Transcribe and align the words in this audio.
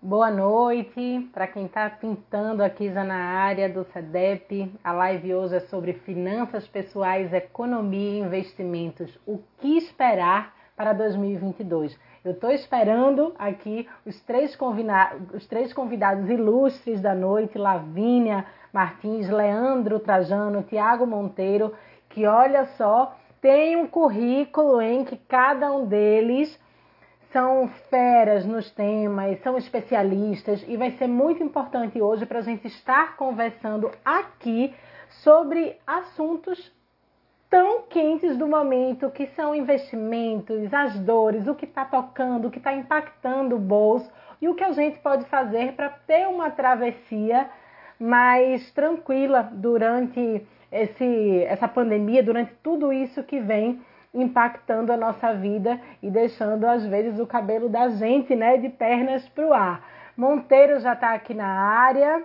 Boa 0.00 0.30
noite 0.30 1.28
para 1.32 1.48
quem 1.48 1.66
está 1.66 1.90
pintando 1.90 2.62
aqui 2.62 2.88
já 2.88 3.02
na 3.02 3.16
área 3.16 3.68
do 3.68 3.82
CEDEP. 3.82 4.72
A 4.84 4.92
live 4.92 5.34
hoje 5.34 5.56
é 5.56 5.60
sobre 5.60 5.92
finanças 5.92 6.68
pessoais, 6.68 7.32
economia 7.32 8.12
e 8.12 8.20
investimentos. 8.20 9.18
O 9.26 9.40
que 9.58 9.76
esperar 9.76 10.54
para 10.76 10.92
2022? 10.92 11.98
Eu 12.24 12.30
estou 12.30 12.52
esperando 12.52 13.34
aqui 13.36 13.88
os 14.06 14.20
três, 14.20 14.56
os 15.34 15.46
três 15.48 15.72
convidados 15.72 16.30
ilustres 16.30 17.00
da 17.00 17.12
noite: 17.12 17.58
Lavínia 17.58 18.46
Martins, 18.72 19.28
Leandro 19.28 19.98
Trajano, 19.98 20.62
Tiago 20.62 21.08
Monteiro, 21.08 21.74
que 22.08 22.24
olha 22.24 22.66
só, 22.76 23.16
tem 23.40 23.74
um 23.74 23.88
currículo 23.88 24.80
em 24.80 25.04
que 25.04 25.16
cada 25.16 25.72
um 25.72 25.86
deles 25.86 26.56
são 27.32 27.68
feras 27.90 28.46
nos 28.46 28.70
temas, 28.70 29.38
são 29.40 29.58
especialistas 29.58 30.64
e 30.66 30.76
vai 30.76 30.92
ser 30.92 31.06
muito 31.06 31.42
importante 31.42 32.00
hoje 32.00 32.24
para 32.24 32.38
a 32.38 32.42
gente 32.42 32.66
estar 32.66 33.16
conversando 33.16 33.90
aqui 34.04 34.74
sobre 35.22 35.76
assuntos 35.86 36.72
tão 37.50 37.82
quentes 37.82 38.36
do 38.36 38.46
momento, 38.46 39.10
que 39.10 39.26
são 39.28 39.54
investimentos, 39.54 40.72
as 40.72 40.98
dores, 41.00 41.46
o 41.46 41.54
que 41.54 41.64
está 41.64 41.84
tocando, 41.84 42.48
o 42.48 42.50
que 42.50 42.58
está 42.58 42.74
impactando 42.74 43.56
o 43.56 43.58
bolso 43.58 44.10
e 44.40 44.48
o 44.48 44.54
que 44.54 44.64
a 44.64 44.72
gente 44.72 44.98
pode 44.98 45.24
fazer 45.26 45.72
para 45.72 45.88
ter 45.88 46.26
uma 46.28 46.50
travessia 46.50 47.48
mais 47.98 48.70
tranquila 48.72 49.48
durante 49.52 50.46
esse, 50.70 51.42
essa 51.44 51.66
pandemia, 51.66 52.22
durante 52.22 52.54
tudo 52.62 52.92
isso 52.92 53.22
que 53.22 53.40
vem 53.40 53.80
impactando 54.12 54.92
a 54.92 54.96
nossa 54.96 55.34
vida 55.34 55.80
e 56.02 56.10
deixando 56.10 56.64
às 56.64 56.84
vezes 56.86 57.18
o 57.20 57.26
cabelo 57.26 57.68
da 57.68 57.88
gente, 57.90 58.34
né, 58.34 58.56
de 58.56 58.68
pernas 58.68 59.28
para 59.28 59.46
o 59.46 59.52
ar. 59.52 59.84
Monteiro 60.16 60.80
já 60.80 60.94
está 60.94 61.14
aqui 61.14 61.34
na 61.34 61.46
área, 61.46 62.24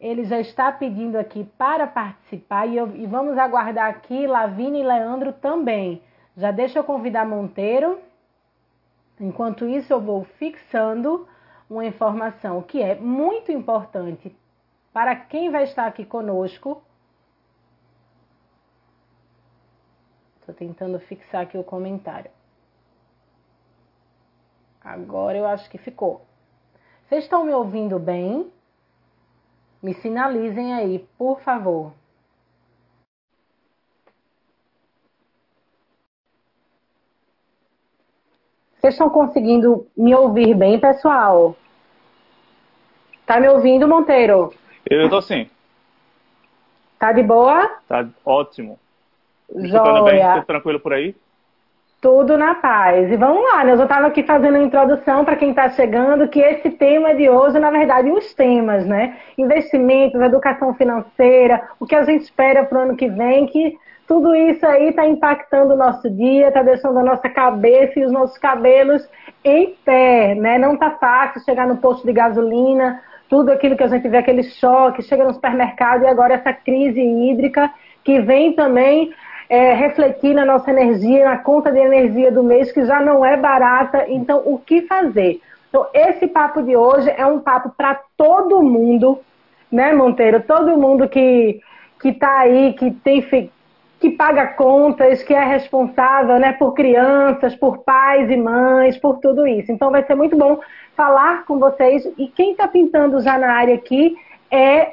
ele 0.00 0.24
já 0.24 0.40
está 0.40 0.72
pedindo 0.72 1.16
aqui 1.16 1.44
para 1.56 1.86
participar 1.86 2.66
e, 2.66 2.76
eu, 2.76 2.88
e 2.96 3.06
vamos 3.06 3.36
aguardar 3.36 3.90
aqui 3.90 4.26
Lavina 4.26 4.78
e 4.78 4.82
Leandro 4.82 5.32
também. 5.32 6.02
Já 6.36 6.50
deixa 6.50 6.78
eu 6.78 6.84
convidar 6.84 7.26
Monteiro. 7.26 7.98
Enquanto 9.20 9.66
isso, 9.66 9.92
eu 9.92 10.00
vou 10.00 10.24
fixando 10.24 11.26
uma 11.68 11.84
informação 11.84 12.62
que 12.62 12.80
é 12.80 12.94
muito 12.94 13.50
importante 13.50 14.34
para 14.92 15.14
quem 15.14 15.50
vai 15.50 15.64
estar 15.64 15.86
aqui 15.86 16.04
conosco 16.04 16.82
Estou 20.48 20.66
tentando 20.66 20.98
fixar 21.00 21.42
aqui 21.42 21.58
o 21.58 21.62
comentário. 21.62 22.30
Agora 24.82 25.36
eu 25.36 25.46
acho 25.46 25.68
que 25.68 25.76
ficou. 25.76 26.24
Vocês 27.04 27.24
estão 27.24 27.44
me 27.44 27.52
ouvindo 27.52 27.98
bem? 27.98 28.50
Me 29.82 29.92
sinalizem 29.92 30.72
aí, 30.72 31.06
por 31.18 31.38
favor. 31.42 31.92
Vocês 38.80 38.94
estão 38.94 39.10
conseguindo 39.10 39.86
me 39.94 40.14
ouvir 40.14 40.54
bem, 40.54 40.80
pessoal? 40.80 41.54
Tá 43.26 43.38
me 43.38 43.50
ouvindo, 43.50 43.86
Monteiro? 43.86 44.54
Eu 44.88 45.04
estou 45.04 45.20
sim. 45.20 45.50
Tá 46.98 47.12
de 47.12 47.22
boa? 47.22 47.68
Tá 47.86 48.08
ótimo. 48.24 48.78
Joia. 49.54 50.02
bem? 50.04 50.34
Tudo 50.34 50.46
tranquilo 50.46 50.80
por 50.80 50.92
aí? 50.92 51.14
Tudo 52.00 52.38
na 52.38 52.54
paz. 52.54 53.10
E 53.10 53.16
vamos 53.16 53.42
lá, 53.42 53.64
né? 53.64 53.72
Eu 53.72 53.78
já 53.78 53.82
estava 53.84 54.06
aqui 54.06 54.22
fazendo 54.22 54.56
a 54.56 54.62
introdução 54.62 55.24
para 55.24 55.34
quem 55.34 55.50
está 55.50 55.68
chegando, 55.70 56.28
que 56.28 56.38
esse 56.38 56.70
tema 56.70 57.14
de 57.14 57.28
hoje, 57.28 57.58
na 57.58 57.70
verdade, 57.70 58.08
os 58.10 58.32
temas, 58.34 58.86
né? 58.86 59.16
Investimentos, 59.36 60.20
educação 60.20 60.74
financeira, 60.74 61.60
o 61.80 61.86
que 61.86 61.96
a 61.96 62.04
gente 62.04 62.22
espera 62.22 62.64
para 62.64 62.78
o 62.78 62.82
ano 62.82 62.96
que 62.96 63.08
vem, 63.08 63.46
que 63.46 63.76
tudo 64.06 64.34
isso 64.34 64.64
aí 64.64 64.90
está 64.90 65.06
impactando 65.06 65.74
o 65.74 65.76
nosso 65.76 66.08
dia, 66.08 66.48
está 66.48 66.62
deixando 66.62 66.98
a 66.98 67.02
nossa 67.02 67.28
cabeça 67.28 67.98
e 67.98 68.04
os 68.04 68.12
nossos 68.12 68.38
cabelos 68.38 69.06
em 69.44 69.74
pé, 69.84 70.36
né? 70.36 70.56
Não 70.56 70.74
está 70.74 70.92
fácil 70.92 71.42
chegar 71.42 71.66
no 71.66 71.78
posto 71.78 72.06
de 72.06 72.12
gasolina, 72.12 73.02
tudo 73.28 73.50
aquilo 73.50 73.76
que 73.76 73.82
a 73.82 73.88
gente 73.88 74.08
vê, 74.08 74.18
aquele 74.18 74.44
choque, 74.44 75.02
chega 75.02 75.24
no 75.24 75.34
supermercado 75.34 76.04
e 76.04 76.06
agora 76.06 76.34
essa 76.34 76.52
crise 76.52 77.00
hídrica 77.00 77.70
que 78.02 78.20
vem 78.20 78.54
também 78.54 79.12
é, 79.48 79.72
refletir 79.72 80.34
na 80.34 80.44
nossa 80.44 80.70
energia, 80.70 81.24
na 81.24 81.38
conta 81.38 81.72
de 81.72 81.78
energia 81.78 82.30
do 82.30 82.42
mês, 82.42 82.70
que 82.70 82.84
já 82.84 83.00
não 83.00 83.24
é 83.24 83.36
barata. 83.36 84.04
Então, 84.08 84.42
o 84.44 84.58
que 84.58 84.82
fazer? 84.82 85.40
Então, 85.68 85.86
esse 85.94 86.26
papo 86.26 86.62
de 86.62 86.76
hoje 86.76 87.10
é 87.16 87.24
um 87.24 87.40
papo 87.40 87.70
para 87.76 88.00
todo 88.16 88.62
mundo, 88.62 89.20
né, 89.70 89.92
Monteiro? 89.92 90.42
Todo 90.42 90.76
mundo 90.76 91.08
que 91.08 91.60
que 92.00 92.10
está 92.10 92.38
aí, 92.38 92.74
que 92.74 92.92
tem 92.92 93.20
que 93.98 94.10
paga 94.10 94.46
contas, 94.46 95.24
que 95.24 95.34
é 95.34 95.42
responsável, 95.42 96.38
né, 96.38 96.52
por 96.52 96.72
crianças, 96.72 97.56
por 97.56 97.78
pais 97.78 98.30
e 98.30 98.36
mães, 98.36 98.96
por 98.96 99.18
tudo 99.18 99.44
isso. 99.44 99.72
Então, 99.72 99.90
vai 99.90 100.04
ser 100.04 100.14
muito 100.14 100.36
bom 100.36 100.60
falar 100.96 101.44
com 101.44 101.58
vocês. 101.58 102.08
E 102.16 102.28
quem 102.28 102.52
está 102.52 102.68
pintando 102.68 103.20
já 103.20 103.36
na 103.36 103.52
área 103.52 103.74
aqui 103.74 104.16
é 104.50 104.92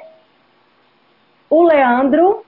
o 1.48 1.62
Leandro 1.62 2.45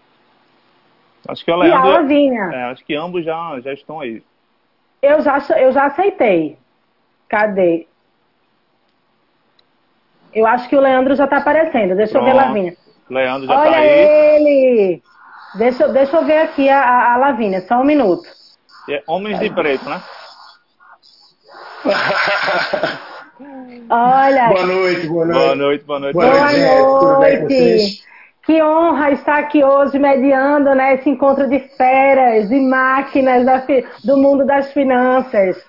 Acho 1.29 1.45
que 1.45 1.53
o 1.53 1.57
Leandro, 1.57 1.89
e 1.89 1.91
a 1.91 2.01
Lavinha. 2.01 2.51
É, 2.55 2.65
acho 2.65 2.85
que 2.85 2.95
ambos 2.95 3.23
já, 3.23 3.61
já 3.61 3.75
estão 3.75 4.01
aí. 4.01 4.23
Eu 5.03 5.21
já, 5.21 5.39
eu 5.59 5.71
já 5.73 5.85
aceitei. 5.85 6.59
Cadê? 7.29 7.87
Eu 10.33 10.47
acho 10.47 10.69
que 10.69 10.77
o 10.77 10.81
Leandro 10.81 11.15
já 11.15 11.25
está 11.25 11.37
aparecendo. 11.37 11.95
Deixa 11.95 12.13
Pronto. 12.13 12.29
eu 12.29 12.35
ver 12.35 12.41
a 12.41 12.47
Lavinha. 12.47 12.77
Leandro 13.11 13.47
já 13.47 13.61
Olha 13.61 13.71
tá 13.71 13.79
aí. 13.79 13.89
ele! 13.89 15.03
Deixa, 15.55 15.89
deixa 15.89 16.17
eu 16.17 16.25
ver 16.25 16.39
aqui 16.39 16.69
a, 16.69 16.81
a, 16.81 17.15
a 17.15 17.17
Lavínia, 17.19 17.61
só 17.63 17.81
um 17.81 17.85
minuto. 17.85 18.29
É 18.89 19.03
homens 19.07 19.39
de 19.39 19.51
preto, 19.51 19.89
né? 19.89 20.03
Olha. 23.91 24.49
Boa 24.49 24.67
noite, 24.67 25.07
boa 25.07 25.27
noite. 25.27 25.39
Boa 25.39 25.55
noite, 25.55 25.85
boa 25.85 26.01
noite. 26.01 26.15
Boa 26.15 26.27
noite. 26.27 26.61
Boa 26.61 27.19
noite. 27.19 28.03
Que 28.49 28.63
honra 28.63 29.11
estar 29.11 29.41
aqui 29.41 29.63
hoje 29.63 29.99
mediando 29.99 30.75
né, 30.75 30.95
esse 30.95 31.11
encontro 31.11 31.47
de 31.47 31.59
feras 31.77 32.51
e 32.51 32.59
máquinas 32.59 33.45
da, 33.45 33.63
do 34.03 34.17
mundo 34.17 34.47
das 34.47 34.73
finanças. 34.73 35.63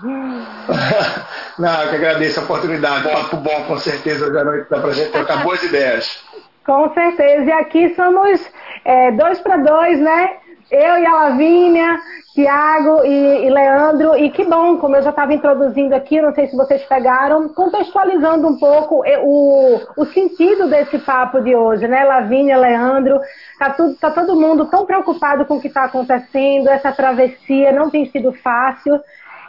Não, 1.58 1.82
eu 1.82 1.90
que 1.90 1.96
agradeço 1.96 2.38
a 2.38 2.44
oportunidade. 2.44 3.08
Papo 3.10 3.38
bom, 3.38 3.64
com 3.64 3.76
certeza, 3.76 4.24
hoje 4.24 4.38
à 4.38 4.44
noite 4.44 4.70
dá 4.70 4.78
para 4.78 4.90
a 4.90 4.92
gente 4.92 5.10
trocar 5.10 5.42
boas 5.42 5.60
ideias. 5.64 6.24
Com 6.64 6.94
certeza. 6.94 7.42
E 7.42 7.52
aqui 7.52 7.92
somos 7.96 8.40
é, 8.84 9.10
dois 9.10 9.40
para 9.40 9.56
dois, 9.56 9.98
né? 9.98 10.30
Eu 10.70 10.98
e 10.98 11.06
a 11.06 11.12
Lavínia, 11.12 11.98
Tiago 12.34 13.04
e, 13.04 13.46
e, 13.46 13.50
Leandro, 13.50 14.16
e 14.16 14.30
que 14.30 14.44
bom, 14.44 14.78
como 14.78 14.96
eu 14.96 15.02
já 15.02 15.10
estava 15.10 15.32
introduzindo 15.32 15.94
aqui, 15.94 16.20
não 16.20 16.34
sei 16.34 16.48
se 16.48 16.56
vocês 16.56 16.82
pegaram, 16.84 17.48
contextualizando 17.48 18.48
um 18.48 18.58
pouco 18.58 19.04
o, 19.22 19.80
o 19.96 20.04
sentido 20.06 20.68
desse 20.68 20.98
papo 20.98 21.40
de 21.40 21.54
hoje, 21.54 21.86
né? 21.86 22.04
Lavínia, 22.04 22.56
Leandro, 22.56 23.20
tá, 23.58 23.70
tudo, 23.70 23.94
tá 23.94 24.10
todo 24.10 24.40
mundo 24.40 24.66
tão 24.66 24.84
preocupado 24.84 25.44
com 25.44 25.56
o 25.56 25.60
que 25.60 25.68
está 25.68 25.84
acontecendo, 25.84 26.68
essa 26.68 26.92
travessia 26.92 27.70
não 27.70 27.88
tem 27.88 28.06
sido 28.06 28.32
fácil 28.32 29.00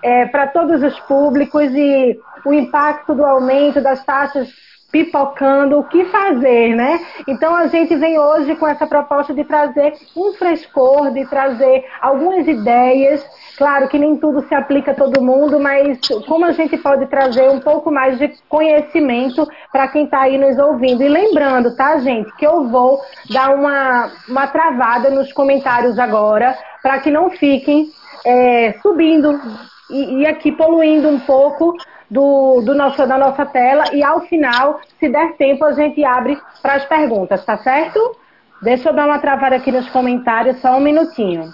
é, 0.04 0.26
para 0.28 0.46
todos 0.48 0.84
os 0.84 1.00
públicos 1.02 1.72
e 1.74 2.20
o 2.46 2.54
impacto 2.54 3.16
do 3.16 3.26
aumento 3.26 3.82
das 3.82 4.06
taxas 4.06 4.48
pipocando 4.96 5.78
o 5.78 5.84
que 5.84 6.06
fazer, 6.06 6.74
né? 6.74 7.02
Então 7.28 7.54
a 7.54 7.68
gente 7.68 7.94
vem 7.98 8.18
hoje 8.18 8.56
com 8.56 8.66
essa 8.66 8.88
proposta 8.88 9.34
de 9.34 9.44
trazer 9.44 9.94
um 10.16 10.32
frescor, 10.32 11.12
de 11.12 11.26
trazer 11.26 11.84
algumas 12.00 12.48
ideias. 12.48 13.22
Claro 13.58 13.90
que 13.90 14.00
nem 14.00 14.16
tudo 14.16 14.48
se 14.48 14.56
aplica 14.56 14.92
a 14.92 14.96
todo 14.96 15.22
mundo, 15.22 15.60
mas 15.60 16.00
como 16.26 16.46
a 16.46 16.54
gente 16.54 16.78
pode 16.78 17.08
trazer 17.08 17.50
um 17.50 17.60
pouco 17.60 17.92
mais 17.92 18.18
de 18.18 18.32
conhecimento 18.48 19.46
para 19.70 19.90
quem 19.90 20.06
está 20.06 20.22
aí 20.22 20.38
nos 20.38 20.58
ouvindo. 20.58 21.04
E 21.04 21.10
lembrando, 21.10 21.76
tá, 21.76 21.98
gente, 22.00 22.34
que 22.38 22.48
eu 22.48 22.70
vou 22.70 23.02
dar 23.30 23.54
uma, 23.54 24.10
uma 24.30 24.48
travada 24.48 25.10
nos 25.10 25.34
comentários 25.34 26.00
agora, 26.00 26.58
para 26.82 27.00
que 27.00 27.12
não 27.12 27.30
fiquem 27.32 27.90
é, 28.26 28.76
subindo 28.82 29.42
e, 29.90 30.22
e 30.22 30.26
aqui 30.26 30.54
poluindo 30.54 31.10
um 31.10 31.20
pouco 31.20 31.76
do, 32.10 32.62
do 32.62 32.74
nosso, 32.74 33.06
da 33.08 33.18
nossa 33.18 33.46
tela 33.46 33.94
e 33.94 34.04
ao 34.04 34.22
final, 34.22 34.80
se 35.00 35.10
der 35.10 35.34
tempo, 35.38 35.66
a 35.66 35.74
gente 35.74 36.04
abre 36.04 36.40
para 36.62 36.76
as 36.76 36.86
perguntas, 36.86 37.44
tá 37.46 37.58
certo? 37.58 38.18
Deixa 38.62 38.90
eu 38.90 38.94
dar 38.94 39.06
uma 39.06 39.20
travada 39.20 39.56
aqui 39.56 39.72
nos 39.72 39.90
comentários, 39.90 40.60
só 40.62 40.78
um 40.78 40.80
minutinho. 40.80 41.52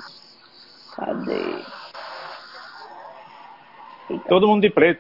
Cadê? 0.96 1.56
Eita. 4.10 4.28
Todo 4.28 4.48
mundo 4.48 4.62
de 4.62 4.70
preto. 4.70 5.00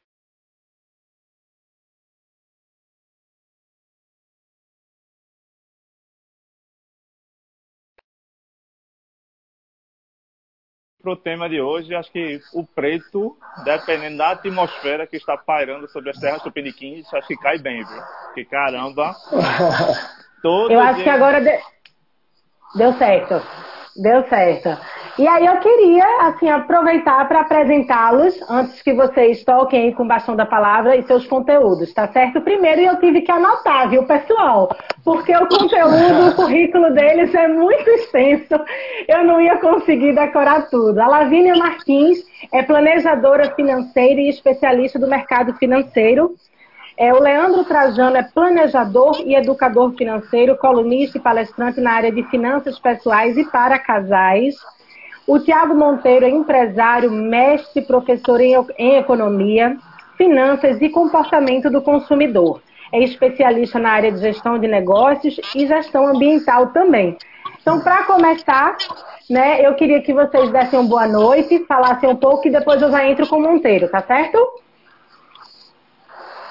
Para 11.02 11.12
o 11.12 11.16
tema 11.16 11.50
de 11.50 11.60
hoje, 11.60 11.96
acho 11.96 12.12
que 12.12 12.40
o 12.54 12.66
preto, 12.66 13.38
dependendo 13.64 14.18
da 14.18 14.32
atmosfera 14.32 15.08
que 15.08 15.18
está 15.18 15.38
pairando 15.38 15.90
sobre 15.90 16.12
as 16.12 16.20
terras 16.20 16.44
tupiniquins, 16.44 17.12
acho 17.14 17.28
que 17.28 17.38
cai 17.38 17.58
bem, 17.58 17.84
viu? 17.84 18.02
Porque 18.26 18.46
caramba. 18.46 19.16
Todo 20.42 20.72
Eu 20.72 20.80
acho 20.80 20.96
dia... 20.96 21.04
que 21.04 21.10
agora 21.10 21.42
de... 21.42 21.60
deu 22.76 22.94
certo. 22.94 23.42
Deu 23.96 24.24
certo. 24.30 24.78
E 25.20 25.28
aí 25.28 25.46
eu 25.46 25.58
queria, 25.58 26.06
assim, 26.22 26.50
aproveitar 26.50 27.28
para 27.28 27.42
apresentá-los, 27.42 28.40
antes 28.50 28.82
que 28.82 28.94
vocês 28.94 29.44
toquem 29.44 29.92
com 29.92 30.04
o 30.04 30.08
bastão 30.08 30.36
da 30.36 30.46
palavra 30.46 30.96
e 30.96 31.04
seus 31.04 31.28
conteúdos, 31.28 31.94
tá 31.94 32.08
certo? 32.08 32.40
Primeiro 32.40 32.82
eu 32.82 32.98
tive 33.00 33.22
que 33.22 33.32
anotar, 33.32 33.90
viu, 33.90 34.04
pessoal? 34.04 34.74
Porque 35.04 35.36
o 35.36 35.48
conteúdo, 35.48 36.30
o 36.30 36.36
currículo 36.36 36.94
deles 36.94 37.36
é 37.36 37.50
muito 37.50 37.90
extenso, 37.90 38.56
eu 39.08 39.26
não 39.26 39.42
ia 39.42 39.58
conseguir 39.58 40.16
decorar 40.16 40.70
tudo. 40.70 40.98
A 41.00 41.08
Lavínia 41.08 41.56
Martins 41.56 42.20
é 42.54 42.64
planejadora 42.64 43.54
financeira 43.54 44.22
e 44.22 44.30
especialista 44.30 44.98
do 44.98 45.08
mercado 45.08 45.54
financeiro. 45.56 46.36
É, 47.02 47.12
o 47.12 47.20
Leandro 47.20 47.64
Trajano 47.64 48.16
é 48.16 48.22
planejador 48.22 49.24
e 49.26 49.34
educador 49.34 49.92
financeiro, 49.94 50.56
colunista 50.56 51.18
e 51.18 51.20
palestrante 51.20 51.82
na 51.82 51.94
área 51.94 52.12
de 52.12 52.22
finanças 52.30 52.78
pessoais 52.78 53.36
e 53.36 53.44
para 53.44 53.80
casais. 53.80 54.54
O 55.26 55.40
Tiago 55.40 55.74
Monteiro 55.74 56.26
é 56.26 56.30
empresário, 56.30 57.10
mestre 57.10 57.82
professor 57.82 58.40
em, 58.40 58.54
em 58.78 58.98
economia, 58.98 59.76
finanças 60.16 60.80
e 60.80 60.90
comportamento 60.90 61.72
do 61.72 61.82
consumidor. 61.82 62.62
É 62.94 63.00
especialista 63.04 63.80
na 63.80 63.94
área 63.94 64.12
de 64.12 64.20
gestão 64.20 64.60
de 64.60 64.68
negócios 64.68 65.42
e 65.56 65.66
gestão 65.66 66.06
ambiental 66.06 66.68
também. 66.68 67.18
Então, 67.60 67.82
para 67.82 68.04
começar, 68.04 68.78
né, 69.28 69.66
eu 69.66 69.74
queria 69.74 70.04
que 70.04 70.14
vocês 70.14 70.52
dessem 70.52 70.78
uma 70.78 70.88
boa 70.88 71.08
noite, 71.08 71.66
falassem 71.68 72.08
um 72.08 72.16
pouco 72.16 72.48
e 72.48 72.52
depois 72.52 72.80
eu 72.80 72.92
já 72.92 73.04
entro 73.10 73.26
com 73.26 73.38
o 73.38 73.42
Monteiro, 73.42 73.90
tá 73.90 74.04
certo? 74.04 74.38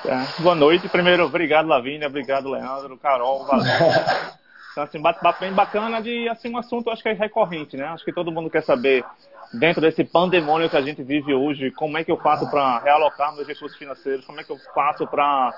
É, 0.04 0.42
boa 0.42 0.54
noite. 0.54 0.88
Primeiro, 0.88 1.26
obrigado, 1.26 1.68
Lavínia, 1.68 2.06
obrigado, 2.06 2.48
Leandro, 2.48 2.96
Carol, 2.98 3.44
valeu. 3.44 3.66
Então, 4.72 4.84
assim, 4.84 5.00
bate-papo 5.00 5.40
bem 5.40 5.52
bacana 5.52 6.00
de, 6.00 6.28
assim, 6.28 6.48
um 6.48 6.56
assunto, 6.56 6.90
acho 6.90 7.02
que 7.02 7.08
é 7.08 7.12
recorrente, 7.12 7.76
né? 7.76 7.86
Acho 7.86 8.04
que 8.04 8.12
todo 8.12 8.30
mundo 8.30 8.48
quer 8.48 8.62
saber, 8.62 9.04
dentro 9.52 9.80
desse 9.80 10.04
pandemônio 10.04 10.70
que 10.70 10.76
a 10.76 10.80
gente 10.80 11.02
vive 11.02 11.34
hoje, 11.34 11.72
como 11.72 11.98
é 11.98 12.04
que 12.04 12.10
eu 12.12 12.16
faço 12.16 12.48
para 12.48 12.78
realocar 12.78 13.34
meus 13.34 13.48
recursos 13.48 13.76
financeiros, 13.76 14.24
como 14.24 14.40
é 14.40 14.44
que 14.44 14.52
eu 14.52 14.58
faço 14.72 15.08
para 15.08 15.52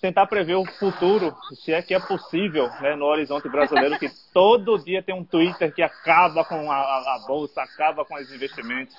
tentar 0.00 0.26
prever 0.26 0.54
o 0.54 0.64
futuro, 0.64 1.34
se 1.56 1.72
é 1.72 1.82
que 1.82 1.92
é 1.92 1.98
possível, 1.98 2.70
né, 2.80 2.94
no 2.94 3.06
horizonte 3.06 3.48
brasileiro, 3.48 3.98
que 3.98 4.08
todo 4.32 4.78
dia 4.78 5.02
tem 5.02 5.14
um 5.14 5.24
Twitter 5.24 5.74
que 5.74 5.82
acaba 5.82 6.44
com 6.44 6.70
a, 6.70 6.76
a 6.76 7.24
bolsa, 7.26 7.62
acaba 7.62 8.04
com 8.04 8.14
os 8.14 8.32
investimentos. 8.32 8.94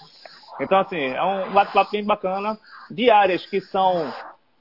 Então, 0.60 0.78
assim, 0.78 1.00
é 1.00 1.24
um 1.24 1.52
bate-papo 1.54 1.92
bem 1.92 2.04
bacana 2.04 2.60
de 2.92 3.10
áreas 3.10 3.46
que 3.46 3.62
são 3.62 4.14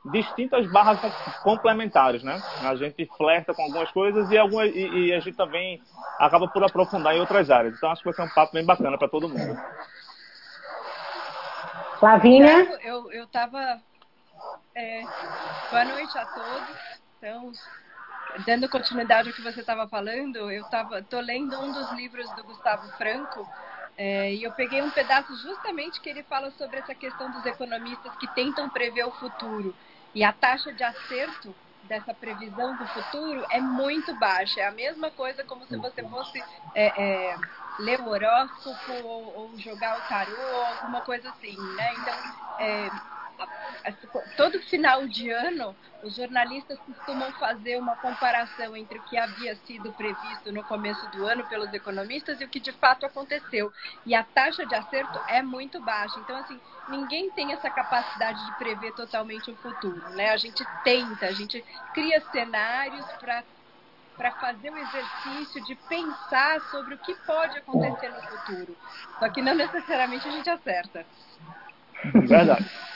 distintas 0.04 0.66
barras 0.70 0.98
complementares, 1.42 2.22
né? 2.22 2.42
A 2.62 2.74
gente 2.74 3.08
flerta 3.16 3.54
com 3.54 3.62
algumas 3.62 3.90
coisas 3.92 4.30
e, 4.30 4.36
algumas, 4.36 4.68
e, 4.74 4.88
e, 4.88 5.12
a 5.12 5.20
gente 5.20 5.36
também 5.36 5.80
acaba 6.18 6.48
por 6.48 6.64
aprofundar 6.64 7.14
em 7.14 7.20
outras 7.20 7.50
áreas. 7.50 7.74
Então 7.76 7.90
acho 7.90 8.02
que 8.02 8.08
vai 8.08 8.14
ser 8.14 8.22
um 8.22 8.34
papo 8.34 8.52
bem 8.52 8.64
bacana 8.64 8.98
para 8.98 9.08
todo 9.08 9.28
mundo. 9.28 9.56
Flavinha? 12.00 12.68
Eu, 12.82 13.12
eu 13.12 13.26
tava. 13.28 13.80
É, 14.74 15.04
boa 15.70 15.84
noite 15.84 16.18
a 16.18 16.26
todos. 16.26 16.76
Então, 17.16 17.52
dando 18.44 18.68
continuidade 18.68 19.28
ao 19.28 19.34
que 19.34 19.42
você 19.42 19.60
estava 19.60 19.86
falando, 19.86 20.50
eu 20.50 20.64
tava, 20.64 21.00
tô 21.02 21.20
lendo 21.20 21.56
um 21.60 21.70
dos 21.70 21.92
livros 21.92 22.28
do 22.32 22.42
Gustavo 22.42 22.88
Franco. 22.96 23.46
É, 23.96 24.32
e 24.32 24.42
eu 24.42 24.50
peguei 24.52 24.82
um 24.82 24.90
pedaço 24.90 25.32
justamente 25.36 26.00
que 26.00 26.08
ele 26.08 26.24
fala 26.24 26.50
sobre 26.52 26.78
essa 26.78 26.94
questão 26.94 27.30
dos 27.30 27.44
economistas 27.46 28.12
que 28.16 28.26
tentam 28.34 28.68
prever 28.68 29.04
o 29.04 29.12
futuro. 29.12 29.72
E 30.14 30.22
a 30.22 30.32
taxa 30.32 30.72
de 30.72 30.82
acerto 30.82 31.54
dessa 31.82 32.14
previsão 32.14 32.76
do 32.76 32.86
futuro 32.88 33.44
é 33.50 33.60
muito 33.60 34.14
baixa. 34.14 34.60
É 34.60 34.66
a 34.66 34.72
mesma 34.72 35.10
coisa 35.10 35.44
como 35.44 35.66
se 35.66 35.76
você 35.76 36.02
fosse 36.02 36.42
é, 36.74 37.02
é, 37.32 37.36
ler 37.78 38.00
o 38.00 38.08
horóscopo 38.08 38.92
ou, 38.92 39.36
ou, 39.36 39.58
jogar 39.58 39.98
o 39.98 40.02
tarô, 40.08 40.36
alguma 40.64 41.00
coisa 41.00 41.28
assim, 41.30 41.58
né? 41.74 41.94
Então, 41.96 42.14
é, 42.58 42.90
todo 44.36 44.60
final 44.62 45.06
de 45.06 45.30
ano, 45.30 45.76
os 46.04 46.14
jornalistas 46.14 46.78
costumam 46.80 47.30
fazer 47.32 47.78
uma 47.78 47.96
comparação 47.96 48.76
entre 48.76 48.98
o 48.98 49.02
que 49.02 49.16
havia 49.16 49.54
sido 49.56 49.92
previsto 49.92 50.52
no 50.52 50.62
começo 50.64 51.06
do 51.10 51.26
ano 51.26 51.44
pelos 51.46 51.72
economistas 51.72 52.40
e 52.40 52.44
o 52.44 52.48
que 52.48 52.60
de 52.60 52.72
fato 52.72 53.06
aconteceu. 53.06 53.72
E 54.06 54.14
a 54.14 54.22
taxa 54.22 54.66
de 54.66 54.74
acerto 54.74 55.18
é 55.28 55.42
muito 55.42 55.80
baixa. 55.80 56.18
Então, 56.20 56.36
assim, 56.36 56.60
ninguém 56.88 57.30
tem 57.30 57.52
essa 57.52 57.70
capacidade 57.70 58.44
de 58.44 58.52
prever 58.58 58.92
totalmente 58.92 59.50
o 59.50 59.56
futuro, 59.56 60.10
né? 60.14 60.30
A 60.30 60.36
gente 60.36 60.64
tenta, 60.84 61.26
a 61.26 61.32
gente 61.32 61.64
cria 61.94 62.20
cenários 62.32 63.06
para 63.20 63.42
para 64.14 64.30
fazer 64.32 64.70
o 64.70 64.76
exercício 64.76 65.64
de 65.64 65.74
pensar 65.88 66.60
sobre 66.70 66.94
o 66.94 66.98
que 66.98 67.14
pode 67.26 67.56
acontecer 67.58 68.10
no 68.10 68.22
futuro. 68.22 68.76
Só 69.18 69.28
que 69.30 69.40
não 69.40 69.54
necessariamente 69.54 70.28
a 70.28 70.30
gente 70.30 70.50
acerta. 70.50 71.06
Verdade. 72.28 72.91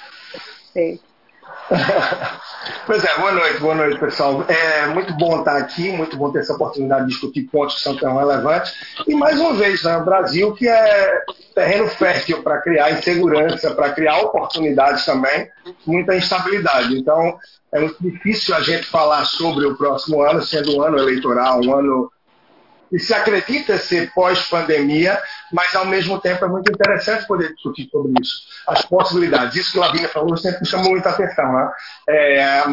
pois 2.86 3.04
é, 3.04 3.18
boa 3.18 3.32
noite, 3.32 3.58
boa 3.60 3.74
noite, 3.74 3.98
pessoal. 3.98 4.44
É 4.48 4.86
muito 4.86 5.12
bom 5.14 5.38
estar 5.38 5.56
aqui, 5.56 5.90
muito 5.90 6.16
bom 6.16 6.30
ter 6.30 6.40
essa 6.40 6.52
oportunidade 6.52 7.06
de 7.06 7.12
discutir 7.12 7.42
pontos 7.44 7.76
que 7.76 7.82
são 7.82 7.96
tão 7.96 8.16
relevantes. 8.16 8.72
E 9.06 9.14
mais 9.14 9.38
uma 9.40 9.54
vez, 9.54 9.82
né, 9.82 9.96
o 9.96 10.04
Brasil, 10.04 10.52
que 10.54 10.68
é 10.68 11.24
terreno 11.54 11.88
fértil 11.88 12.42
para 12.42 12.60
criar 12.60 12.92
insegurança, 12.92 13.74
para 13.74 13.92
criar 13.92 14.18
oportunidades 14.20 15.04
também, 15.04 15.48
muita 15.86 16.14
instabilidade. 16.14 16.96
Então, 16.96 17.38
é 17.72 17.80
muito 17.80 17.96
difícil 18.00 18.54
a 18.54 18.60
gente 18.60 18.86
falar 18.86 19.24
sobre 19.24 19.66
o 19.66 19.76
próximo 19.76 20.22
ano, 20.22 20.42
sendo 20.42 20.76
um 20.76 20.82
ano 20.82 20.98
eleitoral, 20.98 21.60
um 21.62 21.74
ano 21.74 22.12
e 22.92 22.98
se 22.98 23.12
acredita 23.14 23.78
ser 23.78 24.12
pós-pandemia, 24.12 25.20
mas 25.52 25.74
ao 25.74 25.86
mesmo 25.86 26.20
tempo 26.20 26.44
é 26.44 26.48
muito 26.48 26.70
interessante 26.70 27.26
poder 27.26 27.52
discutir 27.54 27.88
sobre 27.90 28.12
isso, 28.20 28.42
as 28.66 28.84
possibilidades. 28.84 29.56
Isso 29.56 29.72
que 29.72 29.78
o 29.78 29.80
Lavínia 29.80 30.08
falou 30.08 30.36
sempre 30.36 30.60
me 30.60 30.66
chamou 30.66 30.90
muita 30.90 31.10
atenção. 31.10 31.52
Né? 31.52 31.70
É, 32.08 32.44
a 32.60 32.66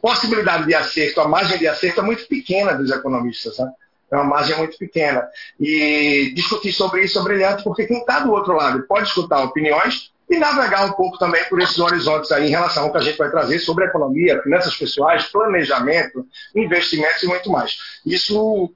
possibilidade 0.00 0.66
de 0.66 0.74
acerto, 0.74 1.20
a 1.20 1.28
margem 1.28 1.58
de 1.58 1.68
acerto 1.68 2.00
é 2.00 2.02
muito 2.02 2.26
pequena 2.26 2.74
dos 2.74 2.90
economistas. 2.90 3.58
Né? 3.58 3.70
É 4.10 4.16
uma 4.16 4.24
margem 4.24 4.56
muito 4.58 4.76
pequena. 4.76 5.26
E 5.58 6.32
discutir 6.34 6.72
sobre 6.72 7.02
isso 7.02 7.18
é 7.18 7.22
brilhante, 7.22 7.64
porque 7.64 7.86
quem 7.86 7.98
está 7.98 8.20
do 8.20 8.32
outro 8.32 8.54
lado 8.54 8.84
pode 8.86 9.08
escutar 9.08 9.42
opiniões 9.42 10.12
e 10.28 10.38
navegar 10.38 10.86
um 10.86 10.92
pouco 10.92 11.18
também 11.18 11.44
por 11.44 11.60
esses 11.60 11.78
horizontes 11.78 12.32
aí 12.32 12.46
em 12.46 12.50
relação 12.50 12.84
ao 12.84 12.92
que 12.92 12.98
a 12.98 13.02
gente 13.02 13.18
vai 13.18 13.30
trazer 13.30 13.58
sobre 13.58 13.84
economia, 13.84 14.42
finanças 14.42 14.74
pessoais, 14.76 15.26
planejamento, 15.26 16.26
investimentos 16.54 17.22
e 17.22 17.26
muito 17.26 17.50
mais. 17.50 17.76
Isso 18.04 18.72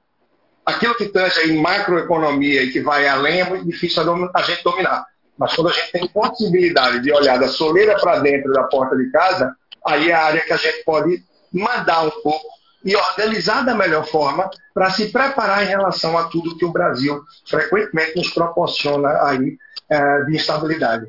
aquilo 0.67 0.95
que 0.95 1.05
tange 1.05 1.49
em 1.49 1.61
macroeconomia 1.61 2.61
e 2.61 2.71
que 2.71 2.81
vai 2.81 3.07
além 3.07 3.39
é 3.39 3.45
muito 3.45 3.65
difícil 3.65 4.03
a 4.33 4.41
gente 4.41 4.63
dominar. 4.63 5.05
Mas 5.37 5.55
quando 5.55 5.69
a 5.69 5.73
gente 5.73 5.93
tem 5.93 6.07
possibilidade 6.09 6.99
de 7.01 7.11
olhar 7.13 7.39
da 7.39 7.47
soleira 7.47 7.97
para 8.01 8.19
dentro 8.19 8.51
da 8.51 8.63
porta 8.63 8.97
de 8.97 9.09
casa, 9.09 9.55
aí 9.85 10.11
é 10.11 10.13
a 10.13 10.25
área 10.25 10.41
que 10.41 10.51
a 10.51 10.57
gente 10.57 10.83
pode 10.83 11.23
mandar 11.53 12.03
um 12.03 12.09
pouco 12.21 12.45
e 12.83 12.95
organizar 12.95 13.63
da 13.63 13.73
melhor 13.73 14.05
forma 14.07 14.49
para 14.73 14.89
se 14.89 15.09
preparar 15.09 15.63
em 15.63 15.67
relação 15.67 16.17
a 16.17 16.25
tudo 16.25 16.57
que 16.57 16.65
o 16.65 16.71
Brasil 16.71 17.21
frequentemente 17.49 18.17
nos 18.17 18.33
proporciona 18.33 19.09
aí 19.23 19.57
é, 19.89 20.23
de 20.23 20.35
instabilidade. 20.35 21.07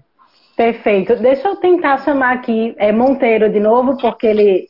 Perfeito. 0.57 1.17
Deixa 1.17 1.49
eu 1.49 1.57
tentar 1.57 2.05
chamar 2.05 2.35
aqui 2.35 2.77
é, 2.79 2.93
Monteiro 2.93 3.51
de 3.51 3.59
novo, 3.59 3.97
porque 3.97 4.27
ele 4.27 4.69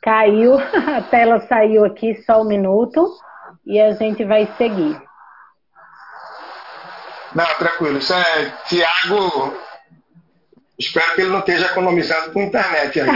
caiu, 0.00 0.54
a 0.86 1.02
tela 1.02 1.40
saiu 1.48 1.84
aqui, 1.84 2.22
só 2.24 2.42
um 2.42 2.46
minuto 2.46 3.08
e 3.66 3.80
a 3.80 3.92
gente 3.94 4.24
vai 4.24 4.52
seguir. 4.58 5.00
Não, 7.34 7.46
tranquilo. 7.58 7.98
Isso 7.98 8.14
é 8.14 8.52
Tiago. 8.68 9.58
Espero 10.78 11.14
que 11.14 11.22
ele 11.22 11.30
não 11.30 11.40
esteja 11.40 11.66
economizando 11.66 12.32
com 12.32 12.42
internet 12.42 13.00
aí. 13.00 13.08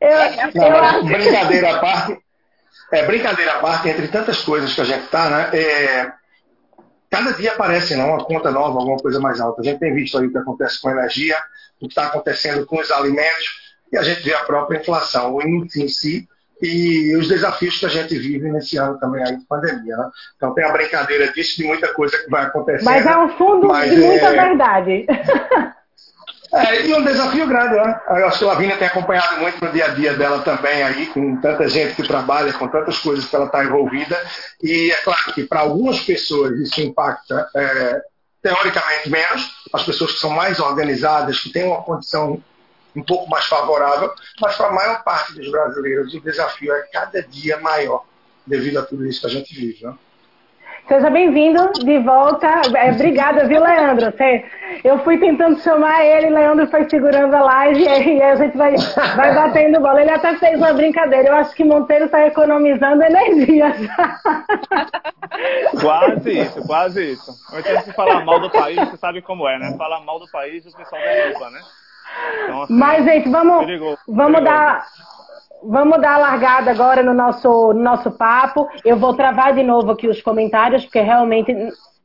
eu, 0.00 0.18
não, 0.54 0.96
eu... 0.96 1.04
Brincadeira 1.04 1.76
à 1.76 1.80
parte. 1.80 2.18
É, 2.90 3.06
brincadeira 3.06 3.54
à 3.54 3.58
parte, 3.58 3.88
entre 3.88 4.08
tantas 4.08 4.40
coisas 4.40 4.74
que 4.74 4.80
a 4.80 4.84
gente 4.84 5.04
está, 5.04 5.28
né? 5.28 5.50
É, 5.52 6.10
cada 7.10 7.32
dia 7.32 7.52
aparece 7.52 7.94
não, 7.96 8.10
uma 8.10 8.24
conta 8.24 8.50
nova, 8.50 8.78
alguma 8.78 8.98
coisa 8.98 9.20
mais 9.20 9.40
alta. 9.40 9.60
A 9.60 9.64
gente 9.64 9.78
tem 9.78 9.94
visto 9.94 10.18
aí 10.18 10.26
o 10.26 10.32
que 10.32 10.38
acontece 10.38 10.80
com 10.80 10.88
a 10.88 10.92
energia, 10.92 11.36
o 11.76 11.80
que 11.80 11.92
está 11.92 12.06
acontecendo 12.06 12.64
com 12.64 12.80
os 12.80 12.90
alimentos, 12.90 13.44
e 13.92 13.98
a 13.98 14.02
gente 14.02 14.22
vê 14.22 14.32
a 14.34 14.44
própria 14.44 14.78
inflação. 14.78 15.34
O 15.34 15.42
índice 15.42 15.82
em 15.82 15.88
si 15.88 16.28
e 16.60 17.14
os 17.16 17.28
desafios 17.28 17.78
que 17.78 17.86
a 17.86 17.88
gente 17.88 18.18
vive 18.18 18.50
nesse 18.50 18.76
ano 18.76 18.98
também 18.98 19.22
aí 19.22 19.36
de 19.36 19.44
pandemia. 19.44 19.96
Né? 19.96 20.10
Então 20.36 20.54
tem 20.54 20.64
a 20.64 20.72
brincadeira 20.72 21.32
disso, 21.32 21.56
de 21.56 21.64
muita 21.64 21.92
coisa 21.94 22.16
que 22.18 22.30
vai 22.30 22.44
acontecer. 22.44 22.84
Mas 22.84 23.06
é 23.06 23.16
um 23.16 23.28
fundo 23.30 23.68
de 23.68 23.96
muita 23.96 24.26
é... 24.26 24.48
verdade. 24.48 25.06
É, 26.50 26.86
e 26.86 26.94
um 26.94 27.04
desafio 27.04 27.46
grande, 27.46 27.74
né? 27.74 28.00
Eu 28.08 28.26
acho 28.26 28.38
que 28.38 28.44
a 28.44 28.48
Lavínia 28.48 28.76
tem 28.78 28.88
acompanhado 28.88 29.38
muito 29.38 29.62
no 29.62 29.70
dia 29.70 29.84
a 29.84 29.88
dia 29.88 30.14
dela 30.14 30.40
também 30.40 30.82
aí, 30.82 31.06
com 31.08 31.36
tanta 31.36 31.68
gente 31.68 31.94
que 31.94 32.08
trabalha, 32.08 32.54
com 32.54 32.66
tantas 32.68 32.98
coisas 33.00 33.26
que 33.26 33.36
ela 33.36 33.44
está 33.46 33.62
envolvida. 33.62 34.16
E 34.62 34.90
é 34.90 34.96
claro 35.02 35.32
que 35.34 35.44
para 35.44 35.60
algumas 35.60 36.00
pessoas 36.00 36.58
isso 36.58 36.80
impacta 36.80 37.46
é, 37.54 38.00
teoricamente 38.42 39.10
menos, 39.10 39.50
as 39.74 39.82
pessoas 39.84 40.12
que 40.12 40.20
são 40.20 40.30
mais 40.30 40.58
organizadas, 40.58 41.38
que 41.38 41.52
têm 41.52 41.64
uma 41.64 41.82
condição 41.82 42.42
um 42.96 43.02
pouco 43.02 43.28
mais 43.28 43.46
favorável, 43.46 44.12
mas 44.40 44.56
para 44.56 44.68
a 44.68 44.72
maior 44.72 45.04
parte 45.04 45.34
dos 45.34 45.50
brasileiros 45.50 46.14
o 46.14 46.20
desafio 46.20 46.72
é 46.72 46.82
cada 46.92 47.22
dia 47.22 47.58
maior 47.58 48.04
devido 48.46 48.78
a 48.78 48.82
tudo 48.82 49.06
isso 49.06 49.20
que 49.20 49.26
a 49.26 49.30
gente 49.30 49.54
vive. 49.54 49.84
Né? 49.84 49.94
Seja 50.88 51.10
bem-vindo 51.10 51.70
de 51.84 51.98
volta. 51.98 52.46
É, 52.74 52.90
obrigada, 52.90 53.46
viu, 53.46 53.62
Leandro? 53.62 54.10
Eu 54.82 54.98
fui 55.04 55.18
tentando 55.18 55.60
chamar 55.60 56.02
ele, 56.02 56.30
Leandro 56.30 56.66
foi 56.68 56.88
segurando 56.88 57.34
a 57.34 57.42
live 57.42 57.84
e 57.84 58.22
a 58.22 58.34
gente 58.36 58.56
vai, 58.56 58.74
vai 59.14 59.34
batendo 59.34 59.80
bola. 59.80 60.00
Ele 60.00 60.10
até 60.10 60.34
fez 60.36 60.56
uma 60.56 60.72
brincadeira. 60.72 61.28
Eu 61.28 61.34
acho 61.34 61.54
que 61.54 61.62
Monteiro 61.62 62.06
está 62.06 62.26
economizando 62.26 63.02
energia. 63.02 63.74
Quase 65.78 66.40
isso, 66.40 66.66
quase 66.66 67.12
isso. 67.12 67.30
Antes 67.52 67.84
de 67.84 67.92
falar 67.92 68.24
mal 68.24 68.40
do 68.40 68.50
país, 68.50 68.76
você 68.76 68.96
sabe 68.96 69.20
como 69.20 69.46
é, 69.46 69.58
né? 69.58 69.74
Falar 69.76 70.00
mal 70.00 70.18
do 70.18 70.28
país, 70.30 70.64
o 70.64 70.76
pessoal 70.76 71.00
derruba, 71.00 71.50
né? 71.50 71.60
Então, 72.44 72.62
assim, 72.62 72.74
Mas, 72.74 73.04
gente, 73.04 73.28
vamos, 73.28 73.64
perigoso, 73.64 73.98
vamos 74.06 74.40
perigoso. 74.40 74.44
dar 74.44 74.86
Vamos 75.60 76.00
dar 76.00 76.14
a 76.14 76.18
largada 76.18 76.70
agora 76.70 77.02
no 77.02 77.12
nosso, 77.12 77.48
no 77.48 77.82
nosso 77.82 78.12
papo. 78.12 78.68
Eu 78.84 78.96
vou 78.96 79.14
travar 79.14 79.52
de 79.54 79.62
novo 79.64 79.90
aqui 79.90 80.06
os 80.06 80.22
comentários, 80.22 80.84
porque 80.84 81.00
realmente 81.00 81.52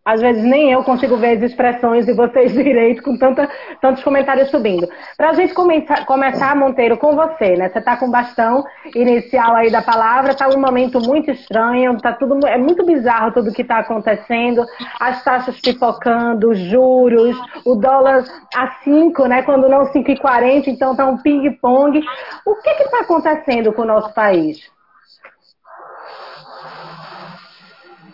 às 0.05 0.19
vezes 0.19 0.43
nem 0.43 0.71
eu 0.71 0.83
consigo 0.83 1.17
ver 1.17 1.37
as 1.37 1.43
expressões 1.43 2.05
de 2.05 2.13
vocês 2.13 2.51
direito 2.53 3.01
com 3.01 3.17
tanta, 3.17 3.49
tantos 3.81 4.03
comentários 4.03 4.49
subindo. 4.49 4.87
Para 5.17 5.29
a 5.29 5.33
gente 5.33 5.53
começar, 5.53 6.05
começar, 6.05 6.55
Monteiro, 6.55 6.97
com 6.97 7.15
você, 7.15 7.55
né? 7.55 7.69
Você 7.69 7.79
está 7.79 7.95
com 7.95 8.07
o 8.07 8.11
bastão 8.11 8.63
inicial 8.95 9.55
aí 9.55 9.71
da 9.71 9.81
palavra, 9.81 10.31
está 10.31 10.47
um 10.49 10.59
momento 10.59 10.99
muito 10.99 11.31
estranho, 11.31 11.97
tá 11.99 12.11
tudo, 12.13 12.45
é 12.45 12.57
muito 12.57 12.85
bizarro 12.85 13.31
tudo 13.31 13.53
que 13.53 13.61
está 13.61 13.79
acontecendo, 13.79 14.65
as 14.99 15.23
taxas 15.23 15.59
pipocando, 15.61 16.49
os 16.49 16.59
juros, 16.59 17.37
o 17.65 17.75
dólar 17.75 18.23
a 18.55 18.67
5, 18.83 19.25
né? 19.25 19.41
Quando 19.43 19.69
não 19.69 19.85
5,40, 19.85 20.67
então 20.67 20.91
está 20.91 21.05
um 21.05 21.17
ping-pong. 21.17 22.03
O 22.45 22.55
que 22.55 22.69
está 22.69 22.99
acontecendo 22.99 23.71
com 23.71 23.83
o 23.83 23.85
nosso 23.85 24.13
país? 24.13 24.72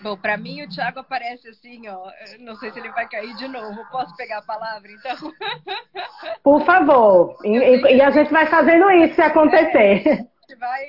Bom, 0.02 0.18
para 0.18 0.38
mim 0.38 0.64
o 0.64 0.70
Thiago 0.70 1.00
aparece 1.00 1.50
assim, 1.50 1.88
ó. 1.88 2.12
Não 2.40 2.56
sei 2.56 2.72
se 2.72 2.80
ele 2.80 2.92
vai 2.92 3.08
cair 3.08 3.36
de 3.36 3.48
novo. 3.48 3.86
Posso 3.92 4.16
pegar 4.16 4.40
a 4.40 4.42
palavra, 4.42 4.90
então? 4.92 5.16
Por 6.44 6.64
favor. 6.66 7.38
E, 7.44 7.58
e 7.96 8.02
a 8.02 8.10
gente 8.12 8.32
vai 8.32 8.46
fazendo 8.48 8.90
isso 8.92 9.16
se 9.16 9.22
acontecer. 9.22 10.08
É, 10.08 10.12
a 10.12 10.16
gente 10.16 10.56
vai, 10.58 10.86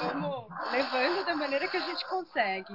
vamos 0.00 0.46
levando 0.70 1.24
da 1.24 1.34
maneira 1.34 1.68
que 1.68 1.76
a 1.76 1.80
gente 1.80 2.04
consegue. 2.08 2.74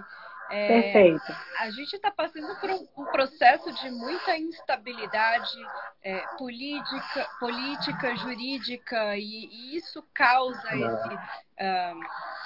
É, 0.49 0.81
Perfeito. 0.81 1.35
A 1.59 1.69
gente 1.71 1.93
está 1.93 2.09
passando 2.09 2.55
por 2.59 2.69
um, 2.69 2.87
um, 2.97 3.05
processo 3.11 3.71
de 3.73 3.91
muita 3.91 4.37
instabilidade 4.37 5.57
é, 6.01 6.19
política, 6.37 7.29
política, 7.39 8.15
jurídica, 8.15 9.17
e, 9.17 9.49
e 9.51 9.75
isso 9.75 10.01
causa 10.13 10.67
esse, 10.73 11.15
uh, 11.15 11.99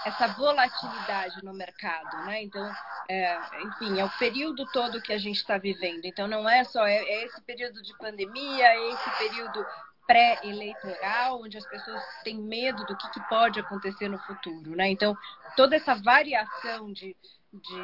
essa 0.06 0.28
volatilidade 0.28 1.44
no 1.44 1.54
mercado. 1.54 2.26
Né? 2.26 2.44
Então, 2.44 2.72
é, 3.10 3.40
enfim, 3.64 4.00
é 4.00 4.06
o 4.06 4.18
período 4.18 4.66
todo 4.72 5.02
que 5.02 5.14
a 5.14 5.18
gente 5.18 5.38
está 5.38 5.58
vivendo. 5.58 6.06
Então, 6.06 6.28
não 6.28 6.48
é 6.50 6.64
só 6.64 6.86
é, 6.86 6.98
é 6.98 7.26
esse 7.26 7.42
período 7.42 7.82
de 7.82 7.96
pandemia, 7.98 8.68
é 8.68 8.90
esse 8.90 9.10
período 9.18 9.66
pré-eleitoral, 10.08 11.42
onde 11.42 11.58
as 11.58 11.66
pessoas 11.66 12.02
têm 12.24 12.38
medo 12.38 12.84
do 12.86 12.98
que, 12.98 13.10
que, 13.12 13.22
pode 13.30 13.60
acontecer 13.60 14.10
no 14.10 14.20
futuro, 14.20 14.76
né? 14.76 14.90
Então, 14.90 15.16
toda 15.56 15.76
essa 15.76 15.96
variação 15.96 16.92
de, 16.92 17.16
de 17.54 17.82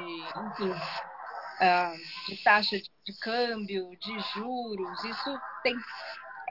enfim, 0.51 0.71
uh, 0.71 2.27
de 2.27 2.43
taxa 2.43 2.77
de, 2.77 2.91
de 3.05 3.17
câmbio, 3.19 3.91
de 4.01 4.19
juros, 4.33 5.03
isso 5.05 5.39
tem 5.63 5.75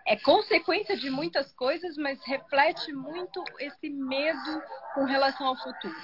é 0.06 0.16
consequência 0.16 0.96
de 0.96 1.10
muitas 1.10 1.52
coisas, 1.52 1.96
mas 1.96 2.24
reflete 2.24 2.92
muito 2.92 3.42
esse 3.58 3.90
medo 3.90 4.62
com 4.94 5.04
relação 5.04 5.48
ao 5.48 5.56
futuro. 5.56 5.94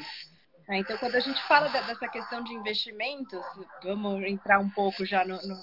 Né? 0.69 0.79
Então, 0.79 0.99
quando 0.99 1.15
a 1.15 1.21
gente 1.21 1.41
fala 1.47 1.69
dessa 1.69 2.09
questão 2.09 2.43
de 2.43 2.53
investimentos, 2.53 3.41
vamos 3.83 4.25
entrar 4.25 4.59
um 4.59 4.71
pouco 4.71 5.05
já 5.07 5.25
no, 5.25 5.37
no, 5.47 5.57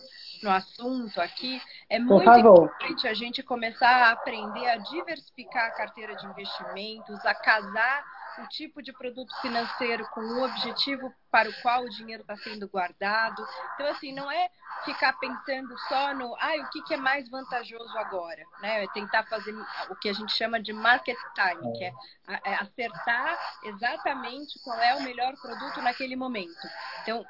no 0.43 0.49
assunto 0.51 1.19
aqui, 1.19 1.61
é 1.89 1.97
muito 1.97 2.29
importante 2.29 3.07
a 3.07 3.13
gente 3.13 3.41
começar 3.41 3.89
a 3.89 4.11
aprender 4.11 4.67
a 4.69 4.77
diversificar 4.77 5.65
a 5.65 5.71
carteira 5.71 6.15
de 6.15 6.25
investimentos, 6.27 7.25
a 7.25 7.33
casar 7.33 8.03
o 8.43 8.47
tipo 8.47 8.81
de 8.81 8.93
produto 8.93 9.35
financeiro 9.41 10.07
com 10.09 10.21
o 10.21 10.43
objetivo 10.45 11.11
para 11.31 11.49
o 11.49 11.61
qual 11.61 11.83
o 11.83 11.89
dinheiro 11.89 12.21
está 12.21 12.37
sendo 12.37 12.69
guardado. 12.69 13.45
Então, 13.73 13.87
assim, 13.87 14.13
não 14.13 14.31
é 14.31 14.49
ficar 14.85 15.13
pensando 15.13 15.77
só 15.89 16.13
no, 16.13 16.35
ah, 16.35 16.55
o 16.59 16.69
que, 16.69 16.81
que 16.83 16.93
é 16.93 16.97
mais 16.97 17.27
vantajoso 17.27 17.97
agora, 17.97 18.43
né? 18.61 18.83
É 18.83 18.87
tentar 18.89 19.23
fazer 19.23 19.53
o 19.89 19.95
que 19.95 20.09
a 20.09 20.13
gente 20.13 20.31
chama 20.33 20.59
de 20.59 20.71
market 20.71 21.17
time, 21.33 21.77
que 21.77 21.83
é, 21.83 21.93
é 22.45 22.55
acertar 22.55 23.37
exatamente 23.63 24.59
qual 24.63 24.79
é 24.79 24.95
o 24.95 25.01
melhor 25.01 25.35
produto 25.37 25.81
naquele 25.81 26.15
momento. 26.15 26.67
Então, 27.01 27.25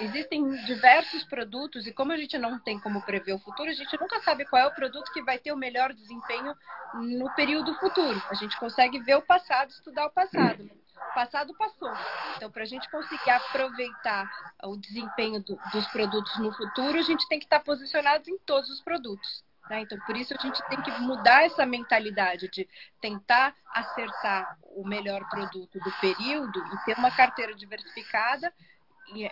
existem 0.00 0.48
diversos 0.64 1.24
produtos 1.24 1.86
e 1.86 1.92
como 1.92 2.12
a 2.12 2.16
gente 2.16 2.36
não 2.38 2.58
tem 2.58 2.78
como 2.78 3.02
prever 3.02 3.34
o 3.34 3.38
futuro, 3.38 3.72
gente 3.74 4.00
nunca 4.00 4.20
sabe 4.20 4.44
qual 4.44 4.62
é 4.62 4.66
o 4.66 4.74
produto 4.74 5.12
que 5.12 5.22
vai 5.22 5.38
ter 5.38 5.52
o 5.52 5.56
melhor 5.56 5.92
desempenho 5.92 6.54
no 6.94 7.32
período 7.34 7.74
futuro. 7.74 8.22
A 8.30 8.34
gente 8.34 8.58
consegue 8.58 8.98
ver 9.00 9.16
o 9.16 9.22
passado, 9.22 9.70
estudar 9.70 10.06
o 10.06 10.10
passado. 10.10 10.70
O 11.10 11.14
passado 11.14 11.54
passou. 11.54 11.92
Então, 12.36 12.50
para 12.50 12.62
a 12.62 12.66
gente 12.66 12.90
conseguir 12.90 13.30
aproveitar 13.30 14.30
o 14.64 14.76
desempenho 14.76 15.40
do, 15.42 15.58
dos 15.72 15.86
produtos 15.88 16.36
no 16.38 16.52
futuro, 16.52 16.98
a 16.98 17.02
gente 17.02 17.28
tem 17.28 17.38
que 17.38 17.46
estar 17.46 17.60
posicionado 17.60 18.30
em 18.30 18.38
todos 18.38 18.70
os 18.70 18.80
produtos. 18.80 19.44
Né? 19.68 19.80
Então, 19.80 19.98
por 20.00 20.16
isso 20.16 20.34
a 20.36 20.40
gente 20.40 20.62
tem 20.68 20.80
que 20.82 20.90
mudar 21.00 21.44
essa 21.44 21.64
mentalidade 21.64 22.48
de 22.48 22.68
tentar 23.00 23.54
acertar 23.72 24.58
o 24.62 24.86
melhor 24.86 25.28
produto 25.28 25.78
do 25.80 25.92
período 26.00 26.58
e 26.74 26.84
ter 26.84 26.98
uma 26.98 27.10
carteira 27.10 27.54
diversificada 27.54 28.52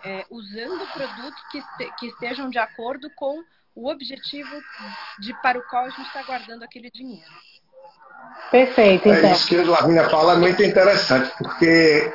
é, 0.03 0.25
usando 0.29 0.85
produtos 0.93 1.43
que, 1.51 1.61
que 1.97 2.07
estejam 2.07 2.49
de 2.49 2.59
acordo 2.59 3.09
com 3.11 3.43
o 3.75 3.89
objetivo 3.89 4.61
de, 5.19 5.33
para 5.41 5.57
o 5.57 5.63
qual 5.63 5.85
a 5.85 5.89
gente 5.89 6.07
está 6.07 6.23
guardando 6.23 6.63
aquele 6.63 6.89
dinheiro. 6.91 7.31
Perfeito, 8.51 9.09
então. 9.09 9.29
É 9.29 9.33
isso 9.33 9.47
que 9.47 9.59
a 9.59 9.63
Lavínia 9.63 10.09
fala 10.09 10.33
é 10.33 10.37
muito 10.37 10.63
interessante, 10.63 11.31
porque 11.37 12.13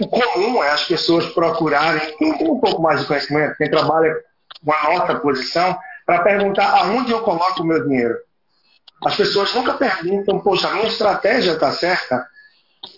o 0.00 0.08
comum 0.08 0.62
é 0.62 0.70
as 0.70 0.84
pessoas 0.84 1.26
procurarem, 1.32 2.16
quem 2.16 2.36
tem 2.36 2.50
um 2.50 2.60
pouco 2.60 2.82
mais 2.82 3.00
de 3.00 3.06
conhecimento, 3.06 3.56
quem 3.56 3.70
trabalha 3.70 4.14
com 4.64 4.70
uma 4.70 4.80
alta 4.80 5.16
posição, 5.16 5.78
para 6.04 6.22
perguntar 6.22 6.68
aonde 6.70 7.12
eu 7.12 7.22
coloco 7.22 7.62
o 7.62 7.66
meu 7.66 7.82
dinheiro. 7.86 8.16
As 9.04 9.16
pessoas 9.16 9.54
nunca 9.54 9.74
perguntam, 9.74 10.40
poxa, 10.40 10.68
a 10.68 10.72
minha 10.72 10.88
estratégia 10.88 11.52
está 11.52 11.72
certa? 11.72 12.26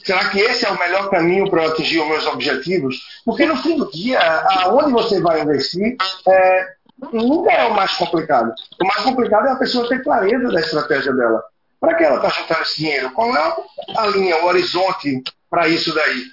Será 0.04 0.28
que 0.28 0.38
esse 0.38 0.64
é 0.64 0.70
o 0.70 0.78
melhor 0.78 1.10
caminho 1.10 1.50
para 1.50 1.66
atingir 1.66 2.00
os 2.00 2.08
meus 2.08 2.26
objetivos? 2.26 2.96
Porque 3.24 3.44
no 3.46 3.56
fim 3.56 3.76
do 3.76 3.90
dia, 3.90 4.20
aonde 4.64 4.92
você 4.92 5.20
vai 5.20 5.40
investir 5.42 5.96
é, 6.26 6.68
nunca 7.12 7.52
é 7.52 7.64
o 7.66 7.74
mais 7.74 7.92
complicado. 7.94 8.52
O 8.80 8.86
mais 8.86 9.02
complicado 9.02 9.46
é 9.46 9.52
a 9.52 9.56
pessoa 9.56 9.88
ter 9.88 10.02
clareza 10.02 10.48
da 10.48 10.60
estratégia 10.60 11.12
dela. 11.12 11.42
Para 11.78 11.94
que 11.94 12.04
ela 12.04 12.16
está 12.16 12.28
juntando 12.28 12.62
esse 12.62 12.76
dinheiro? 12.76 13.10
Qual 13.12 13.34
é 13.34 13.56
a 13.96 14.06
linha, 14.08 14.42
o 14.42 14.46
horizonte 14.46 15.22
para 15.48 15.68
isso 15.68 15.94
daí? 15.94 16.24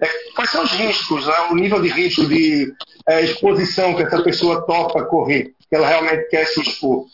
É, 0.00 0.08
quais 0.34 0.50
são 0.50 0.64
os 0.64 0.72
riscos, 0.72 1.26
né? 1.26 1.34
o 1.50 1.54
nível 1.54 1.80
de 1.80 1.88
risco 1.88 2.26
de 2.26 2.72
é, 3.06 3.22
exposição 3.22 3.94
que 3.94 4.02
essa 4.02 4.22
pessoa 4.22 4.66
topa 4.66 5.04
correr, 5.04 5.54
que 5.68 5.76
ela 5.76 5.86
realmente 5.86 6.28
quer 6.28 6.46
se 6.46 6.60
expor? 6.60 7.06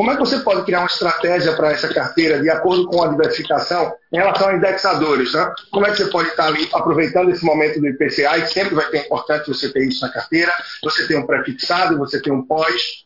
Como 0.00 0.10
é 0.10 0.14
que 0.14 0.20
você 0.20 0.38
pode 0.38 0.64
criar 0.64 0.78
uma 0.78 0.86
estratégia 0.86 1.52
para 1.52 1.72
essa 1.72 1.86
carteira 1.92 2.40
de 2.40 2.48
acordo 2.48 2.86
com 2.86 3.02
a 3.02 3.08
diversificação 3.08 3.92
em 4.10 4.16
relação 4.16 4.48
a 4.48 4.54
indexadores? 4.54 5.34
Né? 5.34 5.52
Como 5.70 5.86
é 5.86 5.90
que 5.90 5.98
você 5.98 6.06
pode 6.06 6.30
estar 6.30 6.46
ali 6.46 6.66
aproveitando 6.72 7.30
esse 7.30 7.44
momento 7.44 7.78
do 7.78 7.86
IPCA, 7.86 8.38
e 8.38 8.46
sempre 8.46 8.74
vai 8.74 8.86
ter 8.86 9.04
importante 9.04 9.48
você 9.48 9.70
ter 9.70 9.86
isso 9.86 10.00
na 10.00 10.10
carteira, 10.10 10.50
você 10.82 11.06
tem 11.06 11.18
um 11.18 11.26
pré-fixado, 11.26 11.98
você 11.98 12.18
tem 12.18 12.32
um 12.32 12.40
pós. 12.40 13.04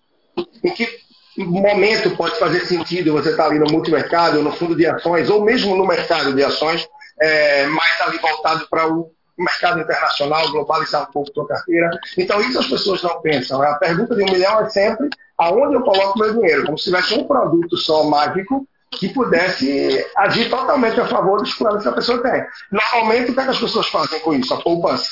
Em 0.62 0.70
que 0.70 0.88
momento 1.36 2.16
pode 2.16 2.38
fazer 2.38 2.60
sentido 2.60 3.12
você 3.12 3.30
estar 3.30 3.46
ali 3.46 3.58
no 3.58 3.72
multimercado, 3.72 4.40
no 4.40 4.52
fundo 4.52 4.76
de 4.76 4.86
ações, 4.86 5.28
ou 5.28 5.44
mesmo 5.44 5.74
no 5.74 5.84
mercado 5.84 6.32
de 6.32 6.44
ações, 6.44 6.86
é, 7.20 7.66
mais 7.66 8.00
ali 8.02 8.18
voltado 8.18 8.68
para 8.70 8.86
o 8.86 9.10
mercado 9.36 9.80
internacional, 9.80 10.50
globalizar 10.50 11.02
um 11.02 11.12
pouco 11.12 11.32
sua 11.32 11.46
carteira. 11.46 11.90
Então, 12.16 12.40
isso 12.40 12.58
as 12.58 12.66
pessoas 12.66 13.02
não 13.02 13.20
pensam. 13.20 13.60
A 13.62 13.74
pergunta 13.74 14.14
de 14.14 14.22
um 14.22 14.32
milhão 14.32 14.60
é 14.60 14.68
sempre 14.68 15.08
aonde 15.36 15.74
eu 15.74 15.82
coloco 15.82 16.18
meu 16.18 16.34
dinheiro, 16.34 16.64
como 16.64 16.78
se 16.78 16.84
tivesse 16.84 17.14
um 17.14 17.26
produto 17.26 17.76
só 17.76 18.04
mágico 18.04 18.66
que 18.98 19.08
pudesse 19.08 20.06
agir 20.16 20.48
totalmente 20.48 21.00
a 21.00 21.06
favor 21.06 21.40
dos 21.40 21.54
planos 21.54 21.82
que 21.82 21.88
a 21.88 21.92
pessoa 21.92 22.22
tem. 22.22 22.44
Normalmente, 22.70 23.30
o 23.30 23.34
que, 23.34 23.40
é 23.40 23.44
que 23.44 23.50
as 23.50 23.58
pessoas 23.58 23.88
fazem 23.88 24.20
com 24.20 24.32
isso? 24.34 24.54
A 24.54 24.62
poupança. 24.62 25.10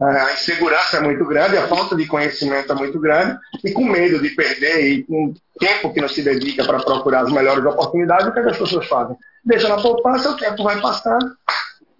a 0.00 0.32
insegurança 0.32 0.96
é 0.96 1.00
muito 1.00 1.24
grande, 1.24 1.56
a 1.56 1.68
falta 1.68 1.94
de 1.94 2.06
conhecimento 2.06 2.72
é 2.72 2.74
muito 2.74 2.98
grande, 2.98 3.38
e 3.64 3.72
com 3.72 3.84
medo 3.84 4.20
de 4.20 4.30
perder 4.30 4.80
e 4.88 5.04
com 5.04 5.32
tempo 5.58 5.92
que 5.92 6.00
não 6.00 6.08
se 6.08 6.22
dedica 6.22 6.64
para 6.64 6.80
procurar 6.80 7.20
as 7.20 7.32
melhores 7.32 7.64
oportunidades, 7.64 8.26
o 8.26 8.32
que, 8.32 8.40
é 8.40 8.42
que 8.42 8.50
as 8.50 8.58
pessoas 8.58 8.86
fazem? 8.88 9.16
Deixa 9.44 9.68
na 9.68 9.80
poupança, 9.80 10.30
o 10.30 10.36
tempo 10.36 10.64
vai 10.64 10.80
passando, 10.80 11.36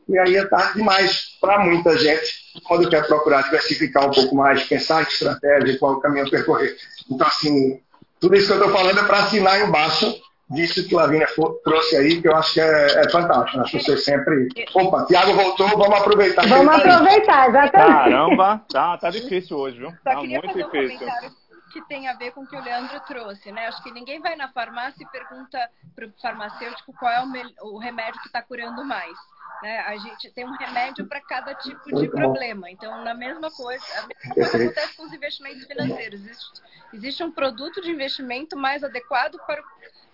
e 0.09 0.19
aí 0.19 0.37
é 0.37 0.45
tarde 0.47 0.75
demais 0.75 1.37
para 1.41 1.59
muita 1.61 1.97
gente 1.97 2.47
quando 2.65 2.89
quer 2.89 3.07
procurar 3.07 3.43
diversificar 3.43 4.07
um 4.07 4.11
pouco 4.11 4.35
mais, 4.35 4.65
pensar 4.65 5.03
em 5.03 5.07
estratégia, 5.07 5.79
qual 5.79 5.95
o 5.95 6.01
caminho 6.01 6.27
a 6.27 6.31
percorrer. 6.31 6.77
Então, 7.11 7.27
assim, 7.27 7.81
tudo 8.21 8.37
isso 8.37 8.47
que 8.47 8.53
eu 8.53 8.59
estou 8.59 8.73
falando 8.73 9.01
é 9.01 9.05
para 9.05 9.19
assinar 9.19 9.61
embaixo 9.61 10.15
disso 10.49 10.87
que 10.87 10.95
Lavínia 10.95 11.27
trouxe 11.65 11.97
aí, 11.97 12.21
que 12.23 12.29
eu 12.29 12.37
acho 12.37 12.55
que 12.55 12.61
é, 12.61 13.05
é 13.05 13.11
fantástico. 13.11 13.61
As 13.61 13.71
pessoas 13.71 14.05
sempre. 14.05 14.49
Opa, 14.75 15.05
Tiago 15.07 15.35
voltou, 15.35 15.69
vamos 15.69 16.01
aproveitar. 16.01 16.47
Vamos 16.47 16.75
aproveitar, 16.75 17.49
exatamente. 17.49 17.93
Caramba, 17.93 18.65
tá, 18.73 18.97
tá 18.97 19.11
difícil 19.11 19.57
hoje, 19.57 19.79
viu? 19.79 19.91
Só 19.91 19.97
tá 20.05 20.17
queria 20.21 20.41
muito 20.41 20.53
fazer 20.53 20.65
um 20.65 20.71
difícil. 20.71 20.99
comentário 20.99 21.47
que 21.73 21.83
tem 21.89 22.09
a 22.09 22.15
ver 22.15 22.31
com 22.31 22.43
o 22.43 22.47
que 22.47 22.57
o 22.57 22.63
Leandro 22.63 22.99
trouxe, 23.01 23.53
né? 23.53 23.67
Acho 23.67 23.83
que 23.83 23.93
ninguém 23.93 24.19
vai 24.19 24.35
na 24.35 24.49
farmácia 24.49 25.03
e 25.03 25.11
pergunta 25.11 25.59
para 25.95 26.07
o 26.07 26.13
farmacêutico 26.23 26.95
qual 26.99 27.13
é 27.13 27.23
o, 27.23 27.75
o 27.75 27.79
remédio 27.79 28.21
que 28.21 28.29
está 28.29 28.41
curando 28.41 28.83
mais. 28.83 29.15
Né? 29.63 29.79
A 29.81 29.97
gente 29.97 30.31
tem 30.31 30.45
um 30.45 30.57
remédio 30.57 31.07
para 31.07 31.21
cada 31.21 31.55
tipo 31.55 31.95
de 32.01 32.09
problema. 32.09 32.71
Então, 32.71 33.03
na 33.05 33.15
mesma 33.15 33.51
coisa, 33.51 33.85
a 33.99 34.07
mesma 34.07 34.35
coisa 34.35 34.57
acontece 34.65 34.97
com 34.97 35.05
os 35.05 35.13
investimentos 35.13 35.67
financeiros. 35.67 36.21
Existe, 36.21 36.63
existe 36.93 37.25
um 37.25 37.33
produto 37.33 37.81
de 37.81 37.91
investimento 37.91 38.57
mais 38.57 38.85
adequado 38.85 39.39
para 39.47 39.63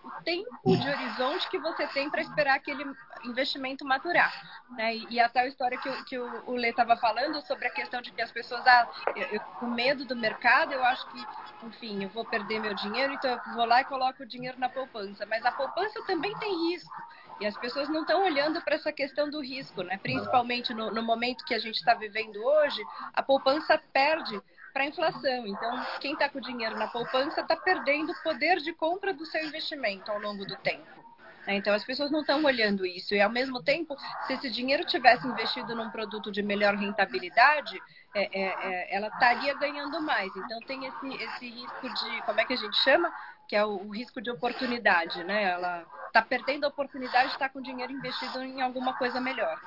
o 0.04 0.10
tempo 0.24 0.48
de 0.64 0.88
horizonte 0.88 1.48
que 1.48 1.58
você 1.58 1.86
tem 1.88 2.10
para 2.10 2.22
esperar 2.22 2.56
aquele 2.56 2.84
investimento 3.24 3.84
maturar. 3.84 4.32
Né? 4.70 4.96
E, 4.96 5.06
e, 5.10 5.20
até 5.20 5.40
a 5.40 5.46
história 5.46 5.78
que, 5.78 5.88
o, 5.88 6.04
que 6.04 6.18
o, 6.18 6.50
o 6.50 6.52
Lê 6.54 6.70
estava 6.70 6.96
falando 6.96 7.40
sobre 7.42 7.66
a 7.66 7.70
questão 7.70 8.02
de 8.02 8.10
que 8.12 8.20
as 8.20 8.32
pessoas, 8.32 8.66
ah, 8.66 8.88
eu, 9.14 9.26
eu, 9.28 9.40
com 9.40 9.66
medo 9.66 10.04
do 10.04 10.16
mercado, 10.16 10.72
eu 10.72 10.82
acho 10.84 11.08
que, 11.10 11.26
enfim, 11.66 12.02
eu 12.02 12.08
vou 12.08 12.24
perder 12.24 12.60
meu 12.60 12.74
dinheiro, 12.74 13.12
então 13.12 13.30
eu 13.30 13.54
vou 13.54 13.64
lá 13.64 13.80
e 13.80 13.84
coloco 13.84 14.22
o 14.22 14.26
dinheiro 14.26 14.58
na 14.58 14.68
poupança. 14.68 15.24
Mas 15.26 15.44
a 15.44 15.52
poupança 15.52 16.02
também 16.04 16.36
tem 16.38 16.70
risco. 16.70 16.92
E 17.40 17.46
as 17.46 17.56
pessoas 17.56 17.88
não 17.88 18.02
estão 18.02 18.22
olhando 18.22 18.60
para 18.62 18.76
essa 18.76 18.92
questão 18.92 19.28
do 19.28 19.40
risco, 19.40 19.82
né? 19.82 19.98
principalmente 19.98 20.72
no, 20.72 20.90
no 20.90 21.02
momento 21.02 21.44
que 21.44 21.54
a 21.54 21.58
gente 21.58 21.76
está 21.76 21.94
vivendo 21.94 22.36
hoje, 22.36 22.82
a 23.12 23.22
poupança 23.22 23.80
perde 23.92 24.40
para 24.72 24.84
a 24.84 24.86
inflação. 24.86 25.46
Então, 25.46 25.86
quem 26.00 26.12
está 26.14 26.28
com 26.28 26.40
dinheiro 26.40 26.78
na 26.78 26.88
poupança 26.88 27.40
está 27.40 27.56
perdendo 27.56 28.12
o 28.12 28.22
poder 28.22 28.58
de 28.58 28.72
compra 28.72 29.12
do 29.12 29.26
seu 29.26 29.44
investimento 29.44 30.10
ao 30.10 30.18
longo 30.18 30.44
do 30.46 30.56
tempo. 30.56 31.02
Né? 31.46 31.56
Então, 31.56 31.74
as 31.74 31.84
pessoas 31.84 32.10
não 32.10 32.20
estão 32.20 32.42
olhando 32.44 32.86
isso. 32.86 33.14
E, 33.14 33.20
ao 33.20 33.30
mesmo 33.30 33.62
tempo, 33.62 33.96
se 34.26 34.34
esse 34.34 34.50
dinheiro 34.50 34.84
tivesse 34.84 35.26
investido 35.26 35.74
num 35.74 35.90
produto 35.90 36.30
de 36.30 36.42
melhor 36.42 36.74
rentabilidade, 36.74 37.78
é, 38.14 38.40
é, 38.40 38.42
é, 38.42 38.96
ela 38.96 39.08
estaria 39.08 39.54
ganhando 39.54 40.00
mais. 40.00 40.34
Então, 40.36 40.60
tem 40.60 40.86
esse, 40.86 41.14
esse 41.14 41.50
risco 41.50 41.88
de, 41.88 42.22
como 42.22 42.40
é 42.40 42.44
que 42.44 42.52
a 42.52 42.56
gente 42.58 42.76
chama? 42.78 43.12
Que 43.52 43.56
é 43.56 43.66
o, 43.66 43.72
o 43.86 43.90
risco 43.90 44.18
de 44.18 44.30
oportunidade, 44.30 45.22
né? 45.24 45.42
Ela 45.42 45.84
está 46.06 46.22
perdendo 46.22 46.64
a 46.64 46.68
oportunidade 46.68 47.28
de 47.28 47.34
estar 47.34 47.50
com 47.50 47.60
dinheiro 47.60 47.92
investido 47.92 48.42
em 48.42 48.62
alguma 48.62 48.94
coisa 48.94 49.20
melhor. 49.20 49.58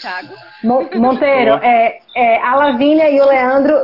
Thiago. 0.00 0.34
Monteiro, 0.62 1.54
é, 1.62 1.98
é, 2.14 2.42
a 2.42 2.54
Lavínia 2.54 3.10
e 3.10 3.20
o 3.20 3.26
Leandro 3.26 3.74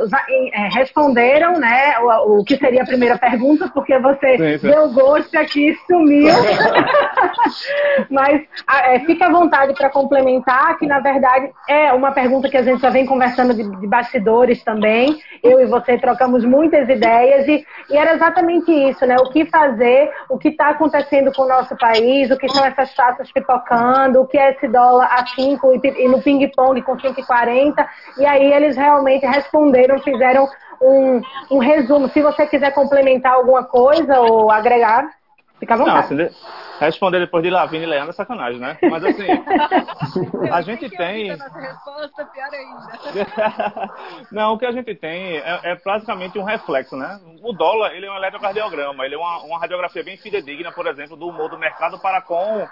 é, 0.53 0.69
responderam 0.69 1.59
né, 1.59 1.97
o, 1.99 2.39
o, 2.39 2.43
que 2.43 2.57
seria 2.57 2.83
a 2.83 2.85
primeira 2.85 3.17
pergunta, 3.17 3.69
porque 3.73 3.97
você 3.99 4.37
sim, 4.37 4.57
sim. 4.57 4.67
deu 4.67 4.91
gosto 4.91 5.35
aqui 5.35 5.69
e 5.69 5.75
sumiu. 5.87 6.33
Mas 8.09 8.41
é, 8.85 8.99
fica 9.01 9.27
à 9.27 9.31
vontade 9.31 9.73
para 9.73 9.89
complementar, 9.89 10.77
que 10.77 10.85
na 10.85 10.99
verdade 10.99 11.51
é 11.67 11.93
uma 11.93 12.11
pergunta 12.11 12.49
que 12.49 12.57
a 12.57 12.63
gente 12.63 12.81
já 12.81 12.89
vem 12.89 13.05
conversando 13.05 13.53
de, 13.53 13.63
de 13.63 13.87
bastidores 13.87 14.63
também. 14.63 15.17
Eu 15.41 15.61
e 15.61 15.65
você 15.65 15.97
trocamos 15.97 16.43
muitas 16.43 16.87
ideias 16.89 17.47
e, 17.47 17.65
e 17.89 17.97
era 17.97 18.13
exatamente 18.13 18.71
isso, 18.71 19.05
né? 19.05 19.15
O 19.17 19.29
que 19.29 19.45
fazer, 19.45 20.11
o 20.29 20.37
que 20.37 20.49
está 20.49 20.69
acontecendo 20.69 21.31
com 21.31 21.43
o 21.43 21.47
nosso 21.47 21.75
país, 21.77 22.29
o 22.31 22.37
que 22.37 22.49
são 22.49 22.65
essas 22.65 22.93
taxas 22.93 23.31
pipocando, 23.31 24.21
o 24.21 24.27
que 24.27 24.37
é 24.37 24.51
esse 24.51 24.67
dólar 24.67 25.07
a 25.11 25.25
5 25.25 25.73
e 25.73 26.02
e 26.03 26.07
no 26.07 26.21
ping-pong 26.21 26.81
com 26.81 26.97
5,40. 26.97 27.87
E 28.17 28.25
aí 28.25 28.51
eles 28.51 28.75
realmente 28.75 29.25
responderam, 29.25 29.99
fizeram 29.99 30.47
um, 30.81 31.21
um 31.49 31.57
resumo. 31.59 32.09
Se 32.09 32.21
você 32.21 32.45
quiser 32.45 32.71
complementar 32.73 33.33
alguma 33.33 33.63
coisa 33.63 34.19
ou 34.19 34.51
agregar, 34.51 35.09
fica 35.59 35.75
à 35.75 35.77
vontade. 35.77 36.13
Não, 36.13 36.29
responder 36.79 37.19
depois 37.19 37.43
de 37.43 37.49
Lavínia 37.49 37.85
e 37.85 37.89
Leandro 37.89 38.09
é 38.09 38.13
sacanagem, 38.13 38.59
né? 38.59 38.77
Mas 38.81 39.03
assim, 39.05 39.27
a 40.51 40.61
gente 40.61 40.89
tem. 40.89 41.29
Resposta, 41.29 42.25
pior 42.25 42.49
ainda. 42.51 43.91
Não, 44.31 44.53
o 44.53 44.57
que 44.57 44.65
a 44.65 44.71
gente 44.71 44.93
tem 44.95 45.37
é, 45.37 45.59
é, 45.63 45.81
basicamente 45.83 46.37
um 46.37 46.43
reflexo, 46.43 46.97
né? 46.97 47.19
O 47.41 47.53
dólar 47.53 47.95
ele 47.95 48.05
é 48.05 48.11
um 48.11 48.15
eletrocardiograma, 48.15 49.05
ele 49.05 49.15
é 49.15 49.17
uma, 49.17 49.43
uma 49.43 49.59
radiografia 49.59 50.03
bem 50.03 50.17
fidedigna, 50.17 50.71
por 50.71 50.85
exemplo, 50.87 51.15
do 51.15 51.27
humor 51.27 51.49
do 51.49 51.57
mercado 51.57 51.97
para 51.99 52.21
com 52.21 52.67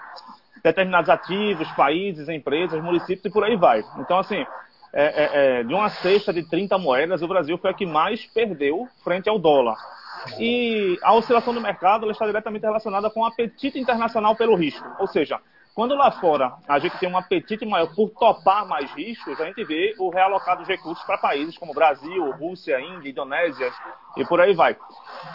determinados 0.62 1.10
ativos, 1.10 1.70
países, 1.72 2.28
empresas, 2.28 2.82
municípios 2.82 3.24
e 3.24 3.30
por 3.30 3.44
aí 3.44 3.56
vai. 3.56 3.82
Então, 3.98 4.18
assim, 4.18 4.44
é, 4.92 5.04
é, 5.04 5.30
é, 5.60 5.62
de 5.64 5.72
uma 5.72 5.88
cesta 5.88 6.32
de 6.32 6.48
30 6.48 6.78
moedas, 6.78 7.22
o 7.22 7.28
Brasil 7.28 7.56
foi 7.58 7.70
a 7.70 7.74
que 7.74 7.86
mais 7.86 8.24
perdeu 8.26 8.86
frente 9.02 9.28
ao 9.28 9.38
dólar. 9.38 9.76
E 10.38 10.98
a 11.02 11.14
oscilação 11.14 11.52
do 11.52 11.60
mercado 11.60 12.08
está 12.10 12.26
diretamente 12.26 12.62
relacionada 12.62 13.10
com 13.10 13.20
o 13.20 13.24
apetite 13.24 13.78
internacional 13.78 14.36
pelo 14.36 14.54
risco. 14.54 14.86
Ou 15.00 15.06
seja, 15.06 15.40
quando 15.74 15.94
lá 15.94 16.10
fora 16.10 16.54
a 16.68 16.78
gente 16.78 16.98
tem 16.98 17.08
um 17.08 17.16
apetite 17.16 17.64
maior 17.64 17.94
por 17.94 18.10
topar 18.10 18.66
mais 18.66 18.90
riscos, 18.92 19.40
a 19.40 19.46
gente 19.46 19.64
vê 19.64 19.94
o 19.98 20.10
realocado 20.10 20.62
de 20.62 20.68
recursos 20.68 21.02
para 21.04 21.16
países 21.16 21.56
como 21.56 21.72
Brasil, 21.72 22.30
Rússia, 22.32 22.80
Índia, 22.80 23.10
Indonésia 23.10 23.72
e 24.16 24.24
por 24.24 24.40
aí 24.40 24.54
vai. 24.54 24.76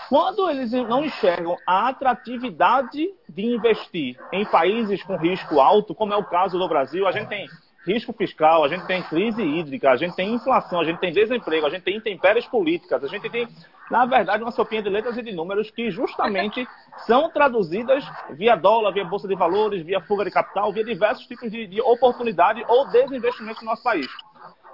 Quando 0.09 0.49
eles 0.49 0.71
não 0.71 1.03
enxergam 1.03 1.55
a 1.65 1.89
atratividade 1.89 3.09
de 3.27 3.45
investir 3.45 4.17
em 4.31 4.45
países 4.45 5.01
com 5.03 5.17
risco 5.17 5.59
alto, 5.59 5.95
como 5.95 6.13
é 6.13 6.17
o 6.17 6.25
caso 6.25 6.59
do 6.59 6.67
Brasil, 6.67 7.07
a 7.07 7.11
gente 7.11 7.27
tem 7.27 7.47
risco 7.87 8.11
fiscal, 8.11 8.65
a 8.65 8.67
gente 8.67 8.85
tem 8.85 9.01
crise 9.01 9.41
hídrica, 9.41 9.89
a 9.89 9.95
gente 9.95 10.15
tem 10.15 10.33
inflação, 10.33 10.81
a 10.81 10.83
gente 10.83 10.99
tem 10.99 11.13
desemprego, 11.13 11.65
a 11.65 11.69
gente 11.69 11.83
tem 11.83 11.95
intempéries 11.95 12.45
políticas, 12.45 13.01
a 13.01 13.07
gente 13.07 13.29
tem, 13.29 13.47
na 13.89 14.05
verdade, 14.05 14.43
uma 14.43 14.51
sopinha 14.51 14.81
de 14.81 14.89
letras 14.89 15.17
e 15.17 15.21
de 15.21 15.31
números 15.31 15.71
que 15.71 15.89
justamente 15.89 16.67
são 17.05 17.29
traduzidas 17.29 18.03
via 18.31 18.57
dólar, 18.57 18.91
via 18.91 19.05
bolsa 19.05 19.27
de 19.27 19.35
valores, 19.35 19.85
via 19.85 20.01
fuga 20.01 20.25
de 20.25 20.31
capital, 20.31 20.73
via 20.73 20.83
diversos 20.83 21.25
tipos 21.25 21.49
de, 21.49 21.65
de 21.65 21.79
oportunidade 21.79 22.63
ou 22.67 22.87
desinvestimento 22.89 23.61
no 23.61 23.71
nosso 23.71 23.83
país. 23.83 24.07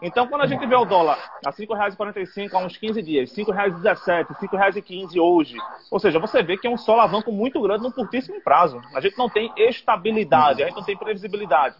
Então, 0.04 0.28
quando 0.28 0.42
a 0.42 0.46
gente 0.46 0.66
vê 0.66 0.76
o 0.76 0.84
dólar 0.84 1.18
a 1.46 1.50
R$ 1.50 1.56
5,45 1.56 2.54
há 2.54 2.58
uns 2.58 2.76
15 2.76 3.02
dias, 3.02 3.36
R$ 3.36 3.46
5,17, 3.46 4.28
R$ 4.28 4.48
5,15 4.48 5.18
hoje, 5.18 5.56
ou 5.90 5.98
seja, 5.98 6.20
você 6.20 6.44
vê 6.44 6.58
que 6.58 6.68
é 6.68 6.70
um 6.70 6.78
solavanco 6.78 7.32
muito 7.32 7.62
grande 7.62 7.84
num 7.84 7.92
curtíssimo 7.92 8.42
prazo. 8.42 8.82
A 8.94 9.00
gente 9.00 9.18
não 9.18 9.30
tem 9.30 9.50
estabilidade, 9.56 10.62
a 10.62 10.66
gente 10.66 10.76
não 10.76 10.84
tem 10.84 10.98
previsibilidade. 10.98 11.78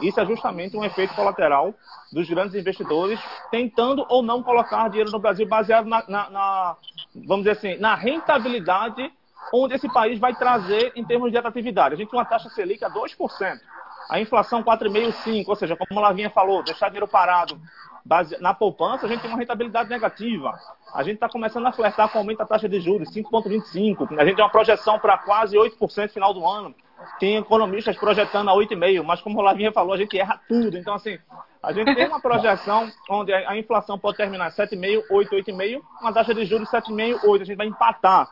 Isso 0.00 0.18
é 0.18 0.24
justamente 0.24 0.74
um 0.74 0.84
efeito 0.84 1.14
colateral 1.14 1.74
dos 2.10 2.26
grandes 2.26 2.54
investidores 2.54 3.20
tentando 3.50 4.06
ou 4.08 4.22
não 4.22 4.42
colocar 4.42 4.88
dinheiro 4.88 5.10
no 5.10 5.18
Brasil 5.18 5.46
baseado 5.46 5.86
na, 5.86 6.02
na, 6.08 6.30
na 6.30 6.76
vamos 7.14 7.44
dizer 7.44 7.58
assim, 7.58 7.78
na 7.78 7.94
rentabilidade 7.94 9.12
onde 9.52 9.74
esse 9.74 9.88
país 9.92 10.18
vai 10.18 10.34
trazer 10.34 10.92
em 10.96 11.04
termos 11.04 11.30
de 11.30 11.36
atratividade. 11.36 11.94
A 11.94 11.98
gente 11.98 12.08
tem 12.08 12.18
uma 12.18 12.24
taxa 12.24 12.48
Selic 12.48 12.82
a 12.82 12.90
2%. 12.90 13.60
A 14.08 14.20
inflação 14.20 14.62
4,5, 14.62 15.12
5, 15.12 15.50
ou 15.50 15.56
seja, 15.56 15.76
como 15.76 16.00
Lavinha 16.00 16.30
falou, 16.30 16.62
deixar 16.62 16.88
dinheiro 16.88 17.08
parado 17.08 17.60
base... 18.04 18.40
na 18.40 18.54
poupança, 18.54 19.06
a 19.06 19.08
gente 19.08 19.20
tem 19.20 19.30
uma 19.30 19.38
rentabilidade 19.38 19.90
negativa. 19.90 20.58
A 20.94 21.02
gente 21.02 21.14
está 21.14 21.28
começando 21.28 21.66
a 21.66 21.72
flertar 21.72 22.08
com 22.08 22.18
o 22.18 22.20
aumento 22.20 22.38
da 22.38 22.46
taxa 22.46 22.68
de 22.68 22.80
juros, 22.80 23.10
5,25. 23.10 24.18
A 24.18 24.24
gente 24.24 24.36
tem 24.36 24.44
uma 24.44 24.50
projeção 24.50 24.98
para 24.98 25.18
quase 25.18 25.56
8% 25.56 26.02
no 26.02 26.08
final 26.08 26.32
do 26.32 26.46
ano. 26.46 26.74
Tem 27.18 27.36
economistas 27.36 27.96
projetando 27.96 28.48
a 28.48 28.54
8,5%, 28.54 29.02
mas 29.02 29.20
como 29.20 29.38
o 29.38 29.42
Lavinha 29.42 29.72
falou, 29.72 29.92
a 29.92 29.98
gente 29.98 30.18
erra 30.18 30.40
tudo. 30.48 30.78
Então, 30.78 30.94
assim, 30.94 31.18
a 31.62 31.72
gente 31.72 31.94
tem 31.94 32.06
uma 32.06 32.20
projeção 32.20 32.90
onde 33.10 33.32
a 33.34 33.56
inflação 33.58 33.98
pode 33.98 34.16
terminar 34.16 34.50
7,5%, 34.50 35.02
8%, 35.10 35.28
8,5%, 35.44 35.82
uma 36.00 36.12
taxa 36.12 36.32
de 36.32 36.44
juros 36.46 36.70
7,5%, 36.70 37.20
8%. 37.20 37.40
A 37.42 37.44
gente 37.44 37.56
vai 37.56 37.66
empatar. 37.66 38.28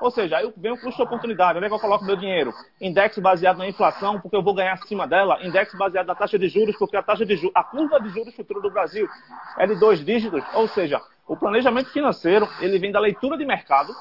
Ou 0.00 0.10
seja, 0.10 0.36
aí 0.36 0.52
vem 0.56 0.72
o 0.72 0.80
custo 0.80 0.96
de 0.96 1.02
oportunidade. 1.02 1.56
Onde 1.56 1.66
é 1.66 1.68
que 1.68 1.74
eu 1.74 1.80
coloco 1.80 2.04
meu 2.04 2.16
dinheiro? 2.16 2.52
Index 2.80 3.18
baseado 3.18 3.58
na 3.58 3.68
inflação, 3.68 4.20
porque 4.20 4.36
eu 4.36 4.42
vou 4.42 4.54
ganhar 4.54 4.74
acima 4.74 5.06
dela. 5.06 5.38
Index 5.42 5.74
baseado 5.74 6.06
na 6.06 6.14
taxa 6.14 6.38
de 6.38 6.48
juros, 6.48 6.76
porque 6.76 6.96
a 6.96 7.02
taxa 7.02 7.24
de 7.24 7.36
juros, 7.36 7.52
a 7.54 7.64
curva 7.64 8.00
de 8.00 8.10
juros 8.10 8.34
futuro 8.34 8.60
do 8.60 8.70
Brasil 8.70 9.08
é 9.58 9.66
de 9.66 9.74
dois 9.76 10.04
dígitos. 10.04 10.44
Ou 10.54 10.68
seja, 10.68 11.00
o 11.26 11.36
planejamento 11.36 11.90
financeiro, 11.90 12.48
ele 12.60 12.78
vem 12.78 12.92
da 12.92 13.00
leitura 13.00 13.38
de 13.38 13.44
mercado, 13.44 13.94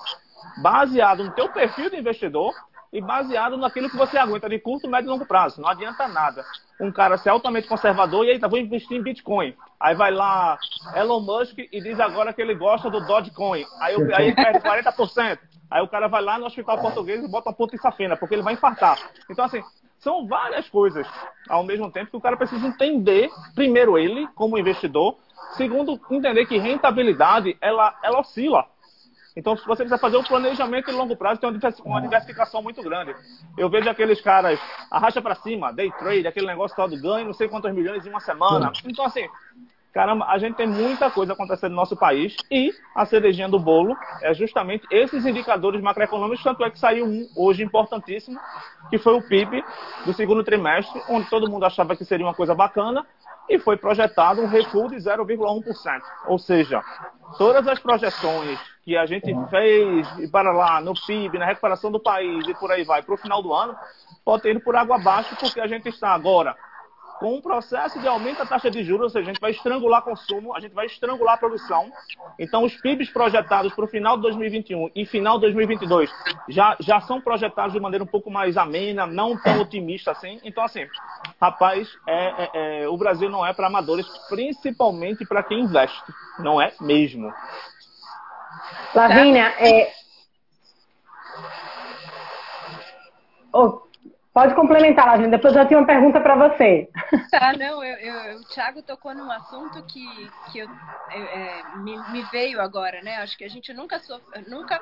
baseado 0.61 1.23
no 1.23 1.31
teu 1.31 1.49
perfil 1.49 1.89
de 1.89 1.97
investidor 1.97 2.53
e 2.91 3.01
baseado 3.01 3.57
naquilo 3.57 3.89
que 3.89 3.97
você 3.97 4.17
aguenta 4.17 4.47
de 4.47 4.59
curto, 4.59 4.89
médio 4.89 5.07
e 5.07 5.11
longo 5.11 5.25
prazo. 5.25 5.61
Não 5.61 5.67
adianta 5.67 6.07
nada. 6.07 6.45
Um 6.79 6.91
cara 6.91 7.17
ser 7.17 7.29
altamente 7.29 7.67
conservador 7.67 8.25
e 8.25 8.31
aí 8.31 8.39
tá, 8.39 8.47
vou 8.47 8.59
investir 8.59 8.97
em 8.97 9.03
Bitcoin. 9.03 9.55
Aí 9.79 9.95
vai 9.95 10.11
lá 10.11 10.57
Elon 10.95 11.19
Musk 11.19 11.57
e 11.57 11.81
diz 11.81 11.99
agora 11.99 12.31
que 12.31 12.41
ele 12.41 12.55
gosta 12.55 12.89
do 12.89 13.01
Dogecoin. 13.05 13.65
Aí, 13.81 13.95
aí 14.13 14.27
ele 14.27 14.35
perde 14.35 14.59
40%. 14.59 15.39
Aí 15.69 15.81
o 15.81 15.87
cara 15.87 16.07
vai 16.07 16.21
lá 16.21 16.37
no 16.37 16.45
hospital 16.45 16.79
português 16.79 17.23
e 17.23 17.27
bota 17.27 17.49
uma 17.49 17.55
ponta 17.55 17.75
em 17.75 17.79
safena, 17.79 18.15
porque 18.15 18.35
ele 18.35 18.43
vai 18.43 18.53
infartar. 18.53 18.99
Então, 19.29 19.45
assim, 19.45 19.63
são 19.99 20.27
várias 20.27 20.69
coisas 20.69 21.07
ao 21.49 21.63
mesmo 21.63 21.91
tempo 21.91 22.11
que 22.11 22.17
o 22.17 22.21
cara 22.21 22.37
precisa 22.37 22.67
entender, 22.67 23.29
primeiro 23.55 23.97
ele, 23.97 24.27
como 24.35 24.57
investidor, 24.57 25.17
segundo, 25.57 25.99
entender 26.11 26.45
que 26.45 26.57
rentabilidade, 26.57 27.57
ela, 27.59 27.97
ela 28.03 28.19
oscila. 28.19 28.67
Então, 29.35 29.57
se 29.57 29.65
você 29.67 29.83
quiser 29.83 29.99
fazer 29.99 30.15
um 30.15 30.23
planejamento 30.23 30.85
de 30.85 30.93
longo 30.93 31.15
prazo, 31.15 31.41
tem 31.41 31.49
uma 31.83 32.01
diversificação 32.01 32.61
muito 32.61 32.81
grande. 32.81 33.13
Eu 33.57 33.69
vejo 33.69 33.89
aqueles 33.89 34.21
caras, 34.21 34.57
arracha 34.89 35.21
para 35.21 35.35
cima, 35.35 35.73
day 35.73 35.91
trade, 35.91 36.25
aquele 36.25 36.47
negócio 36.47 36.75
todo 36.75 36.99
ganho, 37.01 37.25
não 37.25 37.33
sei 37.33 37.49
quantos 37.49 37.73
milhões 37.73 38.05
em 38.05 38.09
uma 38.09 38.21
semana. 38.21 38.71
Então, 38.85 39.03
assim, 39.03 39.27
caramba, 39.95 40.25
a 40.25 40.37
gente 40.37 40.57
tem 40.57 40.67
muita 40.67 41.09
coisa 41.09 41.31
acontecendo 41.31 41.71
no 41.71 41.77
nosso 41.77 41.95
país 41.95 42.35
e 42.51 42.69
a 42.93 43.05
cerejinha 43.05 43.47
do 43.47 43.57
bolo 43.57 43.95
é 44.21 44.33
justamente 44.33 44.85
esses 44.91 45.25
indicadores 45.25 45.81
macroeconômicos, 45.81 46.43
tanto 46.43 46.65
é 46.65 46.69
que 46.69 46.77
saiu 46.77 47.05
um 47.05 47.25
hoje 47.33 47.63
importantíssimo, 47.63 48.37
que 48.89 48.97
foi 48.97 49.13
o 49.13 49.21
PIB 49.21 49.63
do 50.05 50.11
segundo 50.11 50.43
trimestre, 50.43 51.01
onde 51.07 51.29
todo 51.29 51.49
mundo 51.49 51.65
achava 51.65 51.95
que 51.95 52.03
seria 52.03 52.25
uma 52.25 52.33
coisa 52.33 52.53
bacana 52.53 53.07
e 53.49 53.57
foi 53.57 53.77
projetado 53.77 54.41
um 54.41 54.47
recuo 54.47 54.89
de 54.89 54.97
0,1%. 54.97 56.01
Ou 56.27 56.37
seja, 56.37 56.83
todas 57.37 57.65
as 57.65 57.79
projeções 57.79 58.59
que 58.83 58.97
a 58.97 59.05
gente 59.05 59.33
fez 59.49 60.29
para 60.29 60.51
lá 60.51 60.81
no 60.81 60.93
PIB, 60.93 61.37
na 61.37 61.45
recuperação 61.45 61.89
do 61.89 62.01
país 62.01 62.45
e 62.49 62.53
por 62.55 62.69
aí 62.69 62.83
vai, 62.83 63.01
para 63.01 63.15
o 63.15 63.17
final 63.17 63.41
do 63.41 63.53
ano, 63.53 63.73
pode 64.25 64.49
ido 64.49 64.59
por 64.59 64.75
água 64.75 64.97
abaixo, 64.97 65.37
porque 65.39 65.61
a 65.61 65.67
gente 65.67 65.87
está 65.87 66.09
agora 66.09 66.53
com 67.19 67.35
um 67.35 67.41
processo 67.41 67.99
de 67.99 68.07
aumento 68.07 68.39
da 68.39 68.45
taxa 68.45 68.69
de 68.69 68.83
juros, 68.83 69.03
ou 69.03 69.09
seja, 69.09 69.25
a 69.25 69.33
gente 69.33 69.41
vai 69.41 69.51
estrangular 69.51 70.01
consumo, 70.01 70.55
a 70.55 70.59
gente 70.59 70.73
vai 70.73 70.85
estrangular 70.85 71.35
a 71.35 71.37
produção. 71.37 71.91
Então, 72.37 72.63
os 72.63 72.75
PIBs 72.81 73.09
projetados 73.09 73.73
para 73.73 73.85
o 73.85 73.87
final 73.87 74.17
de 74.17 74.23
2021 74.23 74.91
e 74.95 75.05
final 75.05 75.35
de 75.35 75.41
2022 75.41 76.11
já, 76.49 76.75
já 76.79 76.99
são 77.01 77.21
projetados 77.21 77.73
de 77.73 77.79
maneira 77.79 78.03
um 78.03 78.07
pouco 78.07 78.29
mais 78.29 78.57
amena, 78.57 79.05
não 79.05 79.37
tão 79.37 79.61
otimista 79.61 80.11
assim. 80.11 80.39
Então, 80.43 80.63
assim, 80.63 80.85
rapaz, 81.39 81.87
é, 82.07 82.27
é, 82.27 82.83
é, 82.83 82.87
o 82.87 82.97
Brasil 82.97 83.29
não 83.29 83.45
é 83.45 83.53
para 83.53 83.67
amadores, 83.67 84.05
principalmente 84.29 85.25
para 85.25 85.43
quem 85.43 85.61
investe. 85.61 86.01
Não 86.39 86.61
é 86.61 86.73
mesmo. 86.81 87.33
Lavínia, 88.93 89.53
é... 89.59 89.91
Oh, 93.53 93.84
Pode 94.35 94.53
complementar, 94.53 95.05
Lavina. 95.05 95.29
Depois 95.29 95.55
eu 95.55 95.65
tenho 95.65 95.79
uma 95.79 95.87
pergunta 95.87 96.19
para 96.19 96.35
você. 96.35 96.89
Tá, 97.31 97.53
não, 97.57 97.81
eu, 97.81 97.95
eu, 97.95 98.39
o 98.39 98.43
Thiago 98.43 98.81
tocou 98.81 99.15
num 99.15 99.31
assunto 99.31 99.81
que, 99.85 100.29
que 100.51 100.59
eu, 100.59 100.67
é, 101.09 101.63
me, 101.77 101.95
me, 102.11 102.21
veio 102.23 102.59
agora, 102.59 103.01
né? 103.01 103.15
Acho 103.15 103.37
que 103.37 103.45
a 103.45 103.49
gente 103.49 103.73
nunca, 103.73 103.97
nunca 104.49 104.77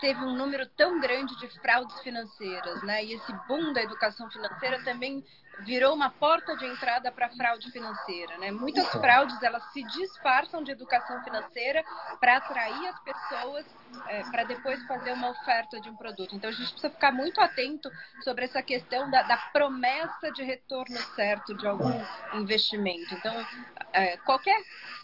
teve 0.00 0.20
um 0.20 0.36
número 0.36 0.68
tão 0.76 1.00
grande 1.00 1.36
de 1.36 1.48
fraudes 1.60 2.00
financeiras, 2.00 2.80
né? 2.84 3.04
E 3.04 3.14
esse 3.14 3.32
boom 3.48 3.72
da 3.72 3.82
educação 3.82 4.30
financeira 4.30 4.80
também 4.84 5.24
virou 5.60 5.94
uma 5.94 6.10
porta 6.10 6.56
de 6.56 6.66
entrada 6.66 7.10
para 7.12 7.28
fraude 7.30 7.70
financeira, 7.70 8.38
né? 8.38 8.50
Muitas 8.50 8.88
fraudes 8.90 9.40
elas 9.42 9.62
se 9.72 9.82
disfarçam 9.84 10.62
de 10.62 10.72
educação 10.72 11.22
financeira 11.22 11.84
para 12.18 12.38
atrair 12.38 12.86
as 12.88 12.98
pessoas 13.00 13.66
é, 14.08 14.22
para 14.24 14.44
depois 14.44 14.82
fazer 14.86 15.12
uma 15.12 15.30
oferta 15.30 15.80
de 15.80 15.90
um 15.90 15.96
produto. 15.96 16.34
Então 16.34 16.50
a 16.50 16.52
gente 16.52 16.70
precisa 16.72 16.90
ficar 16.90 17.12
muito 17.12 17.40
atento 17.40 17.90
sobre 18.22 18.44
essa 18.44 18.62
questão 18.62 19.10
da, 19.10 19.22
da 19.22 19.36
promessa 19.52 20.32
de 20.32 20.42
retorno 20.42 20.98
certo 21.14 21.54
de 21.54 21.66
algum 21.66 22.02
investimento. 22.34 23.14
Então 23.14 23.34
é, 23.92 24.16
qualquer 24.18 24.60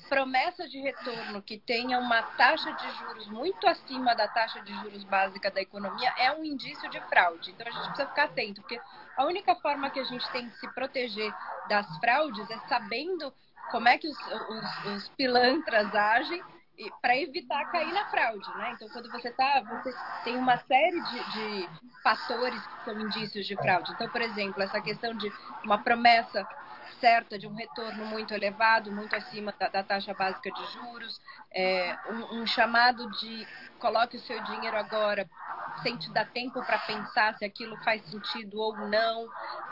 promessa 0.08 0.66
de 0.66 0.80
retorno 0.80 1.42
que 1.42 1.58
tenha 1.58 1.98
uma 1.98 2.22
taxa 2.22 2.72
de 2.72 2.90
juros 2.98 3.26
muito 3.28 3.66
acima 3.66 4.14
da 4.14 4.26
taxa 4.26 4.60
de 4.62 4.72
juros 4.80 5.04
básica 5.04 5.50
da 5.50 5.60
economia 5.60 6.12
é 6.16 6.32
um 6.32 6.42
indício 6.42 6.88
de 6.88 7.00
fraude. 7.02 7.50
Então 7.50 7.66
a 7.66 7.70
gente 7.70 7.86
precisa 7.88 8.08
ficar 8.08 8.24
atento, 8.24 8.62
porque 8.62 8.80
a 9.18 9.24
única 9.24 9.54
forma 9.56 9.90
que 9.90 9.98
a 9.98 10.04
gente 10.04 10.26
tem 10.30 10.48
de 10.48 10.56
se 10.58 10.68
proteger 10.74 11.34
das 11.68 11.86
fraudes 11.98 12.48
é 12.48 12.58
sabendo 12.68 13.34
como 13.70 13.88
é 13.88 13.98
que 13.98 14.08
os, 14.08 14.16
os, 14.16 14.84
os 14.94 15.08
pilantras 15.10 15.92
agem 15.94 16.40
para 17.02 17.16
evitar 17.16 17.64
cair 17.72 17.92
na 17.92 18.04
fraude, 18.04 18.48
né? 18.56 18.70
Então, 18.74 18.88
quando 18.90 19.10
você 19.10 19.30
tá, 19.32 19.60
você 19.60 19.92
tem 20.22 20.36
uma 20.36 20.56
série 20.58 21.00
de, 21.00 21.32
de, 21.32 21.68
fatores 22.04 22.64
que 22.64 22.84
são 22.84 23.00
indícios 23.00 23.46
de 23.46 23.56
fraude. 23.56 23.90
Então, 23.92 24.08
por 24.08 24.22
exemplo, 24.22 24.62
essa 24.62 24.80
questão 24.80 25.12
de 25.14 25.32
uma 25.64 25.78
promessa 25.78 26.46
certa 27.00 27.38
de 27.38 27.46
um 27.46 27.54
retorno 27.54 28.04
muito 28.06 28.34
elevado, 28.34 28.92
muito 28.92 29.14
acima 29.16 29.54
da, 29.58 29.68
da 29.68 29.82
taxa 29.82 30.14
básica 30.14 30.50
de 30.50 30.72
juros, 30.72 31.20
é, 31.52 31.96
um, 32.10 32.40
um, 32.40 32.46
chamado 32.46 33.10
de 33.12 33.46
coloque 33.78 34.16
o 34.16 34.20
seu 34.20 34.42
dinheiro 34.44 34.76
agora, 34.76 35.28
sem 35.82 35.96
te 35.96 36.10
dar 36.12 36.28
tempo 36.30 36.64
para 36.64 36.78
pensar 36.78 37.34
se 37.36 37.44
aquilo 37.44 37.76
faz 37.84 38.04
sentido 38.06 38.60
ou 38.60 38.76
não, 38.88 39.28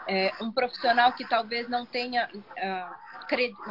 é, 0.06 0.32
um 0.40 0.52
profissional 0.52 1.12
que 1.12 1.26
talvez 1.26 1.68
não 1.68 1.84
tenha 1.84 2.28
uh, 2.32 3.06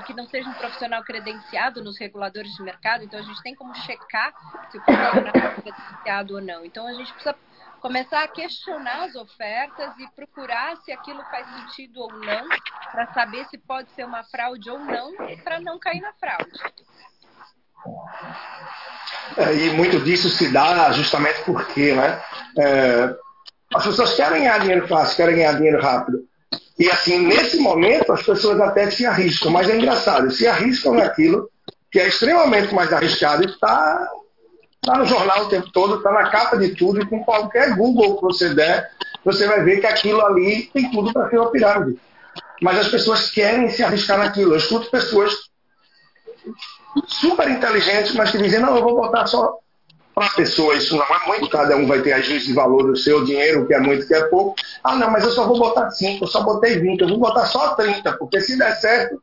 que 0.06 0.14
não 0.14 0.28
seja 0.28 0.50
um 0.50 0.54
profissional 0.54 1.02
credenciado 1.04 1.82
nos 1.82 1.98
reguladores 1.98 2.54
de 2.56 2.62
mercado, 2.62 3.04
então 3.04 3.18
a 3.18 3.24
gente 3.24 3.42
tem 3.42 3.56
como 3.56 3.74
checar 3.74 4.34
se 4.70 4.78
o 4.78 4.82
profissional 4.82 5.34
é 5.34 5.62
credenciado 5.62 6.36
ou 6.36 6.42
não. 6.42 6.66
Então 6.66 6.86
a 6.86 6.94
gente 6.94 7.12
precisa 7.14 7.36
começar 7.86 8.24
a 8.24 8.28
questionar 8.28 9.04
as 9.04 9.16
ofertas 9.16 9.92
e 10.00 10.08
procurar 10.16 10.76
se 10.78 10.92
aquilo 10.92 11.24
faz 11.30 11.46
sentido 11.48 12.02
ou 12.02 12.12
não, 12.14 12.48
para 12.92 13.14
saber 13.14 13.46
se 13.46 13.60
pode 13.60 13.92
ser 13.92 14.06
uma 14.06 14.24
fraude 14.24 14.68
ou 14.72 14.80
não, 14.80 15.14
para 15.44 15.60
não 15.60 15.78
cair 15.78 16.02
na 16.02 16.12
fraude. 16.14 16.50
É, 19.38 19.54
e 19.54 19.70
muito 19.74 20.00
disso 20.00 20.32
se 20.32 20.52
dá 20.52 20.92
justamente 20.94 21.44
porque 21.46 21.94
né, 21.94 22.20
é, 22.58 23.16
as 23.76 23.86
pessoas 23.86 24.16
querem 24.16 24.40
ganhar 24.40 24.58
dinheiro 24.62 24.88
fácil, 24.88 25.18
querem 25.18 25.36
ganhar 25.36 25.54
dinheiro 25.54 25.80
rápido. 25.80 26.28
E 26.80 26.90
assim, 26.90 27.20
nesse 27.20 27.60
momento, 27.60 28.12
as 28.12 28.24
pessoas 28.24 28.60
até 28.62 28.90
se 28.90 29.06
arriscam, 29.06 29.52
mas 29.52 29.70
é 29.70 29.78
engraçado, 29.78 30.32
se 30.32 30.48
arriscam 30.48 30.96
naquilo 30.96 31.48
que 31.92 32.00
é 32.00 32.08
extremamente 32.08 32.74
mais 32.74 32.92
arriscado 32.92 33.44
e 33.44 33.46
está 33.46 34.10
Está 34.86 35.00
no 35.00 35.06
jornal 35.06 35.46
o 35.46 35.50
tempo 35.50 35.72
todo, 35.72 35.96
está 35.96 36.12
na 36.12 36.30
capa 36.30 36.58
de 36.58 36.76
tudo, 36.76 37.02
e 37.02 37.06
com 37.08 37.24
qualquer 37.24 37.76
Google 37.76 38.18
que 38.18 38.22
você 38.22 38.54
der, 38.54 38.92
você 39.24 39.48
vai 39.48 39.64
ver 39.64 39.80
que 39.80 39.88
aquilo 39.88 40.24
ali 40.24 40.70
tem 40.72 40.92
tudo 40.92 41.12
para 41.12 41.28
ser 41.28 41.40
uma 41.40 41.50
pirâmide. 41.50 42.00
Mas 42.62 42.78
as 42.78 42.90
pessoas 42.90 43.32
querem 43.32 43.68
se 43.70 43.84
arriscar 43.84 44.20
naquilo. 44.20 44.54
Eu 44.54 44.58
escuto 44.58 44.92
pessoas 44.92 45.34
super 47.08 47.50
inteligentes, 47.50 48.14
mas 48.14 48.30
que 48.30 48.38
dizem, 48.38 48.60
não, 48.60 48.76
eu 48.76 48.84
vou 48.84 48.96
botar 48.96 49.26
só 49.26 49.58
para 50.14 50.28
a 50.28 50.36
pessoa, 50.36 50.76
isso 50.76 50.96
não 50.96 51.04
é 51.04 51.28
muito, 51.28 51.50
cada 51.50 51.76
um 51.76 51.88
vai 51.88 52.02
ter 52.02 52.14
as 52.14 52.26
juízes 52.26 52.48
de 52.48 52.54
valor 52.54 52.84
do 52.84 52.96
seu 52.96 53.26
dinheiro, 53.26 53.66
que 53.66 53.74
é 53.74 53.80
muito, 53.80 54.08
que 54.08 54.14
é 54.14 54.24
pouco. 54.28 54.56
Ah, 54.84 54.96
não, 54.96 55.10
mas 55.10 55.24
eu 55.24 55.32
só 55.32 55.48
vou 55.48 55.58
botar 55.58 55.90
5, 55.90 56.24
eu 56.24 56.28
só 56.28 56.42
botei 56.42 56.80
20, 56.80 57.02
eu 57.02 57.10
vou 57.10 57.18
botar 57.18 57.48
só 57.48 57.74
30, 57.74 58.14
porque 58.14 58.40
se 58.40 58.56
der 58.56 58.76
certo. 58.76 59.22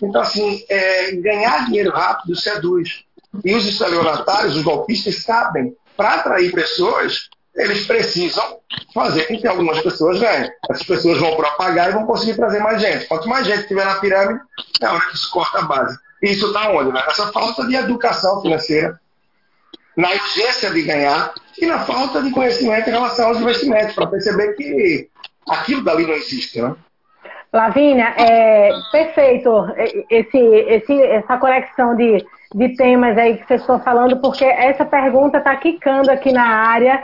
Então, 0.00 0.22
assim, 0.22 0.64
é, 0.68 1.12
ganhar 1.16 1.66
dinheiro 1.66 1.90
rápido 1.90 2.34
seduz. 2.36 3.04
E 3.44 3.54
os 3.54 3.66
estelionatários, 3.66 4.56
os 4.56 4.62
golpistas, 4.62 5.22
sabem, 5.22 5.74
para 5.96 6.14
atrair 6.14 6.52
pessoas, 6.52 7.28
eles 7.54 7.86
precisam 7.86 8.58
fazer 8.94 9.26
com 9.26 9.38
que 9.38 9.46
algumas 9.46 9.80
pessoas 9.80 10.18
ganhem. 10.18 10.50
Essas 10.68 10.86
pessoas 10.86 11.18
vão 11.18 11.36
propagar 11.36 11.90
e 11.90 11.92
vão 11.92 12.06
conseguir 12.06 12.34
trazer 12.34 12.60
mais 12.60 12.80
gente. 12.80 13.06
Quanto 13.06 13.28
mais 13.28 13.46
gente 13.46 13.68
tiver 13.68 13.84
na 13.84 13.96
pirâmide, 13.96 14.40
é 14.80 14.86
hora 14.86 15.00
que 15.10 15.18
se 15.18 15.30
corta 15.30 15.58
a 15.58 15.62
base. 15.62 15.96
E 16.22 16.32
isso 16.32 16.46
está 16.48 16.70
onde? 16.70 16.92
Né? 16.92 17.02
Nessa 17.06 17.32
falta 17.32 17.66
de 17.66 17.74
educação 17.74 18.40
financeira, 18.42 18.98
na 19.96 20.10
urgência 20.10 20.70
de 20.70 20.82
ganhar 20.82 21.32
e 21.60 21.66
na 21.66 21.80
falta 21.80 22.22
de 22.22 22.30
conhecimento 22.30 22.88
em 22.88 22.92
relação 22.92 23.28
aos 23.28 23.40
investimentos, 23.40 23.94
para 23.94 24.06
perceber 24.06 24.54
que 24.54 25.08
aquilo 25.48 25.82
dali 25.82 26.06
não 26.06 26.14
existe. 26.14 26.60
Né? 26.60 26.74
Lavínia, 27.52 28.14
é 28.16 28.70
perfeito 28.92 29.50
esse, 30.08 30.38
esse, 30.38 31.02
essa 31.02 31.36
conexão 31.36 31.96
de 31.96 32.24
de 32.54 32.68
temas 32.76 33.16
aí 33.16 33.36
que 33.36 33.46
vocês 33.46 33.60
estão 33.60 33.78
falando, 33.80 34.20
porque 34.20 34.44
essa 34.44 34.84
pergunta 34.84 35.38
está 35.38 35.54
quicando 35.56 36.10
aqui 36.10 36.32
na 36.32 36.46
área 36.46 37.00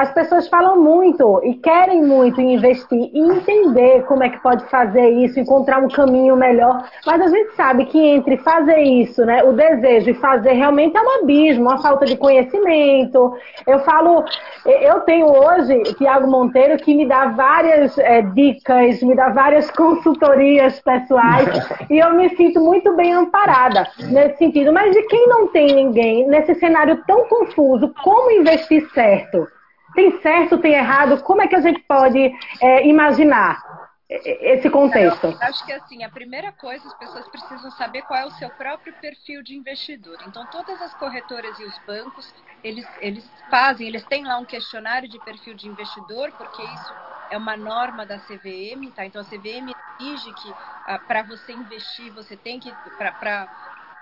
as 0.00 0.14
pessoas 0.14 0.48
falam 0.48 0.80
muito 0.80 1.42
e 1.44 1.52
querem 1.56 2.02
muito 2.02 2.40
investir 2.40 3.10
e 3.12 3.20
entender 3.20 4.02
como 4.06 4.24
é 4.24 4.30
que 4.30 4.42
pode 4.42 4.64
fazer 4.70 5.10
isso, 5.10 5.38
encontrar 5.38 5.78
um 5.78 5.88
caminho 5.88 6.34
melhor, 6.34 6.88
mas 7.04 7.20
a 7.20 7.28
gente 7.28 7.54
sabe 7.54 7.84
que 7.84 7.98
entre 7.98 8.38
fazer 8.38 8.78
isso, 8.78 9.26
né, 9.26 9.44
o 9.44 9.52
desejo 9.52 10.08
e 10.08 10.14
fazer 10.14 10.52
realmente 10.52 10.96
é 10.96 11.02
um 11.02 11.22
abismo, 11.22 11.64
uma 11.64 11.82
falta 11.82 12.06
de 12.06 12.16
conhecimento. 12.16 13.36
Eu 13.66 13.80
falo, 13.80 14.24
eu 14.64 15.00
tenho 15.00 15.26
hoje 15.26 15.82
Tiago 15.98 16.30
Monteiro 16.30 16.78
que 16.78 16.94
me 16.94 17.06
dá 17.06 17.26
várias 17.26 17.98
é, 17.98 18.22
dicas, 18.22 19.02
me 19.02 19.14
dá 19.14 19.28
várias 19.28 19.70
consultorias 19.76 20.80
pessoais 20.80 21.68
e 21.90 21.98
eu 21.98 22.14
me 22.14 22.34
sinto 22.36 22.58
muito 22.58 22.96
bem 22.96 23.12
amparada 23.12 23.86
nesse 23.98 24.38
sentido. 24.38 24.72
Mas 24.72 24.94
de 24.94 25.02
quem 25.02 25.28
não 25.28 25.48
tem 25.48 25.74
ninguém 25.74 26.26
nesse 26.26 26.54
cenário 26.54 27.02
tão 27.06 27.28
confuso, 27.28 27.92
como 28.02 28.30
investir 28.30 28.88
certo? 28.94 29.46
Tem 29.94 30.20
certo, 30.20 30.58
tem 30.58 30.74
errado? 30.74 31.22
Como 31.22 31.42
é 31.42 31.48
que 31.48 31.56
a 31.56 31.60
gente 31.60 31.80
pode 31.80 32.32
é, 32.60 32.86
imaginar 32.86 33.62
esse 34.08 34.68
contexto? 34.68 35.26
Eu 35.26 35.38
acho 35.40 35.64
que 35.64 35.72
assim, 35.72 36.02
a 36.02 36.08
primeira 36.08 36.52
coisa, 36.52 36.86
as 36.86 36.94
pessoas 36.94 37.28
precisam 37.28 37.70
saber 37.70 38.02
qual 38.02 38.18
é 38.18 38.26
o 38.26 38.30
seu 38.30 38.50
próprio 38.50 38.92
perfil 39.00 39.42
de 39.42 39.54
investidor. 39.54 40.18
Então, 40.26 40.44
todas 40.46 40.80
as 40.82 40.92
corretoras 40.94 41.58
e 41.58 41.64
os 41.64 41.78
bancos, 41.78 42.32
eles, 42.62 42.86
eles 42.98 43.24
fazem, 43.48 43.86
eles 43.86 44.04
têm 44.06 44.24
lá 44.24 44.38
um 44.38 44.44
questionário 44.44 45.08
de 45.08 45.18
perfil 45.20 45.54
de 45.54 45.68
investidor, 45.68 46.32
porque 46.36 46.62
isso 46.62 46.92
é 47.30 47.38
uma 47.38 47.56
norma 47.56 48.04
da 48.04 48.18
CVM, 48.18 48.90
tá? 48.94 49.06
Então 49.06 49.20
a 49.22 49.24
CVM 49.24 49.72
exige 50.00 50.32
que 50.32 50.56
ah, 50.84 50.98
para 50.98 51.22
você 51.22 51.52
investir 51.52 52.12
você 52.12 52.36
tem 52.36 52.58
que 52.58 52.76
para 52.98 53.48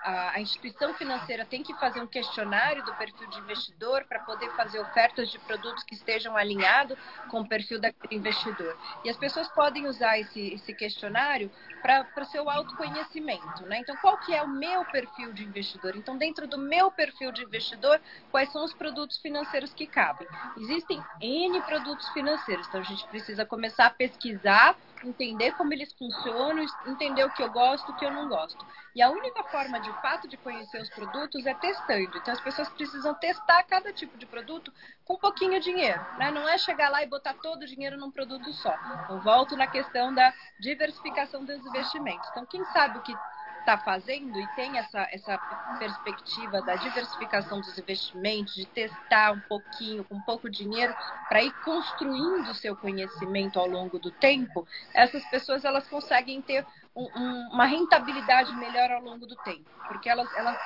a, 0.03 0.35
a, 0.35 0.41
instituição 0.41 0.93
financeira 0.93 1.45
tem 1.45 1.61
que 1.61 1.73
fazer 1.75 2.01
um 2.01 2.07
questionário 2.07 2.83
do 2.83 2.93
perfil 2.95 3.27
de 3.27 3.39
investidor 3.39 4.05
para 4.05 4.19
poder 4.19 4.49
fazer 4.55 4.79
ofertas 4.79 5.29
de 5.29 5.39
produtos 5.39 5.83
que 5.83 5.93
estejam 5.93 6.35
alinhados 6.35 6.97
com 7.29 7.41
o 7.41 7.47
perfil 7.47 7.79
daquele 7.79 8.15
investidor. 8.15 8.77
E 9.03 9.09
as 9.09 9.17
pessoas 9.17 9.47
podem 9.49 9.87
usar 9.87 10.19
esse, 10.19 10.53
esse 10.53 10.73
questionário 10.73 11.51
para 11.81 12.05
o 12.17 12.25
seu 12.25 12.49
autoconhecimento. 12.49 13.65
Né? 13.65 13.79
Então, 13.79 13.95
qual 13.97 14.17
que 14.17 14.33
é 14.33 14.41
o 14.41 14.47
meu 14.47 14.85
perfil 14.85 15.33
de 15.33 15.43
investidor? 15.43 15.95
Então, 15.95 16.17
dentro 16.17 16.47
do 16.47 16.57
meu 16.57 16.91
perfil 16.91 17.31
de 17.31 17.43
investidor, 17.43 17.99
quais 18.31 18.51
são 18.51 18.63
os 18.63 18.73
produtos 18.73 19.17
financeiros 19.17 19.73
que 19.73 19.87
cabem? 19.87 20.27
Existem 20.57 21.03
N 21.21 21.61
produtos 21.61 22.07
financeiros, 22.09 22.67
então 22.67 22.81
a 22.81 22.83
gente 22.83 23.07
precisa 23.07 23.45
começar 23.45 23.87
a 23.87 23.91
pesquisar 23.91 24.75
entender 25.03 25.53
como 25.53 25.73
eles 25.73 25.93
funcionam, 25.93 26.65
entender 26.85 27.23
o 27.23 27.31
que 27.31 27.41
eu 27.41 27.49
gosto, 27.49 27.91
o 27.91 27.95
que 27.95 28.05
eu 28.05 28.11
não 28.11 28.27
gosto. 28.27 28.65
E 28.95 29.01
a 29.01 29.09
única 29.09 29.43
forma, 29.43 29.79
de 29.79 29.91
fato, 30.01 30.27
de 30.27 30.35
conhecer 30.37 30.81
os 30.81 30.89
produtos 30.89 31.45
é 31.45 31.53
testando. 31.53 32.17
Então, 32.17 32.33
as 32.33 32.41
pessoas 32.41 32.69
precisam 32.69 33.13
testar 33.13 33.63
cada 33.63 33.93
tipo 33.93 34.17
de 34.17 34.25
produto 34.25 34.73
com 35.09 35.17
pouquinho 35.17 35.59
dinheiro. 35.59 35.99
Né? 36.19 36.29
Não 36.29 36.47
é 36.47 36.55
chegar 36.59 36.89
lá 36.89 37.01
e 37.01 37.07
botar 37.07 37.33
todo 37.33 37.63
o 37.63 37.65
dinheiro 37.65 37.97
num 37.97 38.11
produto 38.11 38.53
só. 38.53 38.75
Eu 39.09 39.19
volto 39.21 39.57
na 39.57 39.65
questão 39.65 40.13
da 40.13 40.31
diversificação 40.59 41.43
dos 41.43 41.65
investimentos. 41.65 42.29
Então, 42.29 42.45
quem 42.45 42.63
sabe 42.65 42.99
o 42.99 43.01
que 43.01 43.15
está 43.57 43.75
fazendo 43.79 44.39
e 44.39 44.47
tem 44.55 44.77
essa, 44.77 45.07
essa 45.11 45.37
perspectiva 45.79 46.61
da 46.61 46.75
diversificação 46.75 47.59
dos 47.59 47.75
investimentos, 47.77 48.53
de 48.53 48.67
testar 48.67 49.31
um 49.31 49.39
pouquinho, 49.41 50.03
com 50.03 50.21
pouco 50.21 50.47
dinheiro, 50.47 50.95
para 51.27 51.41
ir 51.41 51.51
construindo 51.63 52.51
o 52.51 52.55
seu 52.55 52.75
conhecimento 52.75 53.59
ao 53.59 53.67
longo 53.67 53.97
do 53.97 54.11
tempo, 54.11 54.67
essas 54.93 55.25
pessoas 55.25 55.65
elas 55.65 55.87
conseguem 55.87 56.39
ter 56.39 56.65
um, 56.95 57.03
um, 57.03 57.49
uma 57.53 57.65
rentabilidade 57.65 58.55
melhor 58.55 58.91
ao 58.91 59.01
longo 59.01 59.25
do 59.25 59.35
tempo, 59.37 59.65
porque 59.87 60.07
elas, 60.07 60.31
elas 60.35 60.57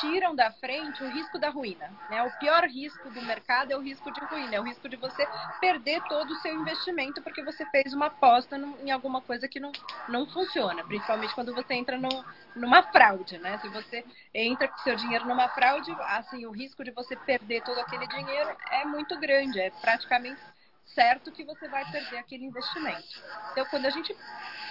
tiram 0.00 0.34
da 0.34 0.50
frente 0.52 1.02
o 1.02 1.08
risco 1.08 1.38
da 1.38 1.50
ruína. 1.50 1.90
Né? 2.10 2.22
O 2.22 2.30
pior 2.38 2.64
risco 2.64 3.10
do 3.10 3.22
mercado 3.22 3.72
é 3.72 3.76
o 3.76 3.80
risco 3.80 4.10
de 4.12 4.20
ruína, 4.24 4.56
é 4.56 4.60
o 4.60 4.64
risco 4.64 4.88
de 4.88 4.96
você 4.96 5.26
perder 5.60 6.02
todo 6.04 6.30
o 6.30 6.36
seu 6.36 6.54
investimento 6.54 7.22
porque 7.22 7.42
você 7.42 7.64
fez 7.66 7.92
uma 7.92 8.06
aposta 8.06 8.56
em 8.56 8.90
alguma 8.90 9.20
coisa 9.20 9.48
que 9.48 9.60
não, 9.60 9.72
não 10.08 10.26
funciona, 10.26 10.84
principalmente 10.84 11.34
quando 11.34 11.54
você 11.54 11.74
entra 11.74 11.98
no, 11.98 12.24
numa 12.56 12.82
fraude. 12.82 13.38
Né? 13.38 13.58
Se 13.58 13.68
você 13.68 14.04
entra 14.32 14.68
com 14.68 14.78
seu 14.78 14.96
dinheiro 14.96 15.26
numa 15.26 15.48
fraude, 15.48 15.90
assim, 16.00 16.46
o 16.46 16.50
risco 16.50 16.84
de 16.84 16.90
você 16.90 17.16
perder 17.16 17.62
todo 17.62 17.78
aquele 17.78 18.06
dinheiro 18.06 18.56
é 18.70 18.84
muito 18.84 19.18
grande, 19.18 19.60
é 19.60 19.70
praticamente 19.70 20.40
certo 20.86 21.32
que 21.32 21.44
você 21.44 21.68
vai 21.68 21.84
perder 21.90 22.18
aquele 22.18 22.44
investimento. 22.44 23.22
Então, 23.52 23.64
quando 23.66 23.86
a 23.86 23.90
gente 23.90 24.16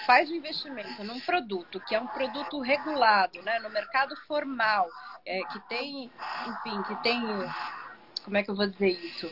faz 0.05 0.29
o 0.29 0.33
um 0.33 0.35
investimento 0.35 1.03
num 1.03 1.19
produto 1.21 1.79
que 1.81 1.95
é 1.95 1.99
um 1.99 2.07
produto 2.07 2.59
regulado, 2.59 3.41
né, 3.41 3.59
no 3.59 3.69
mercado 3.69 4.15
formal, 4.27 4.87
é, 5.25 5.41
que 5.45 5.59
tem, 5.67 6.11
enfim, 6.47 6.83
que 6.83 6.95
tem, 7.03 7.21
como 8.23 8.37
é 8.37 8.43
que 8.43 8.51
eu 8.51 8.55
vou 8.55 8.67
dizer 8.67 8.89
isso? 8.89 9.27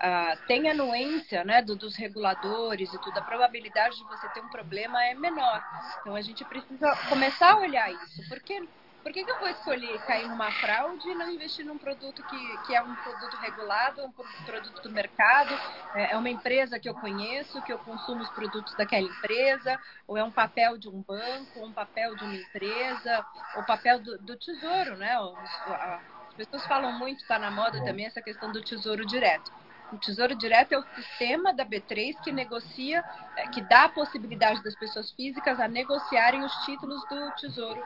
Uh, 0.00 0.46
tem 0.46 0.66
anuência 0.70 1.44
né, 1.44 1.60
do, 1.60 1.76
dos 1.76 1.94
reguladores 1.94 2.90
e 2.92 2.98
tudo, 3.02 3.18
a 3.18 3.22
probabilidade 3.22 3.96
de 3.96 4.04
você 4.04 4.26
ter 4.30 4.40
um 4.40 4.48
problema 4.48 5.04
é 5.04 5.14
menor. 5.14 5.62
Então 6.00 6.16
a 6.16 6.22
gente 6.22 6.42
precisa 6.46 6.96
começar 7.10 7.52
a 7.52 7.58
olhar 7.58 7.92
isso, 7.92 8.26
porque 8.28 8.66
por 9.02 9.12
que, 9.12 9.24
que, 9.24 9.30
eu 9.30 9.38
vou 9.38 9.48
escolher 9.48 9.98
cair 10.02 10.28
numa 10.28 10.50
fraude 10.52 11.08
e 11.08 11.14
não 11.14 11.30
investir 11.30 11.64
num 11.64 11.78
produto 11.78 12.22
que, 12.22 12.58
que 12.66 12.74
é 12.74 12.82
um 12.82 12.94
produto 12.96 13.36
regulado, 13.38 14.04
um 14.04 14.12
produto 14.44 14.82
do 14.82 14.90
mercado, 14.90 15.54
é, 15.94 16.12
é 16.12 16.16
uma 16.16 16.28
empresa 16.28 16.78
que 16.78 16.88
eu 16.88 16.94
conheço, 16.94 17.62
que 17.62 17.72
eu 17.72 17.78
consumo 17.78 18.22
os 18.22 18.30
produtos 18.30 18.74
daquela 18.74 19.06
empresa, 19.06 19.78
ou 20.06 20.16
é 20.16 20.24
um 20.24 20.30
papel 20.30 20.76
de 20.76 20.88
um 20.88 21.02
banco, 21.02 21.64
um 21.64 21.72
papel 21.72 22.14
de 22.16 22.24
uma 22.24 22.34
empresa, 22.34 23.24
ou 23.56 23.62
papel 23.64 24.00
do, 24.00 24.18
do 24.18 24.36
tesouro, 24.36 24.96
né? 24.96 25.16
As 25.16 26.34
pessoas 26.36 26.66
falam 26.66 26.92
muito, 26.92 27.20
está 27.22 27.38
na 27.38 27.50
moda 27.50 27.82
também 27.84 28.06
essa 28.06 28.20
questão 28.20 28.52
do 28.52 28.62
tesouro 28.62 29.06
direto. 29.06 29.50
O 29.92 29.98
Tesouro 29.98 30.36
Direto 30.36 30.72
é 30.72 30.78
o 30.78 30.84
sistema 30.94 31.52
da 31.52 31.66
B3 31.66 32.14
que 32.22 32.30
negocia, 32.30 33.04
é, 33.36 33.48
que 33.48 33.60
dá 33.60 33.84
a 33.84 33.88
possibilidade 33.88 34.62
das 34.62 34.76
pessoas 34.76 35.10
físicas 35.10 35.58
a 35.58 35.66
negociarem 35.66 36.44
os 36.44 36.52
títulos 36.64 37.04
do 37.08 37.30
Tesouro 37.32 37.82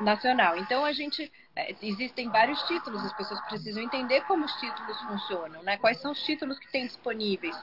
nacional. 0.00 0.56
Então 0.56 0.84
a 0.84 0.92
gente 0.92 1.30
é, 1.54 1.74
existem 1.82 2.28
vários 2.28 2.60
títulos, 2.64 3.04
as 3.04 3.12
pessoas 3.14 3.40
precisam 3.42 3.82
entender 3.82 4.22
como 4.22 4.44
os 4.44 4.52
títulos 4.54 5.00
funcionam, 5.02 5.62
né? 5.62 5.76
Quais 5.78 6.00
são 6.00 6.12
os 6.12 6.22
títulos 6.24 6.58
que 6.58 6.70
têm 6.70 6.86
disponíveis 6.86 7.56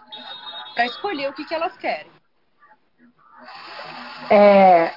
para 0.74 0.86
escolher 0.86 1.30
o 1.30 1.34
que, 1.34 1.46
que 1.46 1.54
elas 1.54 1.76
querem. 1.78 2.12
É, 4.30 4.94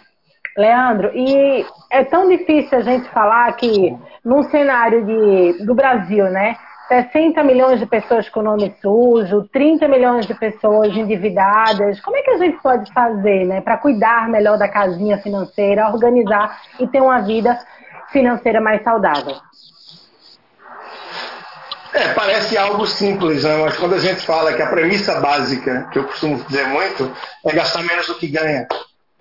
Leandro, 0.57 1.11
e 1.14 1.66
é 1.90 2.05
tão 2.05 2.29
difícil 2.29 2.79
a 2.79 2.83
gente 2.83 3.09
falar 3.11 3.52
que 3.57 3.96
num 4.24 4.42
cenário 4.44 5.05
de, 5.05 5.64
do 5.64 5.74
Brasil, 5.74 6.31
né? 6.31 6.57
60 6.88 7.42
milhões 7.42 7.81
de 7.81 7.87
pessoas 7.87 8.29
com 8.29 8.42
nome 8.42 8.75
sujo, 8.81 9.49
30 9.53 9.88
milhões 9.88 10.27
de 10.27 10.35
pessoas 10.35 10.94
endividadas. 10.96 12.01
Como 12.01 12.16
é 12.16 12.22
que 12.22 12.31
a 12.31 12.38
gente 12.38 12.62
pode 12.62 12.92
fazer 12.92 13.44
né, 13.44 13.61
para 13.61 13.77
cuidar 13.77 14.29
melhor 14.29 14.57
da 14.57 14.68
casinha 14.68 15.18
financeira, 15.18 15.88
organizar 15.88 16.61
e 16.79 16.87
ter 16.87 17.01
uma 17.01 17.20
vida 17.22 17.59
financeira 18.12 18.61
mais 18.61 18.83
saudável? 18.83 19.35
É, 21.92 22.12
parece 22.12 22.59
algo 22.59 22.87
simples, 22.87 23.42
né? 23.42 23.57
mas 23.57 23.77
quando 23.79 23.94
a 23.94 23.99
gente 23.99 24.20
fala 24.25 24.53
que 24.53 24.62
a 24.62 24.66
premissa 24.66 25.18
básica, 25.18 25.88
que 25.90 25.99
eu 25.99 26.05
costumo 26.05 26.37
dizer 26.44 26.66
muito, 26.66 27.11
é 27.44 27.53
gastar 27.53 27.83
menos 27.83 28.07
do 28.07 28.14
que 28.16 28.29
ganha. 28.29 28.66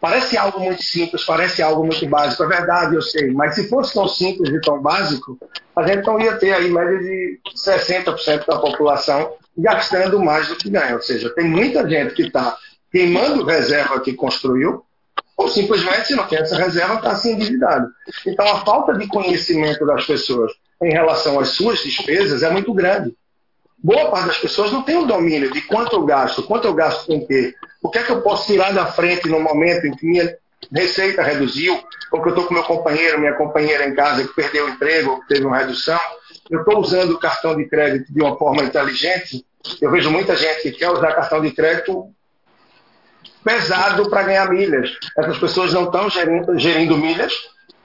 Parece 0.05 0.37
algo 0.37 0.59
muito 0.59 0.83
simples, 0.83 1.25
parece 1.25 1.63
algo 1.63 1.83
muito 1.83 2.07
básico. 2.07 2.43
É 2.43 2.47
verdade, 2.47 2.93
eu 2.93 3.01
sei. 3.01 3.31
Mas 3.31 3.55
se 3.55 3.67
fosse 3.67 3.91
tão 3.91 4.07
simples 4.07 4.53
e 4.53 4.61
tão 4.61 4.79
básico, 4.79 5.35
a 5.75 5.81
gente 5.81 6.05
não 6.05 6.19
ia 6.19 6.37
ter 6.37 6.53
aí 6.53 6.69
média 6.69 6.99
de 6.99 7.39
60% 7.55 8.45
da 8.45 8.59
população 8.59 9.33
gastando 9.57 10.23
mais 10.23 10.47
do 10.47 10.57
que 10.57 10.69
ganha. 10.69 10.93
Ou 10.93 11.01
seja, 11.01 11.33
tem 11.33 11.49
muita 11.49 11.89
gente 11.89 12.13
que 12.13 12.21
está 12.21 12.55
queimando 12.91 13.45
reserva 13.45 13.99
que 13.99 14.13
construiu, 14.13 14.85
ou 15.35 15.47
simplesmente, 15.47 16.05
se 16.05 16.15
não 16.15 16.27
tem 16.27 16.37
essa 16.37 16.55
reserva, 16.55 16.97
está 16.97 17.15
se 17.15 17.31
endividado. 17.31 17.87
Então, 18.27 18.47
a 18.47 18.63
falta 18.63 18.93
de 18.93 19.07
conhecimento 19.07 19.87
das 19.87 20.05
pessoas 20.05 20.51
em 20.83 20.91
relação 20.91 21.39
às 21.39 21.49
suas 21.49 21.79
despesas 21.79 22.43
é 22.43 22.51
muito 22.51 22.71
grande. 22.75 23.11
Boa 23.83 24.11
parte 24.11 24.27
das 24.27 24.37
pessoas 24.37 24.71
não 24.71 24.83
tem 24.83 24.97
o 24.97 25.07
domínio 25.07 25.51
de 25.51 25.61
quanto 25.61 25.95
eu 25.95 26.05
gasto, 26.05 26.43
quanto 26.43 26.67
eu 26.67 26.75
gasto 26.75 27.07
com 27.07 27.17
o 27.17 27.27
quê, 27.27 27.55
o 27.85 27.89
que 27.89 27.99
é 27.99 28.03
que 28.03 28.11
eu 28.11 28.21
posso 28.23 28.47
tirar 28.47 28.73
da 28.73 28.87
frente 28.87 29.29
no 29.29 29.39
momento 29.39 29.85
em 29.85 29.95
que 29.95 30.07
minha 30.07 30.35
receita 30.73 31.21
reduziu, 31.21 31.79
ou 32.11 32.19
que 32.19 32.29
eu 32.29 32.33
estou 32.33 32.47
com 32.47 32.55
meu 32.55 32.63
companheiro, 32.63 33.19
minha 33.19 33.35
companheira 33.35 33.85
em 33.85 33.93
casa 33.93 34.23
que 34.23 34.33
perdeu 34.33 34.65
o 34.65 34.69
emprego, 34.69 35.11
ou 35.11 35.21
que 35.21 35.27
teve 35.27 35.45
uma 35.45 35.59
redução. 35.59 35.99
Eu 36.49 36.61
estou 36.61 36.79
usando 36.79 37.11
o 37.11 37.19
cartão 37.19 37.55
de 37.55 37.65
crédito 37.65 38.11
de 38.11 38.23
uma 38.23 38.35
forma 38.39 38.63
inteligente. 38.63 39.45
Eu 39.79 39.91
vejo 39.91 40.09
muita 40.09 40.35
gente 40.35 40.63
que 40.63 40.71
quer 40.71 40.89
usar 40.89 41.13
cartão 41.13 41.39
de 41.41 41.51
crédito 41.51 42.09
pesado 43.43 44.09
para 44.09 44.23
ganhar 44.23 44.49
milhas. 44.49 44.89
Essas 45.15 45.37
pessoas 45.37 45.71
não 45.71 45.83
estão 45.83 46.09
gerindo, 46.09 46.57
gerindo 46.57 46.97
milhas, 46.97 47.33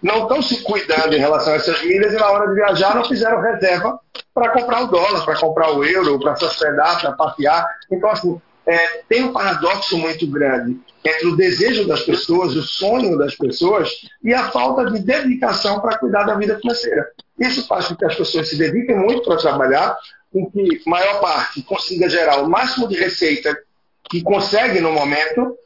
não 0.03 0.23
estão 0.23 0.41
se 0.41 0.63
cuidando 0.63 1.15
em 1.15 1.19
relação 1.19 1.53
a 1.53 1.57
essas 1.57 1.83
milhas 1.83 2.15
e 2.15 2.17
na 2.17 2.31
hora 2.31 2.49
de 2.49 2.55
viajar 2.55 2.95
não 2.95 3.05
fizeram 3.05 3.43
reserva 3.43 4.01
para 4.33 4.49
comprar 4.49 4.85
o 4.85 4.87
dólar, 4.87 5.27
para 5.27 5.39
comprar 5.39 5.73
o 5.73 5.85
euro, 5.85 6.19
para 6.19 6.37
se 6.37 6.45
hospedar, 6.47 7.03
para 7.03 7.13
passear. 7.13 7.67
Então, 7.93 8.09
assim, 8.09 8.41
é, 8.67 9.03
tem 9.09 9.25
um 9.25 9.33
paradoxo 9.33 9.97
muito 9.97 10.27
grande 10.27 10.79
entre 11.05 11.29
o 11.29 11.37
desejo 11.37 11.87
das 11.87 12.03
pessoas, 12.03 12.55
o 12.55 12.63
sonho 12.63 13.17
das 13.17 13.35
pessoas 13.35 13.91
e 14.23 14.35
a 14.35 14.51
falta 14.51 14.91
de 14.91 15.01
dedicação 15.01 15.81
para 15.81 15.99
cuidar 15.99 16.25
da 16.25 16.35
vida 16.35 16.59
financeira. 16.59 17.11
Isso 17.39 17.67
faz 17.67 17.87
com 17.87 17.97
que 17.97 18.05
as 18.05 18.15
pessoas 18.15 18.49
se 18.49 18.57
dediquem 18.57 18.97
muito 18.97 19.23
para 19.25 19.39
trabalhar, 19.39 19.97
com 20.33 20.51
que 20.51 20.83
maior 20.87 21.21
parte 21.21 21.63
consiga 21.63 22.09
gerar 22.09 22.43
o 22.43 22.49
máximo 22.49 22.87
de 22.87 22.97
receita 22.97 23.57
que 24.11 24.23
consegue 24.23 24.81
no 24.81 24.93
momento, 24.93 25.57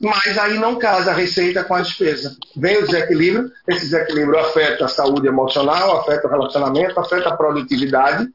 mas 0.00 0.36
aí 0.36 0.58
não 0.58 0.78
casa 0.78 1.12
a 1.12 1.14
receita 1.14 1.62
com 1.62 1.74
a 1.74 1.80
despesa. 1.80 2.36
Vem 2.56 2.78
o 2.78 2.86
desequilíbrio, 2.86 3.50
esse 3.68 3.82
desequilíbrio 3.82 4.38
afeta 4.40 4.86
a 4.86 4.88
saúde 4.88 5.28
emocional, 5.28 6.00
afeta 6.00 6.26
o 6.26 6.30
relacionamento, 6.30 6.98
afeta 6.98 7.28
a 7.28 7.36
produtividade 7.36 8.28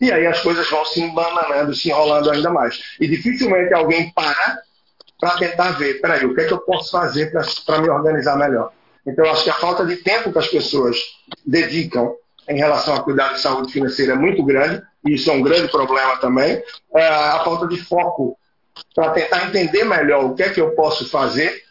e 0.00 0.10
aí 0.10 0.26
as 0.26 0.40
coisas 0.40 0.68
vão 0.70 0.84
se 0.84 1.00
embananando, 1.00 1.74
se 1.74 1.90
enrolando 1.90 2.30
ainda 2.30 2.50
mais. 2.50 2.80
E 2.98 3.06
dificilmente 3.06 3.74
alguém 3.74 4.10
para 4.10 4.62
para 5.20 5.36
tentar 5.36 5.72
ver, 5.72 6.00
peraí, 6.00 6.24
o 6.24 6.34
que 6.34 6.40
é 6.40 6.46
que 6.46 6.54
eu 6.54 6.60
posso 6.60 6.90
fazer 6.90 7.30
para 7.66 7.82
me 7.82 7.90
organizar 7.90 8.38
melhor? 8.38 8.72
Então, 9.06 9.24
eu 9.24 9.30
acho 9.30 9.44
que 9.44 9.50
a 9.50 9.54
falta 9.54 9.84
de 9.84 9.96
tempo 9.96 10.32
que 10.32 10.38
as 10.38 10.48
pessoas 10.48 10.96
dedicam 11.44 12.14
em 12.48 12.56
relação 12.56 12.94
a 12.94 13.02
cuidar 13.02 13.34
de 13.34 13.40
saúde 13.40 13.70
financeira 13.70 14.14
é 14.14 14.16
muito 14.16 14.42
grande, 14.42 14.82
e 15.04 15.14
isso 15.14 15.30
é 15.30 15.34
um 15.34 15.42
grande 15.42 15.70
problema 15.70 16.16
também. 16.16 16.62
É 16.94 17.06
a 17.06 17.42
falta 17.44 17.68
de 17.68 17.76
foco 17.76 18.36
para 18.94 19.10
tentar 19.10 19.46
entender 19.46 19.84
melhor 19.84 20.24
o 20.24 20.34
que 20.34 20.42
é 20.42 20.48
que 20.48 20.60
eu 20.60 20.70
posso 20.70 21.08
fazer 21.08 21.62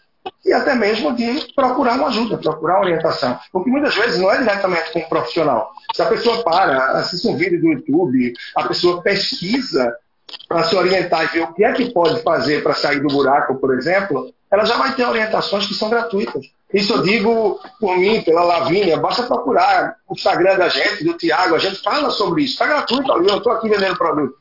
e 0.45 0.53
até 0.53 0.75
mesmo 0.75 1.15
de 1.15 1.53
procurar 1.53 1.95
uma 1.95 2.07
ajuda, 2.07 2.37
procurar 2.37 2.75
uma 2.75 2.85
orientação. 2.85 3.37
Porque 3.51 3.69
muitas 3.69 3.95
vezes 3.95 4.19
não 4.19 4.31
é 4.31 4.37
diretamente 4.37 4.91
com 4.91 4.99
um 4.99 5.09
profissional. 5.09 5.71
Se 5.93 6.01
a 6.01 6.07
pessoa 6.07 6.43
para, 6.43 6.99
assiste 6.99 7.27
um 7.27 7.37
vídeo 7.37 7.59
do 7.59 7.67
YouTube, 7.67 8.33
a 8.55 8.67
pessoa 8.67 9.01
pesquisa 9.01 9.95
para 10.47 10.63
se 10.63 10.75
orientar 10.75 11.23
e 11.23 11.27
ver 11.27 11.43
o 11.43 11.53
que 11.53 11.63
é 11.63 11.73
que 11.73 11.91
pode 11.91 12.21
fazer 12.21 12.61
para 12.61 12.75
sair 12.75 12.99
do 12.99 13.07
buraco, 13.07 13.55
por 13.55 13.75
exemplo, 13.75 14.33
ela 14.51 14.65
já 14.65 14.77
vai 14.77 14.93
ter 14.95 15.05
orientações 15.05 15.67
que 15.67 15.73
são 15.73 15.89
gratuitas. 15.89 16.45
Isso 16.73 16.93
eu 16.93 17.01
digo 17.01 17.59
por 17.79 17.97
mim, 17.97 18.21
pela 18.21 18.43
Lavínia, 18.43 18.97
basta 18.97 19.23
procurar 19.23 19.95
o 20.07 20.13
Instagram 20.13 20.57
da 20.57 20.69
gente, 20.69 21.03
do 21.03 21.17
Tiago, 21.17 21.55
a 21.55 21.59
gente 21.59 21.81
fala 21.81 22.11
sobre 22.11 22.43
isso. 22.43 22.53
Está 22.53 22.67
gratuito 22.67 23.11
ali, 23.11 23.27
eu 23.27 23.37
estou 23.37 23.51
aqui 23.51 23.67
vendendo 23.67 23.97
produto. 23.97 24.35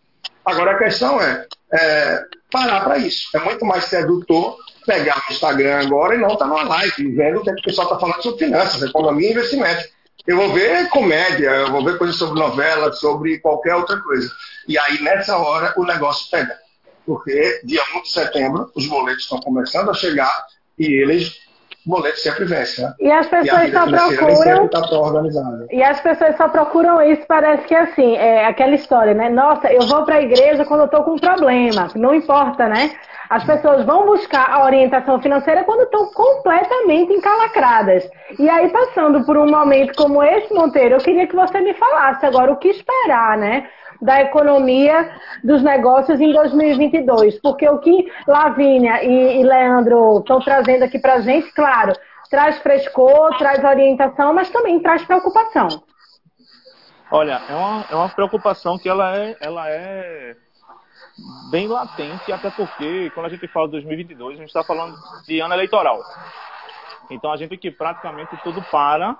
Agora 0.44 0.72
a 0.72 0.78
questão 0.78 1.20
é, 1.20 1.46
é 1.72 2.22
parar 2.50 2.84
para 2.84 2.98
isso. 2.98 3.28
É 3.34 3.38
muito 3.40 3.64
mais 3.64 3.84
sedutor 3.84 4.56
pegar 4.88 5.22
o 5.28 5.32
Instagram 5.32 5.80
agora 5.80 6.14
e 6.14 6.18
não 6.18 6.32
estar 6.32 6.38
tá 6.38 6.46
numa 6.46 6.62
live, 6.62 7.14
vendo 7.14 7.40
o 7.40 7.42
que, 7.42 7.50
é 7.50 7.52
o 7.52 7.62
pessoal 7.62 7.88
está 7.88 8.00
falando 8.00 8.22
sobre 8.22 8.46
finanças, 8.46 8.82
economia 8.82 9.28
e 9.28 9.32
investimento. 9.32 9.86
Eu 10.26 10.36
vou 10.38 10.52
ver 10.52 10.88
comédia, 10.88 11.50
eu 11.50 11.70
vou 11.70 11.84
ver 11.84 11.98
coisas 11.98 12.16
sobre 12.16 12.40
novela, 12.40 12.90
sobre 12.92 13.38
qualquer 13.38 13.74
outra 13.74 13.98
coisa. 14.00 14.30
E 14.66 14.78
aí, 14.78 15.00
nessa 15.02 15.36
hora, 15.36 15.74
o 15.76 15.84
negócio 15.84 16.30
pega. 16.30 16.56
Porque 17.04 17.60
dia 17.64 17.82
1 17.96 18.02
de 18.02 18.10
setembro, 18.10 18.70
os 18.74 18.86
boletos 18.86 19.24
estão 19.24 19.40
começando 19.40 19.90
a 19.90 19.94
chegar 19.94 20.46
e 20.78 20.86
eles 21.02 21.36
boleto 21.88 22.18
sempre 22.18 22.44
vence, 22.44 22.82
né? 22.82 22.92
E 23.00 23.10
as 23.10 23.26
pessoas 23.26 23.68
e 23.68 23.72
só 23.72 23.86
procuram. 23.86 24.68
Tá 24.68 24.80
e 25.70 25.82
as 25.82 26.00
pessoas 26.00 26.36
só 26.36 26.48
procuram 26.48 27.02
isso, 27.02 27.22
parece 27.26 27.64
que 27.64 27.74
é 27.74 27.80
assim, 27.80 28.14
é 28.16 28.44
aquela 28.46 28.74
história, 28.74 29.14
né? 29.14 29.28
Nossa, 29.30 29.72
eu 29.72 29.86
vou 29.88 30.04
para 30.04 30.16
a 30.16 30.22
igreja 30.22 30.64
quando 30.64 30.80
eu 30.80 30.86
estou 30.86 31.02
com 31.02 31.12
um 31.12 31.18
problema. 31.18 31.88
Não 31.96 32.14
importa, 32.14 32.68
né? 32.68 32.90
As 33.30 33.44
pessoas 33.44 33.84
vão 33.84 34.06
buscar 34.06 34.50
a 34.50 34.64
orientação 34.64 35.20
financeira 35.20 35.64
quando 35.64 35.82
estão 35.82 36.10
completamente 36.12 37.12
encalacradas. 37.12 38.08
E 38.38 38.48
aí, 38.48 38.70
passando 38.70 39.24
por 39.24 39.36
um 39.36 39.50
momento 39.50 39.94
como 39.96 40.22
esse, 40.22 40.52
Monteiro, 40.52 40.94
eu 40.94 41.00
queria 41.00 41.26
que 41.26 41.36
você 41.36 41.60
me 41.60 41.74
falasse 41.74 42.24
agora 42.24 42.52
o 42.52 42.56
que 42.56 42.68
esperar, 42.68 43.36
né? 43.36 43.68
Da 44.00 44.20
economia 44.20 45.10
dos 45.42 45.62
negócios 45.62 46.20
em 46.20 46.32
2022. 46.32 47.40
Porque 47.40 47.68
o 47.68 47.78
que 47.78 48.10
Lavínia 48.26 49.02
e, 49.04 49.40
e 49.40 49.44
Leandro 49.44 50.18
estão 50.18 50.40
trazendo 50.40 50.84
aqui 50.84 50.98
para 50.98 51.14
a 51.14 51.20
gente, 51.20 51.52
claro, 51.52 51.92
traz 52.30 52.58
frescor, 52.58 53.36
traz 53.38 53.62
orientação, 53.64 54.32
mas 54.32 54.50
também 54.50 54.80
traz 54.80 55.04
preocupação. 55.04 55.68
Olha, 57.10 57.40
é 57.48 57.54
uma, 57.54 57.84
é 57.90 57.94
uma 57.94 58.08
preocupação 58.08 58.78
que 58.78 58.88
ela 58.88 59.16
é, 59.16 59.36
ela 59.40 59.68
é 59.68 60.36
bem 61.50 61.66
latente, 61.66 62.30
até 62.30 62.50
porque 62.50 63.10
quando 63.14 63.26
a 63.26 63.28
gente 63.30 63.48
fala 63.48 63.66
de 63.66 63.72
2022, 63.72 64.34
a 64.34 64.40
gente 64.40 64.48
está 64.48 64.62
falando 64.62 64.96
de 65.26 65.40
ano 65.40 65.54
eleitoral. 65.54 66.00
Então 67.10 67.32
a 67.32 67.36
gente 67.36 67.56
que 67.56 67.70
praticamente 67.70 68.36
tudo 68.42 68.62
para 68.70 69.16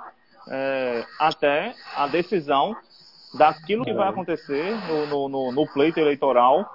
é, 0.51 1.05
até 1.19 1.75
a 1.97 2.07
decisão 2.07 2.77
daquilo 3.35 3.85
que 3.85 3.93
vai 3.93 4.09
acontecer 4.09 4.75
no, 4.89 5.29
no, 5.29 5.53
no, 5.53 5.67
pleito 5.73 6.01
eleitoral 6.01 6.69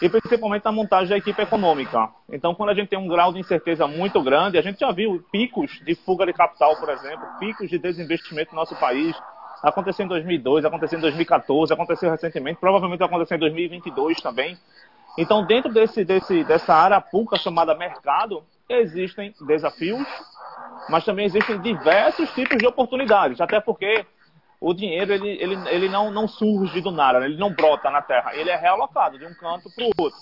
e 0.00 0.08
principalmente 0.08 0.64
na 0.64 0.72
montagem 0.72 1.08
da 1.08 1.16
equipe 1.16 1.40
econômica. 1.40 2.08
Então, 2.30 2.54
quando 2.54 2.70
a 2.70 2.74
gente 2.74 2.88
tem 2.88 2.98
um 2.98 3.08
grau 3.08 3.32
de 3.32 3.38
incerteza 3.38 3.86
muito 3.86 4.22
grande, 4.22 4.58
a 4.58 4.62
gente 4.62 4.80
já 4.80 4.90
viu 4.90 5.24
picos 5.30 5.80
de 5.84 5.94
fuga 5.94 6.26
de 6.26 6.32
capital, 6.32 6.76
por 6.76 6.88
exemplo, 6.88 7.26
picos 7.38 7.68
de 7.68 7.78
desinvestimento 7.78 8.52
no 8.52 8.60
nosso 8.60 8.74
país, 8.76 9.16
Aconteceu 9.64 10.04
em 10.04 10.08
2002, 10.08 10.66
aconteceu 10.66 10.98
em 10.98 11.00
2014, 11.00 11.72
aconteceu 11.72 12.10
recentemente, 12.10 12.60
provavelmente 12.60 12.98
vai 12.98 13.08
acontecer 13.08 13.36
em 13.36 13.38
2022 13.38 14.20
também. 14.20 14.58
Então, 15.16 15.46
dentro 15.46 15.72
desse, 15.72 16.04
desse, 16.04 16.44
dessa 16.44 16.74
arapuca 16.74 17.38
chamada 17.38 17.74
mercado, 17.74 18.44
existem 18.68 19.34
desafios, 19.46 20.06
mas 20.90 21.02
também 21.06 21.24
existem 21.24 21.58
diversos 21.60 22.30
tipos 22.34 22.58
de 22.58 22.66
oportunidades, 22.66 23.40
até 23.40 23.58
porque 23.58 24.04
o 24.64 24.72
dinheiro 24.72 25.12
ele, 25.12 25.28
ele, 25.28 25.68
ele 25.68 25.88
não, 25.90 26.10
não 26.10 26.26
surge 26.26 26.80
do 26.80 26.90
nada, 26.90 27.22
ele 27.22 27.36
não 27.36 27.52
brota 27.52 27.90
na 27.90 28.00
terra, 28.00 28.34
ele 28.34 28.48
é 28.48 28.56
realocado 28.56 29.18
de 29.18 29.26
um 29.26 29.34
canto 29.34 29.68
para 29.70 29.84
o 29.84 29.90
outro. 29.98 30.18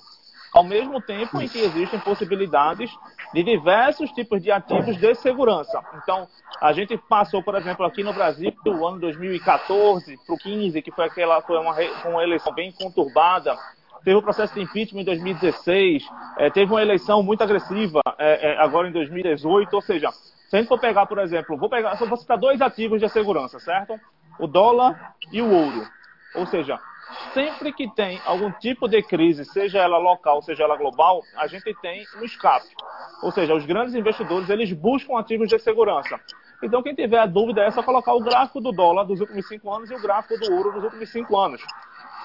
Ao 0.53 0.65
mesmo 0.65 1.01
tempo 1.01 1.41
em 1.41 1.49
que 1.49 1.61
existem 1.61 2.01
possibilidades 2.01 2.91
de 3.33 3.43
diversos 3.43 4.11
tipos 4.11 4.43
de 4.43 4.51
ativos 4.51 4.97
de 4.99 5.15
segurança. 5.15 5.81
Então, 6.03 6.27
a 6.61 6.73
gente 6.73 6.99
passou, 7.09 7.43
por 7.43 7.55
exemplo, 7.55 7.87
aqui 7.87 8.03
no 8.03 8.13
Brasil, 8.13 8.53
do 8.65 8.87
ano 8.87 8.99
2014 8.99 10.19
para 10.27 10.35
o 10.35 10.39
15, 10.39 10.83
que 10.83 10.91
foi 10.91 11.07
aquela 11.07 11.41
foi 11.41 11.59
uma, 11.59 11.75
uma 12.05 12.23
eleição 12.23 12.53
bem 12.53 12.73
conturbada, 12.73 13.57
teve 14.05 14.17
o 14.17 14.23
processo 14.23 14.55
de 14.55 14.61
impeachment 14.61 15.03
em 15.03 15.05
2016, 15.05 16.05
é, 16.37 16.51
teve 16.51 16.71
uma 16.71 16.83
eleição 16.83 17.23
muito 17.23 17.43
agressiva 17.43 18.01
é, 18.19 18.51
é, 18.51 18.61
agora 18.61 18.89
em 18.89 18.93
2018, 18.93 19.73
ou 19.73 19.81
seja, 19.81 20.11
se 20.11 20.57
a 20.57 20.59
gente 20.59 20.69
for 20.69 20.81
pegar, 20.81 21.07
por 21.07 21.19
exemplo, 21.19 21.57
vou 21.57 21.71
pegar, 21.71 21.97
só 21.97 22.05
vou 22.05 22.17
citar 22.17 22.37
dois 22.37 22.61
ativos 22.61 23.01
de 23.01 23.09
segurança, 23.09 23.59
certo? 23.59 23.99
O 24.39 24.47
dólar 24.47 25.15
e 25.31 25.41
o 25.41 25.51
ouro. 25.51 25.87
Ou 26.35 26.47
seja, 26.47 26.81
sempre 27.35 27.73
que 27.73 27.89
tem 27.95 28.21
algum 28.25 28.51
tipo 28.53 28.89
de 28.89 29.03
crise, 29.03 29.45
seja 29.45 29.79
ela 29.79 29.99
local, 29.99 30.43
seja 30.43 30.65
ela 30.65 30.77
global, 30.77 31.23
a 31.37 31.47
gente 31.47 31.75
tem 31.81 32.05
um 32.19 32.25
escape. 32.25 32.69
Ou 33.23 33.31
seja, 33.31 33.55
os 33.55 33.65
grandes 33.65 33.95
investidores, 33.95 34.51
eles 34.51 34.73
buscam 34.73 35.19
ativos 35.19 35.49
de 35.49 35.59
segurança. 35.59 36.19
Então, 36.63 36.83
quem 36.83 36.95
tiver 36.95 37.19
a 37.19 37.27
dúvida 37.27 37.63
é 37.63 37.71
só 37.71 37.83
colocar 37.83 38.15
o 38.15 38.21
gráfico 38.21 38.61
do 38.61 38.73
dólar 38.73 39.05
dos 39.05 39.21
últimos 39.21 39.47
cinco 39.49 39.73
anos 39.73 39.91
e 39.91 39.95
o 39.95 40.01
gráfico 40.01 40.39
do 40.39 40.53
ouro 40.55 40.73
dos 40.73 40.85
últimos 40.85 41.11
cinco 41.11 41.37
anos. 41.37 41.61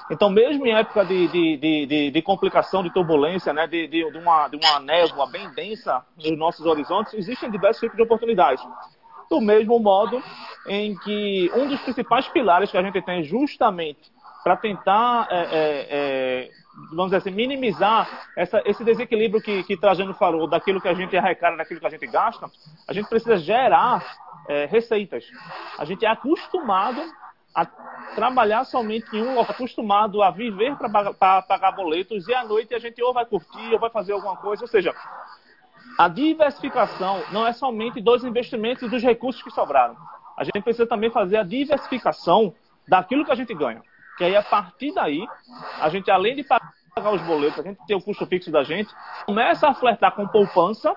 Então, 0.09 0.29
mesmo 0.29 0.65
em 0.65 0.73
época 0.73 1.03
de, 1.03 1.27
de, 1.27 1.57
de, 1.87 2.11
de 2.11 2.21
complicação, 2.21 2.81
de 2.81 2.89
turbulência, 2.93 3.51
né, 3.51 3.67
de, 3.67 3.87
de, 3.87 4.03
uma, 4.17 4.47
de 4.47 4.55
uma 4.55 4.79
névoa 4.79 5.27
bem 5.27 5.49
densa 5.49 6.05
nos 6.15 6.37
nossos 6.37 6.65
horizontes, 6.65 7.13
existem 7.13 7.51
diversos 7.51 7.81
tipos 7.81 7.97
de 7.97 8.03
oportunidades. 8.03 8.63
Do 9.29 9.41
mesmo 9.41 9.79
modo 9.79 10.23
em 10.67 10.95
que 10.97 11.51
um 11.55 11.67
dos 11.67 11.79
principais 11.81 12.27
pilares 12.27 12.71
que 12.71 12.77
a 12.77 12.83
gente 12.83 13.01
tem 13.01 13.23
justamente 13.23 14.11
para 14.43 14.55
tentar, 14.55 15.27
é, 15.29 15.39
é, 15.39 15.87
é, 15.89 16.49
vamos 16.91 17.07
dizer 17.07 17.17
assim, 17.17 17.31
minimizar 17.31 18.29
essa, 18.35 18.61
esse 18.65 18.83
desequilíbrio 18.83 19.41
que, 19.41 19.63
que 19.63 19.75
Trajano 19.75 20.13
falou, 20.13 20.47
daquilo 20.47 20.79
que 20.79 20.87
a 20.87 20.93
gente 20.93 21.17
arrecada, 21.17 21.57
daquilo 21.57 21.79
que 21.79 21.85
a 21.85 21.89
gente 21.89 22.07
gasta, 22.07 22.49
a 22.87 22.93
gente 22.93 23.09
precisa 23.09 23.37
gerar 23.37 24.05
é, 24.47 24.65
receitas. 24.65 25.25
A 25.77 25.83
gente 25.83 26.05
é 26.05 26.09
acostumado 26.09 27.01
a 27.53 27.65
trabalhar 28.15 28.63
somente 28.65 29.07
em 29.15 29.21
um, 29.23 29.39
acostumado 29.39 30.21
a 30.21 30.29
viver 30.29 30.75
para 30.75 31.41
pagar 31.41 31.71
boletos 31.71 32.27
e 32.27 32.33
à 32.33 32.43
noite 32.43 32.73
a 32.75 32.79
gente 32.79 33.01
ou 33.01 33.13
vai 33.13 33.25
curtir 33.25 33.73
ou 33.73 33.79
vai 33.79 33.89
fazer 33.89 34.13
alguma 34.13 34.37
coisa. 34.37 34.63
Ou 34.63 34.67
seja, 34.67 34.93
a 35.97 36.07
diversificação 36.07 37.23
não 37.31 37.45
é 37.45 37.53
somente 37.53 38.01
dos 38.01 38.23
investimentos 38.23 38.83
e 38.83 38.89
dos 38.89 39.03
recursos 39.03 39.41
que 39.41 39.51
sobraram. 39.51 39.95
A 40.37 40.43
gente 40.43 40.61
precisa 40.61 40.87
também 40.87 41.09
fazer 41.09 41.37
a 41.37 41.43
diversificação 41.43 42.53
daquilo 42.87 43.25
que 43.25 43.31
a 43.31 43.35
gente 43.35 43.53
ganha. 43.53 43.81
Que 44.17 44.23
aí, 44.23 44.35
a 44.35 44.43
partir 44.43 44.93
daí, 44.93 45.27
a 45.79 45.89
gente, 45.89 46.09
além 46.09 46.35
de 46.35 46.43
pagar 46.43 47.11
os 47.11 47.21
boletos, 47.21 47.59
a 47.59 47.63
gente 47.63 47.79
tem 47.85 47.95
o 47.95 48.01
custo 48.01 48.25
fixo 48.25 48.51
da 48.51 48.63
gente, 48.63 48.93
começa 49.25 49.67
a 49.67 49.73
flertar 49.73 50.15
com 50.15 50.27
poupança, 50.27 50.95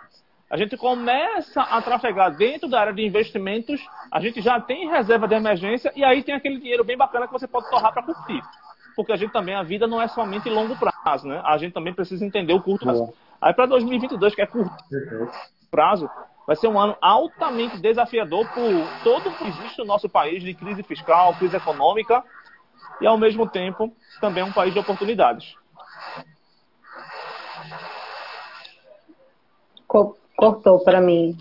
a 0.51 0.57
gente 0.57 0.77
começa 0.77 1.63
a 1.63 1.81
trafegar 1.81 2.35
dentro 2.37 2.69
da 2.69 2.81
área 2.81 2.93
de 2.93 3.07
investimentos, 3.07 3.81
a 4.11 4.21
gente 4.21 4.41
já 4.41 4.61
tem 4.61 4.89
reserva 4.89 5.29
de 5.29 5.35
emergência 5.35 5.93
e 5.95 6.05
aí 6.05 6.23
tem 6.23 6.35
aquele 6.35 6.59
dinheiro 6.59 6.83
bem 6.83 6.97
bacana 6.97 7.27
que 7.27 7.33
você 7.33 7.47
pode 7.47 7.71
torrar 7.71 7.93
para 7.93 8.03
curtir. 8.03 8.43
Porque 8.97 9.13
a 9.13 9.17
gente 9.17 9.33
também, 9.33 9.55
a 9.55 9.63
vida 9.63 9.87
não 9.87 10.03
é 10.03 10.09
somente 10.09 10.49
longo 10.49 10.77
prazo, 10.77 11.29
né? 11.29 11.41
A 11.45 11.57
gente 11.57 11.73
também 11.73 11.95
precisa 11.95 12.25
entender 12.25 12.53
o 12.53 12.61
curto 12.61 12.85
prazo. 12.85 13.15
Aí 13.41 13.55
para 13.55 13.67
2022, 13.67 14.35
que 14.35 14.43
é 14.43 14.47
curto 14.47 14.75
prazo, 15.71 16.11
vai 16.47 16.57
ser 16.57 16.69
um 16.69 16.79
ano 16.79 16.97
altamente 17.01 17.79
desafiador 17.79 18.47
por 18.49 19.03
todo 19.05 19.31
o 19.31 19.35
que 19.37 19.47
existe 19.47 19.79
no 19.79 19.85
nosso 19.85 20.09
país 20.09 20.43
de 20.43 20.53
crise 20.53 20.83
fiscal, 20.83 21.35
crise 21.37 21.57
econômica, 21.57 22.25
e, 23.01 23.07
ao 23.07 23.17
mesmo 23.17 23.49
tempo, 23.49 23.91
também 24.21 24.43
um 24.43 24.53
país 24.53 24.75
de 24.75 24.79
oportunidades. 24.79 25.55
Cortou 29.87 30.81
para 30.81 31.01
mim. 31.01 31.37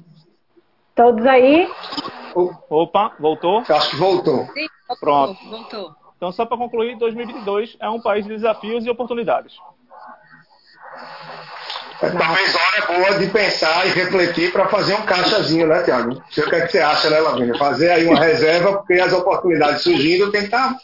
Todos 0.96 1.26
aí? 1.26 1.70
Opa, 2.70 3.14
voltou? 3.20 3.60
Acho 3.60 3.90
que 3.92 3.96
voltou. 3.98 4.46
Sim, 4.48 4.68
voltou, 4.88 4.98
Pronto. 5.00 5.50
Voltou. 5.50 5.96
Então, 6.18 6.32
só 6.32 6.46
para 6.46 6.58
concluir, 6.58 6.98
2022 6.98 7.78
é 7.80 7.90
um 7.90 8.02
país 8.02 8.26
de 8.26 8.32
desafios 8.32 8.86
e 8.86 8.90
oportunidades. 8.90 9.58
É, 12.02 12.10
talvez 12.12 12.56
hora 12.56 12.88
boa 12.88 13.20
de 13.20 13.28
pensar 13.28 13.86
e 13.86 13.90
refletir 13.90 14.52
para 14.54 14.70
fazer 14.70 14.94
um 14.94 15.02
caixazinho, 15.02 15.68
né, 15.68 15.84
Tiago? 15.84 16.14
O 16.14 16.22
que, 16.32 16.56
é 16.56 16.62
que 16.62 16.72
você 16.72 16.80
acha, 16.80 17.10
né, 17.10 17.20
Lavínia? 17.20 17.58
Fazer 17.58 17.92
aí 17.92 18.08
uma 18.08 18.20
reserva, 18.24 18.78
porque 18.78 18.94
as 18.94 19.12
oportunidades 19.12 19.82
surgindo 19.84 20.32
tem 20.32 20.42
que 20.42 20.48
estar 20.48 20.74
tá 20.74 20.80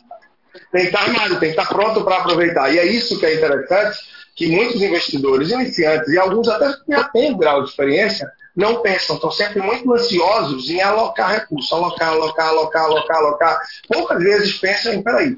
tem 0.72 0.82
que 0.82 0.88
estar 0.88 1.04
armado, 1.04 1.40
tem 1.40 1.54
que 1.54 1.60
estar 1.60 1.74
pronto 1.74 2.04
para 2.04 2.18
aproveitar. 2.18 2.74
E 2.74 2.80
é 2.80 2.86
isso 2.86 3.18
que 3.20 3.26
é 3.26 3.36
interessante, 3.36 3.98
que 4.36 4.48
muitos 4.48 4.82
investidores 4.82 5.50
iniciantes, 5.50 6.10
e 6.10 6.18
alguns 6.18 6.48
até 6.50 6.74
que 6.74 6.92
já 6.92 7.06
têm 7.06 7.38
grau 7.38 7.64
de 7.64 7.70
experiência, 7.70 8.30
não 8.56 8.82
pensam, 8.82 9.16
estão 9.16 9.32
sempre 9.32 9.62
muito 9.62 9.92
ansiosos 9.94 10.70
em 10.70 10.82
alocar 10.82 11.30
recursos, 11.30 11.72
alocar, 11.72 12.10
alocar, 12.10 12.48
alocar, 12.50 12.84
alocar, 12.84 13.18
alocar. 13.18 13.60
Poucas 13.88 14.22
vezes 14.22 14.58
pensam 14.58 14.94
em, 14.94 15.02
peraí, 15.02 15.38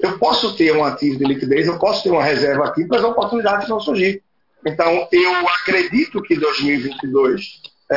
eu 0.00 0.18
posso 0.18 0.56
ter 0.56 0.74
um 0.76 0.84
ativo 0.84 1.18
de 1.18 1.24
liquidez, 1.24 1.66
eu 1.66 1.78
posso 1.78 2.02
ter 2.02 2.10
uma 2.10 2.22
reserva 2.22 2.66
aqui 2.66 2.84
para 2.84 2.98
as 2.98 3.04
oportunidades 3.04 3.68
não 3.68 3.80
surgir. 3.80 4.22
Então, 4.68 5.08
eu 5.10 5.48
acredito 5.48 6.22
que 6.22 6.36
2022, 6.36 7.60
é, 7.90 7.96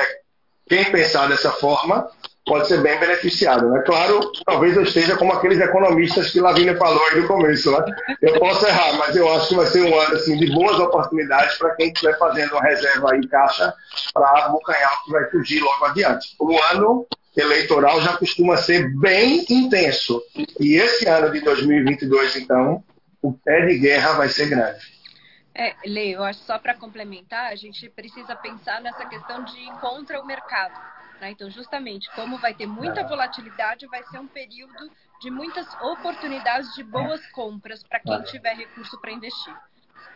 quem 0.68 0.86
pensar 0.92 1.28
dessa 1.28 1.52
forma, 1.52 2.10
pode 2.46 2.68
ser 2.68 2.82
bem 2.82 3.00
beneficiado. 3.00 3.70
Né? 3.70 3.82
Claro, 3.86 4.32
talvez 4.46 4.76
eu 4.76 4.84
esteja 4.84 5.16
como 5.18 5.34
aqueles 5.34 5.60
economistas 5.60 6.32
que 6.32 6.40
Lavínia 6.40 6.78
falou 6.78 7.02
aí 7.08 7.22
no 7.22 7.28
começo. 7.28 7.72
Né? 7.72 7.86
Eu 8.22 8.40
posso 8.40 8.66
errar, 8.66 8.94
mas 8.98 9.16
eu 9.16 9.32
acho 9.34 9.50
que 9.50 9.56
vai 9.56 9.68
ser 9.68 9.84
um 9.84 10.00
ano 10.00 10.16
assim, 10.16 10.38
de 10.38 10.52
boas 10.54 10.80
oportunidades 10.80 11.58
para 11.58 11.76
quem 11.76 11.92
estiver 11.92 12.18
fazendo 12.18 12.54
uma 12.54 12.64
reserva 12.64 13.14
aí 13.14 13.28
caixa 13.28 13.74
para 14.14 14.46
abocanhar 14.46 14.94
o 14.94 15.04
que 15.06 15.12
vai 15.12 15.30
fugir 15.30 15.62
logo 15.62 15.86
adiante. 15.86 16.36
O 16.40 16.58
ano 16.72 17.06
eleitoral 17.36 18.02
já 18.02 18.18
costuma 18.18 18.58
ser 18.58 18.90
bem 18.98 19.46
intenso. 19.50 20.22
E 20.60 20.76
esse 20.76 21.08
ano 21.08 21.32
de 21.32 21.40
2022, 21.42 22.36
então, 22.38 22.84
o 23.22 23.34
pé 23.34 23.66
de 23.66 23.78
guerra 23.78 24.14
vai 24.14 24.30
ser 24.30 24.50
grande. 24.50 25.01
É, 25.54 25.76
Lê, 25.86 26.16
eu 26.16 26.24
acho 26.24 26.40
só 26.40 26.58
para 26.58 26.74
complementar, 26.74 27.52
a 27.52 27.56
gente 27.56 27.90
precisa 27.90 28.36
pensar 28.36 28.82
nessa 28.82 29.06
questão 29.06 29.44
de 29.44 29.66
contra 29.80 30.22
o 30.22 30.26
mercado. 30.26 30.80
Né? 31.20 31.32
Então, 31.32 31.50
justamente, 31.50 32.10
como 32.16 32.38
vai 32.38 32.54
ter 32.54 32.66
muita 32.66 33.04
volatilidade, 33.04 33.86
vai 33.88 34.04
ser 34.04 34.20
um 34.20 34.28
período 34.28 34.92
de 35.22 35.30
muitas 35.30 35.68
oportunidades 35.82 36.74
de 36.74 36.84
boas 36.84 37.26
compras 37.28 37.84
para 37.84 38.00
quem 38.00 38.22
tiver 38.24 38.56
recurso 38.56 39.00
para 39.00 39.12
investir. 39.12 39.56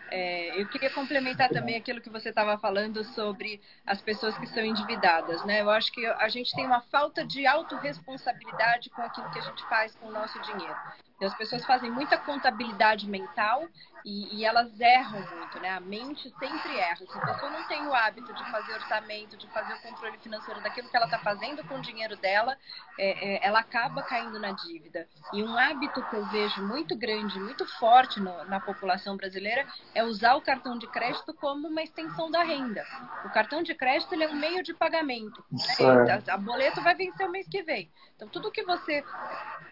É, 0.10 0.62
eu 0.62 0.68
queria 0.68 0.90
complementar 0.90 1.50
também 1.50 1.76
aquilo 1.76 2.00
que 2.00 2.10
você 2.10 2.30
estava 2.30 2.58
falando 2.58 3.04
sobre 3.04 3.62
as 3.86 4.02
pessoas 4.02 4.38
que 4.38 4.48
são 4.48 4.64
endividadas. 4.64 5.44
Né? 5.46 5.62
Eu 5.62 5.70
acho 5.70 5.92
que 5.92 6.06
a 6.06 6.30
gente 6.30 6.54
tem 6.56 6.66
uma 6.66 6.82
falta 6.82 7.26
de 7.26 7.46
autorresponsabilidade 7.46 8.90
com 8.90 9.02
aquilo 9.02 9.30
que 9.32 9.40
a 9.40 9.44
gente 9.44 9.64
faz 9.68 9.96
com 9.96 10.08
o 10.08 10.12
nosso 10.12 10.40
dinheiro. 10.42 10.76
As 11.22 11.34
pessoas 11.34 11.66
fazem 11.66 11.90
muita 11.90 12.18
contabilidade 12.18 13.10
mental 13.10 13.64
e, 14.04 14.36
e, 14.36 14.46
elas 14.46 14.80
erram 14.80 15.20
muito, 15.36 15.60
né? 15.60 15.72
A 15.72 15.80
mente 15.80 16.30
sempre 16.38 16.78
erra. 16.78 16.98
Se 16.98 17.18
a 17.18 17.22
pessoa 17.22 17.50
não 17.50 17.64
tem 17.64 17.88
o 17.88 17.94
hábito 17.94 18.34
de 18.34 18.52
fazer 18.52 18.74
orçamento, 18.74 19.38
de 19.38 19.48
fazer 19.48 19.74
o 19.74 19.82
controle 19.82 20.18
financeiro 20.20 20.62
daquilo 20.62 20.90
que 20.90 20.96
ela 20.96 21.06
está 21.06 21.18
fazendo 21.20 21.64
com 21.64 21.76
o 21.76 21.82
dinheiro 21.82 22.16
dela, 22.18 22.56
é, 23.00 23.36
é, 23.36 23.48
ela 23.48 23.60
acaba 23.60 24.04
caindo 24.04 24.40
na 24.40 24.52
dívida. 24.52 25.08
E 25.34 25.42
um 25.42 25.58
hábito 25.58 26.04
que 26.04 26.16
eu 26.16 26.26
vejo 26.26 26.62
muito 26.62 26.96
grande, 26.96 27.40
muito 27.40 27.66
forte 27.80 28.20
no, 28.20 28.44
na 28.46 28.60
população 28.60 29.16
brasileira 29.16 29.66
é 29.96 30.04
usar 30.04 30.36
o 30.36 30.42
cartão 30.42 30.78
de 30.78 30.86
crédito 30.86 31.34
como 31.34 31.68
uma 31.68 31.82
extensão 31.82 32.30
da 32.30 32.44
renda. 32.44 32.86
O 33.24 33.30
cartão 33.30 33.64
de 33.64 33.74
crédito 33.74 34.14
ele 34.14 34.26
é 34.26 34.30
um 34.30 34.36
meio 34.36 34.62
de 34.62 34.74
pagamento. 34.74 35.44
Né? 35.50 36.22
A, 36.28 36.34
a 36.34 36.38
boleto 36.38 36.82
vai 36.82 36.94
vencer 36.94 37.26
o 37.26 37.32
mês 37.32 37.48
que 37.48 37.64
vem. 37.64 37.90
Então, 38.16 38.28
tudo 38.28 38.52
que 38.52 38.64
você 38.64 39.04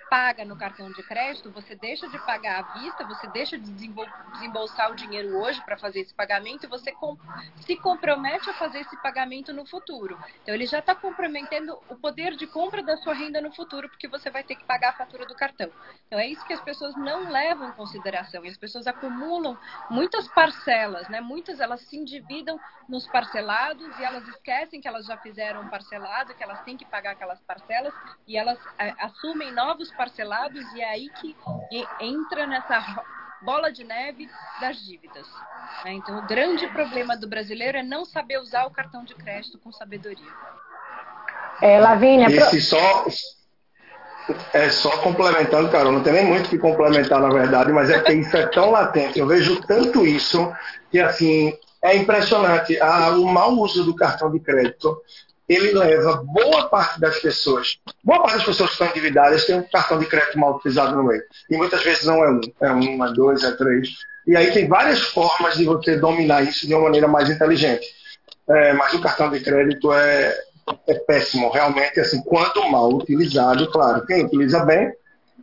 paga 0.09 0.45
no 0.45 0.55
cartão 0.55 0.91
de 0.91 1.01
crédito, 1.03 1.51
você 1.51 1.75
deixa 1.75 2.07
de 2.07 2.19
pagar 2.19 2.59
à 2.59 2.79
vista, 2.79 3.03
você 3.03 3.27
deixa 3.27 3.57
de 3.57 3.71
desembolsar 3.71 4.91
o 4.91 4.95
dinheiro 4.95 5.35
hoje 5.37 5.59
para 5.61 5.77
fazer 5.77 6.01
esse 6.01 6.13
pagamento 6.13 6.65
e 6.65 6.67
você 6.67 6.93
se 7.61 7.75
compromete 7.77 8.49
a 8.49 8.53
fazer 8.53 8.79
esse 8.79 8.95
pagamento 8.97 9.51
no 9.51 9.65
futuro. 9.65 10.17
Então, 10.41 10.53
ele 10.53 10.65
já 10.65 10.79
está 10.79 10.93
comprometendo 10.93 11.77
o 11.89 11.95
poder 11.95 12.35
de 12.35 12.45
compra 12.45 12.83
da 12.83 12.95
sua 12.97 13.13
renda 13.13 13.41
no 13.41 13.51
futuro, 13.51 13.89
porque 13.89 14.07
você 14.07 14.29
vai 14.29 14.43
ter 14.43 14.55
que 14.55 14.65
pagar 14.65 14.89
a 14.89 14.93
fatura 14.93 15.25
do 15.25 15.35
cartão. 15.35 15.69
Então, 16.07 16.19
é 16.19 16.27
isso 16.27 16.45
que 16.45 16.53
as 16.53 16.61
pessoas 16.61 16.95
não 16.95 17.29
levam 17.31 17.69
em 17.69 17.73
consideração. 17.73 18.45
E 18.45 18.49
as 18.49 18.57
pessoas 18.57 18.85
acumulam 18.85 19.57
muitas 19.89 20.27
parcelas, 20.27 21.09
né? 21.09 21.21
Muitas 21.21 21.59
elas 21.59 21.81
se 21.81 21.97
endividam 21.97 22.59
nos 22.87 23.07
parcelados 23.07 23.87
e 23.97 24.03
elas 24.03 24.27
esquecem 24.27 24.79
que 24.79 24.87
elas 24.87 25.05
já 25.05 25.17
fizeram 25.17 25.61
um 25.61 25.69
parcelado, 25.69 26.35
que 26.35 26.43
elas 26.43 26.61
têm 26.63 26.77
que 26.77 26.85
pagar 26.85 27.11
aquelas 27.11 27.41
parcelas 27.41 27.93
e 28.27 28.37
elas 28.37 28.59
é, 28.77 28.93
assumem 28.99 29.51
novos 29.51 29.89
parcelados 29.89 30.02
parcelados 30.03 30.65
e 30.73 30.81
é 30.81 30.89
aí 30.89 31.09
que 31.21 31.33
entra 32.01 32.45
nessa 32.45 32.83
bola 33.41 33.71
de 33.71 33.85
neve 33.85 34.29
das 34.59 34.77
dívidas. 34.83 35.25
Né? 35.85 35.93
Então, 35.93 36.19
o 36.19 36.27
grande 36.27 36.67
problema 36.67 37.15
do 37.15 37.27
brasileiro 37.27 37.77
é 37.77 37.83
não 37.83 38.03
saber 38.03 38.37
usar 38.39 38.65
o 38.65 38.71
cartão 38.71 39.05
de 39.05 39.15
crédito 39.15 39.57
com 39.59 39.71
sabedoria. 39.71 40.31
É, 41.61 41.79
Lavínia. 41.79 42.27
Esse 42.27 42.61
só, 42.61 43.05
é 44.51 44.69
só 44.69 44.97
complementando, 44.97 45.69
Carol, 45.69 45.93
não 45.93 46.03
tem 46.03 46.13
nem 46.13 46.25
muito 46.25 46.49
que 46.49 46.57
complementar, 46.57 47.21
na 47.21 47.29
verdade, 47.29 47.71
mas 47.71 47.89
é 47.89 48.01
que 48.01 48.11
isso 48.11 48.35
é 48.35 48.47
tão 48.47 48.71
latente. 48.71 49.19
Eu 49.19 49.27
vejo 49.27 49.61
tanto 49.61 50.05
isso 50.05 50.51
que, 50.91 50.99
assim, 50.99 51.57
é 51.81 51.95
impressionante. 51.95 52.77
Ah, 52.81 53.11
o 53.11 53.25
mau 53.25 53.51
uso 53.53 53.85
do 53.85 53.95
cartão 53.95 54.29
de 54.29 54.39
crédito 54.41 55.01
ele 55.47 55.73
leva 55.73 56.23
boa 56.25 56.67
parte 56.69 56.99
das 56.99 57.19
pessoas, 57.19 57.77
boa 58.03 58.21
parte 58.21 58.37
das 58.37 58.45
pessoas 58.45 58.69
que 58.69 58.75
estão 58.75 58.87
endividadas 58.87 59.45
tem 59.45 59.55
um 59.55 59.63
cartão 59.63 59.99
de 59.99 60.05
crédito 60.05 60.39
mal 60.39 60.55
utilizado 60.55 60.95
no 60.95 61.03
meio. 61.03 61.21
E 61.49 61.57
muitas 61.57 61.83
vezes 61.83 62.05
não 62.05 62.23
é 62.23 62.31
um, 62.31 62.41
é 62.61 62.71
um, 62.71 63.05
é 63.05 63.13
dois, 63.13 63.43
é 63.43 63.51
três. 63.51 63.89
E 64.25 64.37
aí 64.37 64.51
tem 64.51 64.67
várias 64.67 65.01
formas 65.01 65.55
de 65.55 65.65
você 65.65 65.97
dominar 65.97 66.43
isso 66.43 66.65
de 66.65 66.73
uma 66.73 66.83
maneira 66.83 67.07
mais 67.07 67.29
inteligente. 67.29 67.85
É, 68.49 68.73
mas 68.73 68.93
o 68.93 69.01
cartão 69.01 69.29
de 69.29 69.41
crédito 69.41 69.91
é, 69.91 70.33
é 70.87 70.93
péssimo, 70.93 71.49
realmente, 71.49 71.99
assim, 71.99 72.21
quando 72.23 72.69
mal 72.69 72.89
utilizado, 72.89 73.69
claro, 73.71 74.05
quem 74.05 74.25
utiliza 74.25 74.63
bem, 74.65 74.91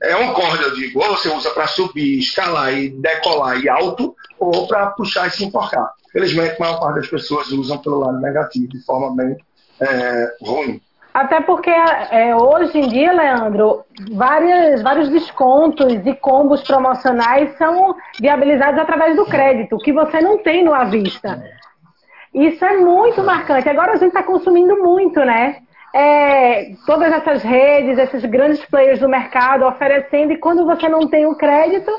é 0.02 0.16
um 0.16 0.32
corda, 0.32 0.64
eu 0.64 0.74
digo, 0.74 1.00
ou 1.00 1.16
você 1.16 1.28
usa 1.28 1.50
para 1.50 1.66
subir, 1.66 2.18
escalar 2.18 2.72
e 2.72 2.88
decolar 2.88 3.58
e 3.58 3.68
alto, 3.68 4.14
ou 4.38 4.66
para 4.66 4.86
puxar 4.88 5.28
e 5.28 5.30
se 5.30 5.44
enforcar. 5.44 5.92
Felizmente, 6.10 6.56
a 6.56 6.60
maior 6.60 6.80
parte 6.80 7.00
das 7.00 7.08
pessoas 7.08 7.48
usam 7.48 7.78
pelo 7.78 7.98
lado 7.98 8.18
negativo, 8.18 8.68
de 8.68 8.82
forma 8.84 9.14
bem 9.14 9.36
é, 9.80 10.32
ruim. 10.42 10.80
Até 11.12 11.40
porque 11.40 11.70
é, 11.70 12.34
hoje 12.36 12.78
em 12.78 12.88
dia, 12.88 13.12
Leandro, 13.12 13.84
várias, 14.12 14.80
vários 14.80 15.08
descontos 15.08 15.92
e 16.06 16.14
combos 16.14 16.62
promocionais 16.62 17.56
são 17.58 17.96
viabilizados 18.20 18.80
através 18.80 19.16
do 19.16 19.26
crédito, 19.26 19.76
que 19.78 19.92
você 19.92 20.20
não 20.20 20.38
tem 20.38 20.64
no 20.64 20.72
à 20.72 20.84
vista. 20.84 21.42
Isso 22.32 22.64
é 22.64 22.76
muito 22.76 23.24
marcante. 23.24 23.68
Agora 23.68 23.92
a 23.92 23.96
gente 23.96 24.08
está 24.08 24.22
consumindo 24.22 24.76
muito, 24.76 25.18
né? 25.20 25.56
É, 25.92 26.70
todas 26.86 27.12
essas 27.12 27.42
redes, 27.42 27.98
esses 27.98 28.24
grandes 28.26 28.64
players 28.66 29.00
do 29.00 29.08
mercado 29.08 29.66
oferecendo, 29.66 30.32
e 30.32 30.38
quando 30.38 30.64
você 30.64 30.88
não 30.88 31.08
tem 31.08 31.26
o 31.26 31.34
crédito, 31.34 31.90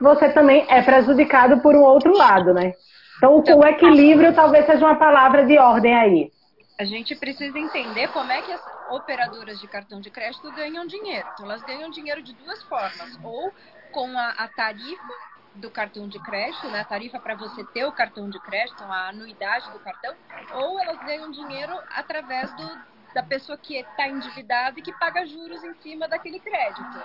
você 0.00 0.28
também 0.30 0.66
é 0.68 0.82
prejudicado 0.82 1.58
por 1.58 1.76
um 1.76 1.82
outro 1.82 2.12
lado, 2.16 2.52
né? 2.52 2.72
Então, 3.16 3.40
o 3.58 3.64
equilíbrio 3.64 4.34
talvez 4.34 4.66
seja 4.66 4.84
uma 4.84 4.96
palavra 4.96 5.44
de 5.46 5.56
ordem 5.56 5.94
aí 5.94 6.35
a 6.78 6.84
gente 6.84 7.14
precisa 7.14 7.58
entender 7.58 8.08
como 8.08 8.30
é 8.30 8.42
que 8.42 8.52
as 8.52 8.62
operadoras 8.90 9.58
de 9.58 9.66
cartão 9.66 10.00
de 10.00 10.10
crédito 10.10 10.50
ganham 10.52 10.86
dinheiro. 10.86 11.28
Então, 11.32 11.46
elas 11.46 11.62
ganham 11.62 11.90
dinheiro 11.90 12.22
de 12.22 12.34
duas 12.34 12.62
formas: 12.64 13.18
ou 13.22 13.52
com 13.90 14.18
a, 14.18 14.30
a 14.30 14.48
tarifa 14.48 15.14
do 15.54 15.70
cartão 15.70 16.06
de 16.06 16.18
crédito, 16.20 16.68
né, 16.68 16.80
a 16.80 16.84
tarifa 16.84 17.18
para 17.18 17.34
você 17.34 17.64
ter 17.64 17.84
o 17.86 17.92
cartão 17.92 18.28
de 18.28 18.38
crédito, 18.40 18.84
a 18.84 19.08
anuidade 19.08 19.70
do 19.72 19.80
cartão, 19.80 20.14
ou 20.50 20.78
elas 20.78 20.98
ganham 21.02 21.30
dinheiro 21.30 21.72
através 21.88 22.54
do, 22.54 22.78
da 23.16 23.22
pessoa 23.22 23.56
que 23.56 23.78
está 23.78 24.06
endividada 24.06 24.78
e 24.78 24.82
que 24.82 24.92
paga 24.92 25.24
juros 25.24 25.64
em 25.64 25.72
cima 25.76 26.06
daquele 26.06 26.38
crédito. 26.38 27.02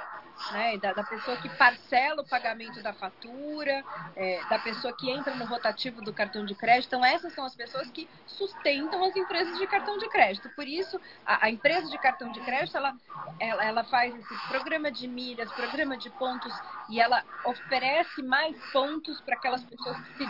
Né? 0.52 0.78
Da, 0.78 0.92
da 0.92 1.04
pessoa 1.04 1.38
que 1.38 1.48
parcela 1.50 2.22
o 2.22 2.28
pagamento 2.28 2.82
da 2.84 2.92
fatura, 2.92 3.82
é, 4.16 4.42
da 4.50 4.60
pessoa 4.60 4.94
que 4.94 5.10
entra 5.10 5.34
no 5.36 5.46
rotativo 5.46 6.02
do 6.02 6.12
cartão 6.12 6.46
de 6.46 6.54
crédito. 6.54 6.88
Então, 6.88 7.06
essas 7.06 7.32
são 7.34 7.46
as 7.46 7.56
pessoas 7.56 7.90
que 7.92 8.10
sustentam 8.28 9.04
as 9.06 9.16
empresas 9.16 9.58
de 9.58 9.66
cartão 9.68 9.98
de 9.98 10.10
crédito. 10.10 10.50
Por 10.50 10.68
isso, 10.68 11.00
a, 11.26 11.46
a 11.46 11.50
empresa 11.50 11.90
de 11.90 11.98
cartão 12.00 12.30
de 12.32 12.42
crédito, 12.42 12.76
ela, 12.76 12.94
ela, 13.40 13.64
ela 13.64 13.84
faz 13.86 14.14
esse 14.14 14.48
programa 14.50 14.92
de 14.92 15.08
milhas, 15.08 15.50
programa 15.54 15.96
de 15.96 16.10
pontos, 16.10 16.54
e 16.90 17.00
ela 17.00 17.24
oferece 17.46 18.22
mais 18.22 18.58
pontos 18.74 19.22
para 19.22 19.36
aquelas 19.36 19.64
pessoas 19.64 19.98
que 20.02 20.18
se 20.18 20.24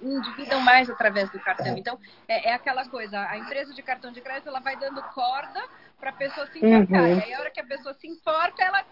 endividam 0.00 0.60
mais 0.60 0.88
através 0.88 1.28
do 1.28 1.40
cartão. 1.40 1.76
Então, 1.76 1.98
é, 2.26 2.50
é 2.50 2.54
aquela 2.54 2.88
coisa, 2.88 3.20
a 3.20 3.36
empresa 3.36 3.74
de 3.74 3.82
cartão 3.82 4.12
de 4.12 4.20
crédito, 4.22 4.48
ela 4.48 4.60
vai 4.60 4.76
dando 4.76 5.02
corda 5.26 5.68
para 5.98 6.10
a 6.10 6.12
pessoa 6.12 6.46
se 6.46 6.58
enforcar. 6.58 7.02
Uhum. 7.02 7.18
E 7.18 7.22
aí, 7.22 7.34
a 7.34 7.40
hora 7.40 7.50
que 7.50 7.60
a 7.60 7.64
pessoa 7.66 7.94
se 7.94 8.06
enforca, 8.06 8.62
ela 8.62 8.84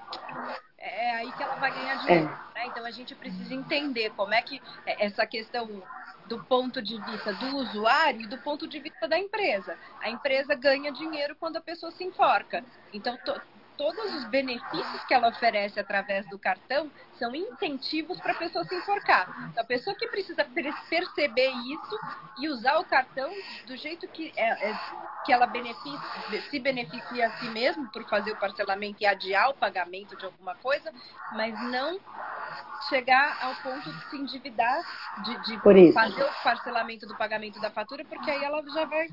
é, 0.79 1.15
aí 1.17 1.33
que 1.33 1.43
ela 1.43 1.55
vai 1.57 1.71
ganhar 1.71 1.97
dinheiro. 2.01 2.31
É. 2.55 2.59
Né? 2.59 2.67
Então, 2.67 2.85
a 2.85 2.91
gente 2.91 3.15
precisa 3.15 3.55
entender 3.55 4.11
como 4.11 4.35
é 4.35 4.43
que 4.43 4.61
é, 4.87 5.05
essa 5.05 5.27
questão 5.27 5.83
do 6.27 6.43
ponto 6.45 6.81
de 6.81 6.99
vista 7.03 7.35
do 7.35 7.57
usuário 7.59 8.23
e 8.23 8.27
do 8.27 8.39
ponto 8.39 8.67
de 8.67 8.81
vista 8.81 9.07
da 9.07 9.19
empresa. 9.19 9.79
A 10.01 10.09
empresa 10.11 10.55
ganha 10.55 10.91
dinheiro 10.91 11.37
quando 11.39 11.57
a 11.57 11.61
pessoa 11.61 11.93
se 11.93 12.03
enforca. 12.03 12.65
Então, 12.93 13.17
todos 13.77 14.15
os 14.15 14.25
benefícios 14.27 15.05
que 15.05 15.15
ela 15.15 15.29
oferece 15.29 15.79
através 15.79 16.29
do 16.29 16.39
cartão 16.39 16.91
são 17.19 17.35
incentivos 17.35 18.21
para 18.21 18.33
a 18.33 18.37
pessoa 18.37 18.65
se 18.65 18.75
enforcar. 18.75 19.29
Então, 19.51 19.63
a 19.63 19.67
pessoa 19.67 19.97
que 19.97 20.07
precisa 20.09 20.45
perceber 20.89 21.51
isso 21.51 21.99
e 22.39 22.49
usar 22.49 22.79
o 22.79 22.85
cartão 22.85 23.31
do 23.67 23.77
jeito 23.77 24.07
que, 24.09 24.33
é, 24.37 24.71
é, 24.71 24.81
que 25.25 25.33
ela 25.33 25.47
beneficia, 25.47 25.99
se 26.51 26.59
beneficia 26.59 27.27
a 27.27 27.31
si 27.39 27.49
mesmo 27.51 27.91
por 27.91 28.09
fazer 28.09 28.33
o 28.33 28.37
parcelamento 28.37 29.03
e 29.03 29.07
adiar 29.07 29.51
o 29.51 29.55
pagamento 29.55 30.17
de 30.17 30.25
alguma 30.25 30.55
coisa, 30.57 30.93
mas 31.33 31.55
não 31.71 31.99
chegar 32.89 33.39
ao 33.43 33.55
ponto 33.57 33.91
de 33.91 34.11
se 34.11 34.17
endividar, 34.17 34.83
de, 35.25 35.39
de 35.45 35.93
fazer 35.93 36.23
o 36.23 36.43
parcelamento 36.43 37.07
do 37.07 37.17
pagamento 37.17 37.61
da 37.61 37.71
fatura, 37.71 38.05
porque 38.05 38.31
aí 38.31 38.43
ela 38.45 38.63
já 38.63 38.85
vai. 38.85 39.07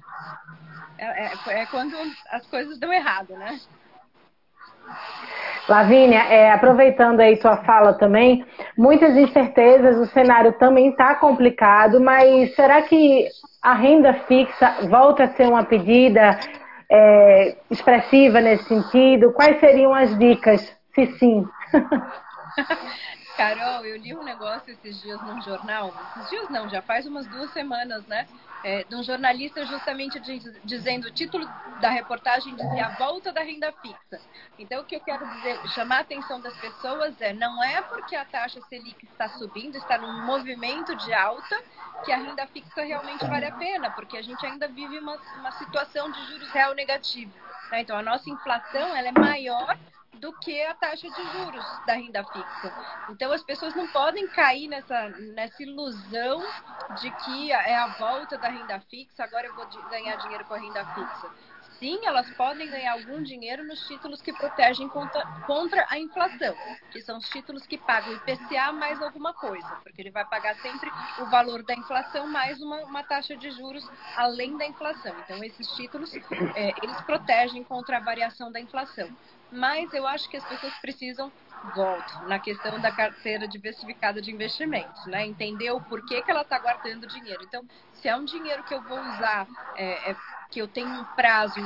É, 0.97 1.25
é, 1.25 1.61
é 1.61 1.65
quando 1.67 1.95
as 2.29 2.45
coisas 2.47 2.77
dão 2.79 2.91
errado, 2.91 3.33
né? 3.37 3.59
Lavínia, 5.69 6.19
é, 6.23 6.51
aproveitando 6.51 7.19
aí 7.19 7.37
tua 7.37 7.57
fala 7.57 7.93
também, 7.93 8.43
muitas 8.77 9.15
incertezas, 9.15 9.97
o 9.97 10.05
cenário 10.11 10.53
também 10.53 10.89
está 10.89 11.15
complicado, 11.15 12.01
mas 12.01 12.53
será 12.55 12.81
que 12.81 13.27
a 13.61 13.73
renda 13.73 14.13
fixa 14.27 14.87
volta 14.89 15.23
a 15.25 15.29
ser 15.29 15.47
uma 15.47 15.63
pedida 15.63 16.39
é, 16.89 17.55
expressiva 17.69 18.41
nesse 18.41 18.65
sentido? 18.65 19.31
Quais 19.31 19.59
seriam 19.59 19.93
as 19.93 20.17
dicas, 20.17 20.75
se 20.93 21.05
sim? 21.17 21.45
Carol, 23.41 23.83
eu 23.83 23.97
li 23.97 24.15
um 24.15 24.23
negócio 24.23 24.71
esses 24.71 25.01
dias 25.01 25.19
num 25.23 25.41
jornal, 25.41 25.91
esses 26.15 26.29
dias 26.29 26.47
não, 26.49 26.69
já 26.69 26.79
faz 26.79 27.07
umas 27.07 27.25
duas 27.25 27.51
semanas, 27.51 28.05
né? 28.05 28.27
É, 28.63 28.83
de 28.83 28.95
um 28.95 29.01
jornalista 29.01 29.65
justamente 29.65 30.19
diz, 30.19 30.43
dizendo, 30.63 31.07
o 31.07 31.11
título 31.11 31.49
da 31.79 31.89
reportagem 31.89 32.53
dizia 32.55 32.85
a 32.85 32.89
volta 32.89 33.33
da 33.33 33.41
renda 33.41 33.73
fixa. 33.81 34.21
Então, 34.59 34.81
o 34.81 34.85
que 34.85 34.95
eu 34.95 34.99
quero 34.99 35.27
dizer, 35.27 35.59
chamar 35.69 35.97
a 35.97 36.01
atenção 36.01 36.39
das 36.39 36.55
pessoas 36.57 37.19
é, 37.19 37.33
não 37.33 37.63
é 37.63 37.81
porque 37.81 38.15
a 38.15 38.23
taxa 38.23 38.61
Selic 38.69 39.03
está 39.05 39.27
subindo, 39.29 39.75
está 39.75 39.97
num 39.97 40.23
movimento 40.23 40.95
de 40.95 41.11
alta, 41.11 41.59
que 42.05 42.11
a 42.11 42.17
renda 42.17 42.45
fixa 42.45 42.83
realmente 42.83 43.25
vale 43.25 43.47
a 43.47 43.55
pena, 43.55 43.89
porque 43.89 44.17
a 44.17 44.21
gente 44.21 44.45
ainda 44.45 44.67
vive 44.67 44.99
uma, 44.99 45.15
uma 45.39 45.51
situação 45.53 46.11
de 46.11 46.23
juros 46.27 46.51
real 46.51 46.75
negativo. 46.75 47.33
Né? 47.71 47.81
Então, 47.81 47.97
a 47.97 48.03
nossa 48.03 48.29
inflação 48.29 48.95
ela 48.95 49.07
é 49.07 49.11
maior 49.11 49.75
do 50.19 50.33
que 50.33 50.61
a 50.63 50.73
taxa 50.73 51.09
de 51.09 51.23
juros 51.31 51.65
da 51.85 51.93
renda 51.93 52.23
fixa. 52.23 52.73
Então 53.09 53.31
as 53.31 53.43
pessoas 53.43 53.73
não 53.75 53.87
podem 53.87 54.27
cair 54.27 54.67
nessa, 54.67 55.09
nessa 55.33 55.63
ilusão 55.63 56.41
de 57.01 57.11
que 57.23 57.51
é 57.51 57.75
a 57.75 57.87
volta 57.87 58.37
da 58.37 58.49
renda 58.49 58.79
fixa, 58.81 59.23
agora 59.23 59.47
eu 59.47 59.55
vou 59.55 59.65
ganhar 59.89 60.15
dinheiro 60.17 60.45
com 60.45 60.53
a 60.53 60.57
renda 60.57 60.85
fixa. 60.93 61.29
Sim, 61.79 61.99
elas 62.05 62.29
podem 62.35 62.69
ganhar 62.69 62.93
algum 62.93 63.23
dinheiro 63.23 63.63
nos 63.63 63.79
títulos 63.87 64.21
que 64.21 64.31
protegem 64.33 64.87
contra, 64.87 65.25
contra 65.47 65.87
a 65.89 65.97
inflação, 65.97 66.53
que 66.91 67.01
são 67.01 67.17
os 67.17 67.27
títulos 67.29 67.65
que 67.65 67.75
pagam 67.75 68.13
IPCA 68.13 68.71
mais 68.71 69.01
alguma 69.01 69.33
coisa, 69.33 69.67
porque 69.81 69.99
ele 69.99 70.11
vai 70.11 70.23
pagar 70.25 70.55
sempre 70.57 70.91
o 71.19 71.25
valor 71.25 71.63
da 71.63 71.73
inflação 71.73 72.27
mais 72.27 72.61
uma, 72.61 72.83
uma 72.83 73.03
taxa 73.03 73.35
de 73.35 73.49
juros 73.49 73.83
além 74.15 74.55
da 74.57 74.65
inflação. 74.67 75.15
Então, 75.21 75.43
esses 75.43 75.67
títulos, 75.71 76.13
é, 76.55 76.71
eles 76.83 77.01
protegem 77.01 77.63
contra 77.63 77.97
a 77.97 77.99
variação 77.99 78.51
da 78.51 78.59
inflação 78.59 79.09
mas 79.51 79.93
eu 79.93 80.07
acho 80.07 80.29
que 80.29 80.37
as 80.37 80.45
pessoas 80.45 80.73
precisam, 80.79 81.31
volto, 81.75 82.25
na 82.27 82.39
questão 82.39 82.79
da 82.79 82.91
carteira 82.91 83.47
diversificada 83.47 84.21
de 84.21 84.31
investimentos, 84.31 85.05
né? 85.05 85.27
Entender 85.27 85.71
o 85.71 85.81
porquê 85.81 86.21
que 86.21 86.31
ela 86.31 86.41
está 86.41 86.57
guardando 86.57 87.07
dinheiro. 87.07 87.43
Então, 87.43 87.63
se 87.93 88.07
é 88.07 88.15
um 88.15 88.23
dinheiro 88.23 88.63
que 88.63 88.73
eu 88.73 88.81
vou 88.81 88.99
usar, 88.99 89.47
é, 89.75 90.11
é, 90.11 90.15
que 90.49 90.61
eu 90.61 90.67
tenho 90.67 90.89
um 90.89 91.03
prazo 91.15 91.59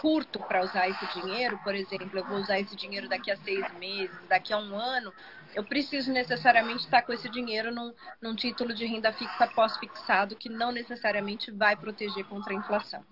curto 0.00 0.38
para 0.40 0.62
usar 0.62 0.88
esse 0.88 1.06
dinheiro, 1.20 1.58
por 1.62 1.74
exemplo, 1.74 2.18
eu 2.18 2.24
vou 2.24 2.38
usar 2.38 2.58
esse 2.58 2.74
dinheiro 2.76 3.08
daqui 3.08 3.30
a 3.30 3.36
seis 3.36 3.70
meses, 3.78 4.16
daqui 4.28 4.52
a 4.52 4.58
um 4.58 4.76
ano, 4.76 5.12
eu 5.54 5.64
preciso 5.64 6.12
necessariamente 6.12 6.84
estar 6.84 7.02
com 7.02 7.12
esse 7.12 7.28
dinheiro 7.28 7.72
num, 7.72 7.92
num 8.20 8.34
título 8.34 8.72
de 8.74 8.86
renda 8.86 9.12
fixa 9.12 9.46
pós-fixado 9.48 10.36
que 10.36 10.48
não 10.48 10.72
necessariamente 10.72 11.50
vai 11.50 11.76
proteger 11.76 12.24
contra 12.24 12.52
a 12.54 12.56
inflação 12.56 13.04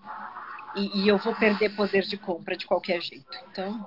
e, 0.76 1.02
e 1.02 1.08
eu 1.08 1.18
vou 1.18 1.34
perder 1.34 1.70
poder 1.70 2.02
de 2.02 2.16
compra 2.16 2.56
de 2.56 2.66
qualquer 2.66 3.00
jeito. 3.00 3.26
Então, 3.50 3.86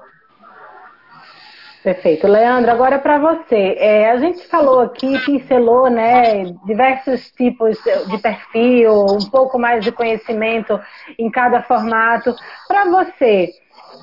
Perfeito. 1.84 2.26
Leandro, 2.28 2.72
agora 2.72 2.98
para 2.98 3.18
você. 3.18 3.76
É, 3.78 4.10
a 4.10 4.18
gente 4.18 4.48
falou 4.48 4.80
aqui, 4.80 5.20
pincelou 5.26 5.90
né, 5.90 6.46
diversos 6.66 7.30
tipos 7.32 7.78
de 8.08 8.18
perfil, 8.20 9.06
um 9.06 9.30
pouco 9.30 9.60
mais 9.60 9.84
de 9.84 9.92
conhecimento 9.92 10.80
em 11.20 11.30
cada 11.30 11.62
formato. 11.62 12.34
Para 12.70 12.86
você, 12.86 13.50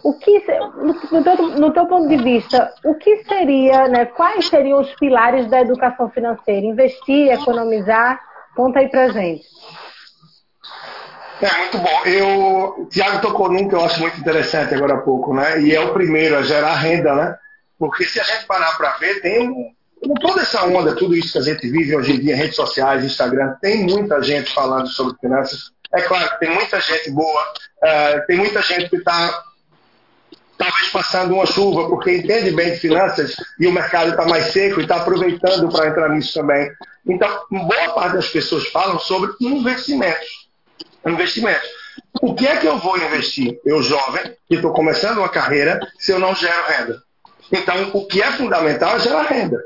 o 0.05 0.13
que, 0.13 0.45
no, 1.11 1.25
teu, 1.25 1.37
no 1.59 1.73
teu 1.73 1.87
ponto 1.87 2.07
de 2.07 2.19
vista, 2.19 2.71
o 2.85 2.95
que 2.97 3.25
seria, 3.25 3.89
né, 3.89 4.05
quais 4.05 4.47
seriam 4.49 4.79
os 4.79 4.95
pilares 4.97 5.49
da 5.49 5.63
educação 5.63 6.11
financeira? 6.11 6.67
Investir, 6.67 7.33
economizar? 7.33 8.21
Conta 8.55 8.81
aí 8.81 8.91
para 8.91 9.09
gente. 9.09 9.47
É 11.43 11.59
muito 11.59 11.79
bom. 11.79 12.05
Eu, 12.05 12.83
o 12.83 12.87
Tiago 12.87 13.23
tocou 13.23 13.51
num 13.51 13.67
que 13.67 13.75
eu 13.75 13.85
acho 13.85 13.99
muito 14.01 14.21
interessante 14.21 14.75
agora 14.75 14.95
há 14.95 15.01
pouco, 15.01 15.35
né? 15.35 15.61
E 15.63 15.75
é 15.75 15.81
o 15.81 15.93
primeiro 15.93 16.37
a 16.37 16.43
gerar 16.43 16.75
renda, 16.75 17.15
né? 17.15 17.37
Porque 17.79 18.05
se 18.05 18.21
a 18.21 18.25
gente 18.25 18.47
parar 18.47 18.77
para 18.77 18.99
ver, 18.99 19.23
tem 19.23 19.75
com 20.03 20.15
toda 20.15 20.43
essa 20.43 20.65
onda, 20.65 20.95
tudo 20.95 21.17
isso 21.17 21.33
que 21.33 21.39
a 21.39 21.43
gente 21.43 21.69
vive 21.69 21.97
hoje 21.97 22.13
em 22.13 22.21
dia, 22.21 22.37
redes 22.37 22.57
sociais, 22.57 23.05
Instagram, 23.05 23.55
tem 23.61 23.85
muita 23.85 24.23
gente 24.23 24.53
falando 24.53 24.89
sobre 24.89 25.17
finanças. 25.19 25.73
É 25.93 26.03
claro 26.03 26.39
tem 26.39 26.51
muita 26.51 26.81
gente 26.81 27.11
boa, 27.11 27.43
uh, 27.43 28.27
tem 28.27 28.37
muita 28.37 28.63
gente 28.63 28.89
que 28.89 28.97
está 28.97 29.45
talvez 30.57 30.89
passando 30.91 31.35
uma 31.35 31.47
chuva 31.47 31.89
porque 31.89 32.19
entende 32.19 32.51
bem 32.51 32.73
de 32.73 32.79
finanças 32.79 33.35
e 33.59 33.67
o 33.67 33.73
mercado 33.73 34.11
está 34.11 34.27
mais 34.27 34.53
seco 34.53 34.79
e 34.79 34.83
está 34.83 34.97
aproveitando 34.97 35.71
para 35.71 35.89
entrar 35.89 36.11
nisso 36.11 36.35
também. 36.35 36.71
Então, 37.07 37.29
boa 37.51 37.95
parte 37.95 38.17
das 38.17 38.29
pessoas 38.29 38.69
falam 38.69 38.99
sobre 38.99 39.33
investimentos 39.41 40.40
investimento. 41.07 41.67
O 42.21 42.35
que 42.35 42.47
é 42.47 42.57
que 42.57 42.67
eu 42.67 42.79
vou 42.79 42.99
investir, 42.99 43.59
eu 43.65 43.83
jovem, 43.83 44.23
que 44.49 44.57
estou 44.57 44.73
começando 44.73 45.19
uma 45.19 45.29
carreira, 45.29 45.81
se 45.99 46.13
eu 46.13 46.19
não 46.19 46.35
gero 46.35 46.67
renda? 46.67 47.03
Então, 47.53 47.91
o 47.95 48.07
que 48.07 48.23
é 48.23 48.33
fundamental 48.33 48.97
é 48.97 49.01
gerar 49.01 49.23
renda. 49.23 49.59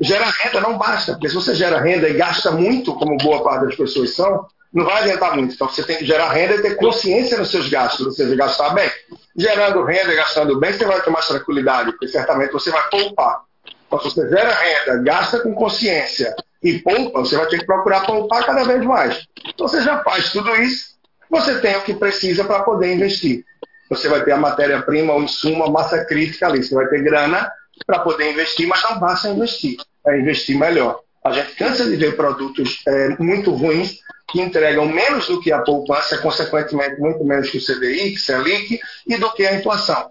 Gerar 0.00 0.30
renda 0.30 0.60
não 0.60 0.78
basta, 0.78 1.12
porque 1.12 1.28
se 1.28 1.34
você 1.34 1.54
gera 1.54 1.80
renda 1.80 2.08
e 2.08 2.14
gasta 2.14 2.50
muito, 2.50 2.94
como 2.94 3.16
boa 3.16 3.42
parte 3.42 3.66
das 3.66 3.76
pessoas 3.76 4.14
são, 4.14 4.46
não 4.72 4.84
vai 4.84 5.02
adiantar 5.02 5.34
muito. 5.34 5.54
Então, 5.54 5.68
você 5.68 5.82
tem 5.82 5.96
que 5.96 6.04
gerar 6.04 6.30
renda 6.30 6.54
e 6.54 6.62
ter 6.62 6.76
consciência 6.76 7.38
nos 7.38 7.50
seus 7.50 7.68
gastos, 7.68 8.06
ou 8.06 8.12
seja, 8.12 8.34
gastar 8.36 8.70
bem. 8.70 8.90
Gerando 9.36 9.82
renda 9.84 10.12
e 10.12 10.16
gastando 10.16 10.58
bem, 10.58 10.72
você 10.72 10.84
vai 10.84 11.00
ter 11.00 11.10
mais 11.10 11.26
tranquilidade, 11.26 11.92
porque 11.92 12.08
certamente 12.08 12.52
você 12.52 12.70
vai 12.70 12.88
poupar. 12.90 13.40
Então, 13.86 14.00
se 14.00 14.10
você 14.10 14.28
gera 14.28 14.52
renda, 14.52 15.02
gasta 15.02 15.40
com 15.40 15.54
consciência 15.54 16.34
e 16.62 16.78
poupa, 16.78 17.20
você 17.20 17.36
vai 17.36 17.46
ter 17.46 17.58
que 17.58 17.66
procurar 17.66 18.06
poupar 18.06 18.44
cada 18.44 18.64
vez 18.64 18.84
mais. 18.84 19.26
Então 19.46 19.68
você 19.68 19.82
já 19.82 20.02
faz 20.02 20.32
tudo 20.32 20.54
isso, 20.56 20.96
você 21.30 21.60
tem 21.60 21.76
o 21.76 21.82
que 21.82 21.94
precisa 21.94 22.44
para 22.44 22.62
poder 22.62 22.94
investir. 22.94 23.44
Você 23.88 24.08
vai 24.08 24.24
ter 24.24 24.32
a 24.32 24.36
matéria-prima, 24.36 25.14
o 25.14 25.22
insumo, 25.22 25.64
a 25.64 25.70
massa 25.70 26.04
crítica 26.04 26.46
ali. 26.46 26.62
Você 26.62 26.74
vai 26.74 26.88
ter 26.88 27.02
grana 27.02 27.50
para 27.86 28.00
poder 28.00 28.32
investir, 28.32 28.66
mas 28.66 28.82
não 28.82 28.98
basta 28.98 29.28
investir, 29.28 29.76
é 30.06 30.18
investir 30.18 30.58
melhor. 30.58 31.00
A 31.24 31.32
gente 31.32 31.54
cansa 31.56 31.84
de 31.84 31.96
ver 31.96 32.16
produtos 32.16 32.82
é, 32.86 33.08
muito 33.18 33.50
ruins 33.52 33.98
que 34.28 34.40
entregam 34.40 34.86
menos 34.86 35.26
do 35.26 35.40
que 35.40 35.52
a 35.52 35.60
poupança, 35.60 36.18
consequentemente 36.18 37.00
muito 37.00 37.24
menos 37.24 37.50
que 37.50 37.58
o 37.58 37.64
CDI, 37.64 38.10
que 38.10 38.16
o 38.16 38.20
Selic, 38.20 38.80
e 39.06 39.16
do 39.16 39.32
que 39.32 39.46
a 39.46 39.54
inflação. 39.54 40.10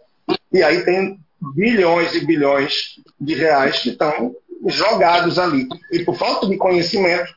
E 0.51 0.63
aí 0.63 0.83
tem 0.83 1.19
bilhões 1.53 2.15
e 2.15 2.25
bilhões 2.25 2.95
de 3.19 3.35
reais 3.35 3.79
que 3.79 3.89
estão 3.89 4.33
jogados 4.65 5.37
ali. 5.37 5.67
E 5.91 6.03
por 6.03 6.17
falta 6.17 6.47
de 6.47 6.57
conhecimento, 6.57 7.33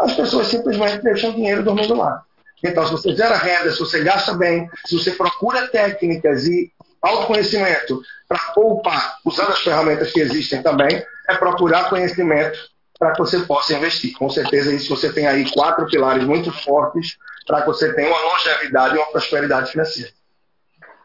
as 0.00 0.14
pessoas 0.14 0.48
simplesmente 0.48 1.02
deixam 1.02 1.32
dinheiro 1.32 1.62
dormindo 1.62 1.94
lá. 1.94 2.22
Então, 2.62 2.86
se 2.86 2.92
você 2.92 3.14
gera 3.14 3.36
renda, 3.36 3.70
se 3.72 3.78
você 3.78 4.02
gasta 4.02 4.32
bem, 4.34 4.68
se 4.86 4.98
você 4.98 5.10
procura 5.12 5.68
técnicas 5.68 6.46
e 6.46 6.72
autoconhecimento 7.02 8.00
para 8.26 8.38
poupar, 8.54 9.18
usando 9.24 9.50
as 9.50 9.60
ferramentas 9.60 10.10
que 10.12 10.20
existem 10.20 10.62
também, 10.62 11.04
é 11.28 11.34
procurar 11.34 11.90
conhecimento 11.90 12.58
para 12.98 13.12
que 13.12 13.18
você 13.18 13.40
possa 13.40 13.74
investir. 13.74 14.16
Com 14.16 14.30
certeza, 14.30 14.72
isso 14.72 14.88
você 14.88 15.12
tem 15.12 15.26
aí 15.26 15.50
quatro 15.52 15.86
pilares 15.86 16.24
muito 16.24 16.50
fortes 16.50 17.16
para 17.46 17.60
que 17.60 17.66
você 17.66 17.92
tenha 17.92 18.08
uma 18.08 18.32
longevidade 18.32 18.94
e 18.94 18.98
uma 18.98 19.10
prosperidade 19.10 19.70
financeira. 19.70 20.10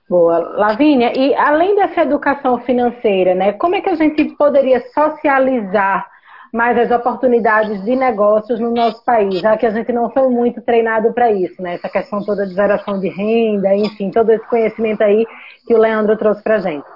Boa. 0.10 0.40
Lavínia, 0.40 1.16
e 1.16 1.36
além 1.36 1.76
dessa 1.76 2.02
educação 2.02 2.60
financeira, 2.62 3.36
né, 3.36 3.54
como 3.54 3.76
é 3.76 3.82
que 3.82 3.90
a 3.90 3.96
gente 3.96 4.26
poderia 4.36 4.82
socializar 4.92 6.10
mais 6.52 6.76
as 6.80 6.90
oportunidades 6.90 7.84
de 7.86 7.96
negócios 7.96 8.60
no 8.60 8.72
nosso 8.72 9.06
país, 9.06 9.40
já 9.40 9.56
que 9.56 9.68
a 9.68 9.70
gente 9.70 9.92
não 9.94 10.10
foi 10.10 10.28
muito 10.30 10.62
treinado 10.62 11.14
para 11.14 11.32
isso, 11.32 11.62
né? 11.62 11.76
Essa 11.76 11.88
questão 11.88 12.26
toda 12.26 12.48
de 12.48 12.56
geração 12.56 13.00
de 13.00 13.08
renda, 13.08 13.76
enfim, 13.76 14.10
todo 14.10 14.32
esse 14.32 14.44
conhecimento 14.48 15.04
aí 15.04 15.28
que 15.68 15.76
o 15.76 15.78
Leandro 15.78 16.18
trouxe 16.18 16.42
para 16.42 16.58
gente. 16.58 16.88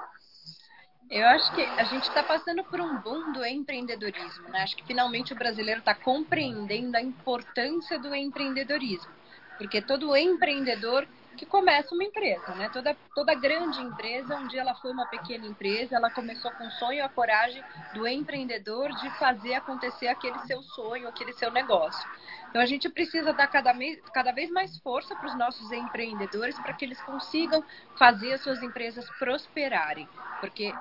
Eu 1.08 1.24
acho 1.28 1.54
que 1.54 1.62
a 1.62 1.84
gente 1.84 2.02
está 2.02 2.24
passando 2.24 2.64
por 2.64 2.80
um 2.80 2.96
boom 2.96 3.32
do 3.32 3.46
empreendedorismo, 3.46 4.48
né? 4.48 4.62
Acho 4.62 4.74
que 4.76 4.84
finalmente 4.84 5.32
o 5.32 5.36
brasileiro 5.36 5.78
está 5.78 5.94
compreendendo 5.94 6.96
a 6.96 7.00
importância 7.00 7.96
do 7.96 8.12
empreendedorismo, 8.12 9.12
porque 9.56 9.80
todo 9.80 10.16
empreendedor 10.16 11.06
que 11.34 11.46
começa 11.46 11.94
uma 11.94 12.04
empresa, 12.04 12.54
né? 12.54 12.68
Toda, 12.70 12.96
toda 13.14 13.34
grande 13.34 13.80
empresa, 13.80 14.36
um 14.36 14.46
dia 14.46 14.60
ela 14.60 14.74
foi 14.74 14.92
uma 14.92 15.06
pequena 15.06 15.46
empresa, 15.46 15.96
ela 15.96 16.10
começou 16.10 16.50
com 16.52 16.66
o 16.66 16.70
sonho 16.72 16.98
e 16.98 17.00
a 17.00 17.08
coragem 17.08 17.62
do 17.92 18.06
empreendedor 18.06 18.90
de 18.90 19.10
fazer 19.18 19.54
acontecer 19.54 20.08
aquele 20.08 20.38
seu 20.40 20.62
sonho, 20.62 21.08
aquele 21.08 21.32
seu 21.32 21.50
negócio. 21.50 22.08
Então 22.48 22.62
a 22.62 22.66
gente 22.66 22.88
precisa 22.88 23.32
dar 23.32 23.48
cada, 23.48 23.74
cada 24.12 24.32
vez 24.32 24.50
mais 24.50 24.78
força 24.78 25.14
para 25.16 25.26
os 25.26 25.34
nossos 25.36 25.72
empreendedores 25.72 26.58
para 26.58 26.72
que 26.74 26.84
eles 26.84 27.00
consigam 27.02 27.64
fazer 27.98 28.34
as 28.34 28.42
suas 28.42 28.62
empresas 28.62 29.08
prosperarem, 29.18 30.08
porque 30.40 30.72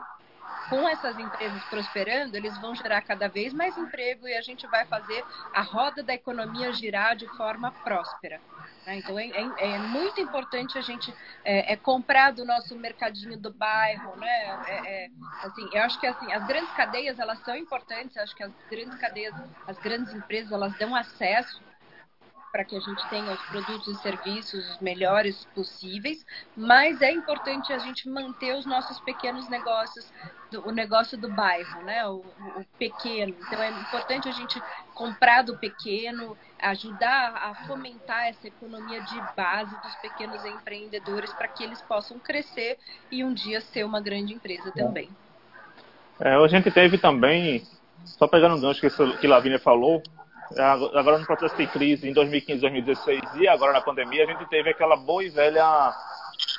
com 0.70 0.88
essas 0.88 1.18
empresas 1.20 1.64
prosperando, 1.66 2.36
eles 2.36 2.58
vão 2.60 2.74
gerar 2.76 3.02
cada 3.02 3.28
vez 3.28 3.54
mais 3.54 3.78
emprego 3.78 4.28
e 4.28 4.36
a 4.36 4.42
gente 4.42 4.68
vai 4.68 4.86
fazer 4.86 5.26
a 5.54 5.62
roda 5.62 6.04
da 6.04 6.14
economia 6.14 6.72
girar 6.72 7.16
de 7.16 7.28
forma 7.36 7.72
próspera. 7.84 8.42
Né? 8.86 8.98
Então 8.98 9.18
é, 9.18 9.28
é, 9.28 9.72
é, 9.74 9.78
muito 9.80 10.20
importante 10.20 10.78
a 10.78 10.82
gente 10.82 11.14
é, 11.44 11.74
é, 11.74 11.78
comprar 11.78 12.32
do 12.32 12.46
nosso 12.46 12.76
mercadinho 12.78 13.38
do 13.38 13.54
bairro, 13.54 14.16
né? 14.18 14.64
É, 14.68 15.06
é, 15.06 15.10
assim, 15.42 15.70
eu 15.72 15.84
acho 15.84 16.00
que 16.00 16.08
assim 16.08 16.32
as 16.32 16.46
grandes 16.46 16.72
cadeias 16.74 17.20
elas 17.20 17.40
são 17.40 17.56
importantes. 17.56 18.16
Eu 18.16 18.24
acho 18.24 18.36
que 18.36 18.44
as 18.44 18.52
grandes 18.70 18.96
cadeias, 19.00 19.34
as 19.68 19.78
grandes 19.80 20.14
empresas 20.14 20.52
elas 20.52 20.78
dão 20.78 20.96
acesso 20.96 21.62
para 22.54 22.64
que 22.64 22.76
a 22.76 22.80
gente 22.80 23.10
tenha 23.10 23.32
os 23.32 23.42
produtos 23.48 23.88
e 23.88 24.02
serviços 24.04 24.70
os 24.70 24.80
melhores 24.80 25.44
possíveis, 25.56 26.24
mas 26.56 27.02
é 27.02 27.12
importante 27.12 27.74
a 27.74 27.80
gente 27.80 28.08
manter 28.08 28.56
os 28.56 28.64
nossos 28.64 29.00
pequenos 29.00 29.50
negócios, 29.50 30.14
o 30.64 30.70
negócio 30.70 31.18
do 31.18 31.28
bairro, 31.30 31.82
né? 31.82 32.08
O, 32.08 32.18
o, 32.18 32.66
pequeno. 32.78 33.36
Então 33.48 33.60
é 33.60 33.72
importante 33.72 34.30
a 34.30 34.32
gente 34.32 34.62
comprar 34.94 35.42
do 35.42 35.58
pequeno, 35.58 36.38
ajudar 36.62 37.34
a 37.36 37.56
fomentar 37.66 38.28
essa 38.28 38.48
economia 38.48 39.02
de 39.02 39.20
base 39.36 39.76
dos 39.82 39.96
pequenos 39.96 40.46
empreendedores 40.46 41.34
para 41.34 41.48
que 41.48 41.64
eles 41.64 41.82
possam 41.82 42.20
crescer 42.20 42.78
e 43.12 43.24
um 43.24 43.34
dia 43.34 43.62
ser 43.62 43.84
uma 43.84 44.00
grande 44.00 44.32
empresa 44.32 44.72
também. 44.72 45.10
É, 46.20 46.36
a 46.36 46.48
gente 46.48 46.70
teve 46.70 47.00
também, 47.00 47.66
só 48.06 48.28
pegando 48.28 48.58
um 48.58 48.62
gancho 48.62 48.80
que, 48.80 49.18
que 49.18 49.26
Lavínia 49.26 49.58
falou, 49.58 50.04
agora 50.58 51.18
no 51.18 51.26
processo 51.26 51.56
de 51.56 51.68
crise 51.68 52.08
em 52.08 52.14
2015, 52.14 52.62
2016 52.62 53.22
e 53.36 53.48
agora 53.48 53.74
na 53.74 53.82
pandemia, 53.82 54.24
a 54.24 54.28
gente 54.28 54.46
teve 54.50 54.70
aquela 54.70 54.96
boa 54.96 55.24
e 55.24 55.30
velha 55.30 55.94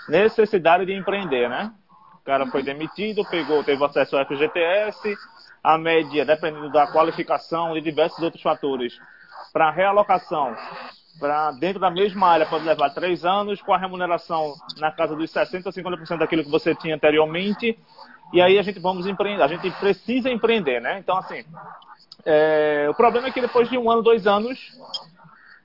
necessidade 0.08 0.86
de 0.86 0.94
empreender, 0.94 1.48
né? 1.48 1.72
O 2.20 2.24
cara 2.24 2.46
foi 2.46 2.62
demitido, 2.62 3.24
pegou, 3.28 3.62
teve 3.62 3.84
acesso 3.84 4.16
ao 4.16 4.24
FGTS, 4.24 5.16
a 5.62 5.78
média, 5.78 6.24
dependendo 6.24 6.70
da 6.70 6.86
qualificação 6.86 7.76
e 7.76 7.80
diversos 7.80 8.22
outros 8.22 8.42
fatores, 8.42 8.98
para 9.52 9.70
realocação 9.70 10.56
para 11.18 11.52
dentro 11.52 11.80
da 11.80 11.90
mesma 11.90 12.28
área 12.28 12.46
pode 12.46 12.64
levar 12.64 12.90
três 12.90 13.24
anos, 13.24 13.62
com 13.62 13.72
a 13.72 13.78
remuneração 13.78 14.54
na 14.78 14.90
casa 14.90 15.14
dos 15.14 15.32
60% 15.32 15.66
a 15.66 15.70
50% 15.70 16.18
daquilo 16.18 16.44
que 16.44 16.50
você 16.50 16.74
tinha 16.74 16.94
anteriormente. 16.94 17.78
E 18.32 18.42
aí 18.42 18.58
a 18.58 18.62
gente 18.62 18.80
vamos 18.80 19.06
empreender, 19.06 19.42
a 19.42 19.46
gente 19.46 19.70
precisa 19.72 20.30
empreender, 20.30 20.80
né? 20.80 20.98
Então, 20.98 21.16
assim, 21.16 21.44
é, 22.24 22.86
o 22.90 22.94
problema 22.94 23.28
é 23.28 23.30
que 23.30 23.40
depois 23.40 23.68
de 23.68 23.78
um 23.78 23.90
ano, 23.90 24.02
dois 24.02 24.26
anos, 24.26 24.58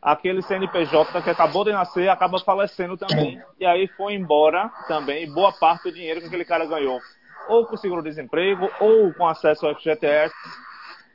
aquele 0.02 0.42
CNPJ 0.42 1.22
que 1.22 1.30
acabou 1.30 1.64
de 1.64 1.72
nascer 1.72 2.10
acaba 2.10 2.40
falecendo 2.40 2.98
também. 2.98 3.42
E 3.60 3.66
aí 3.66 3.88
foi 3.88 4.14
embora 4.14 4.70
também 4.88 5.32
boa 5.32 5.52
parte 5.52 5.84
do 5.84 5.92
dinheiro 5.92 6.22
que 6.22 6.28
aquele 6.28 6.46
cara 6.46 6.66
ganhou, 6.66 7.00
ou 7.48 7.66
com 7.66 7.78
seguro-desemprego, 7.78 8.70
ou 8.80 9.14
com 9.14 9.28
acesso 9.28 9.66
ao 9.66 9.76
FGTS. 9.76 10.34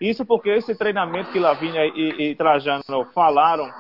Isso 0.01 0.24
porque 0.26 0.51
esse 0.51 0.74
treinamento 0.74 1.30
que 1.30 1.39
Lavínia 1.39 1.87
e, 1.87 2.30
e 2.30 2.35
Trajano 2.35 3.05
falaram, 3.14 3.72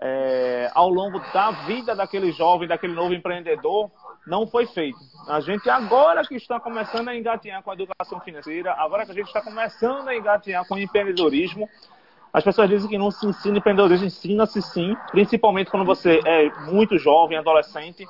é, 0.00 0.70
ao 0.74 0.88
longo 0.90 1.18
da 1.32 1.50
vida 1.66 1.94
daquele 1.94 2.32
jovem, 2.32 2.68
daquele 2.68 2.94
novo 2.94 3.14
empreendedor, 3.14 3.90
não 4.26 4.46
foi 4.46 4.66
feito. 4.66 4.98
A 5.28 5.40
gente 5.40 5.68
agora 5.70 6.22
que 6.26 6.34
está 6.34 6.58
começando 6.58 7.08
a 7.08 7.16
engatinhar 7.16 7.62
com 7.62 7.70
a 7.70 7.74
educação 7.74 8.20
financeira, 8.20 8.72
agora 8.72 9.04
que 9.04 9.12
a 9.12 9.14
gente 9.14 9.26
está 9.26 9.40
começando 9.40 10.08
a 10.08 10.16
engatinhar 10.16 10.66
com 10.66 10.74
o 10.74 10.78
empreendedorismo, 10.78 11.68
as 12.32 12.44
pessoas 12.44 12.68
dizem 12.68 12.90
que 12.90 12.98
não 12.98 13.10
se 13.10 13.26
ensina 13.26 13.58
empreendedorismo, 13.58 14.06
ensina-se 14.06 14.60
sim, 14.60 14.96
principalmente 15.10 15.70
quando 15.70 15.86
você 15.86 16.20
é 16.24 16.50
muito 16.70 16.98
jovem, 16.98 17.38
adolescente, 17.38 18.06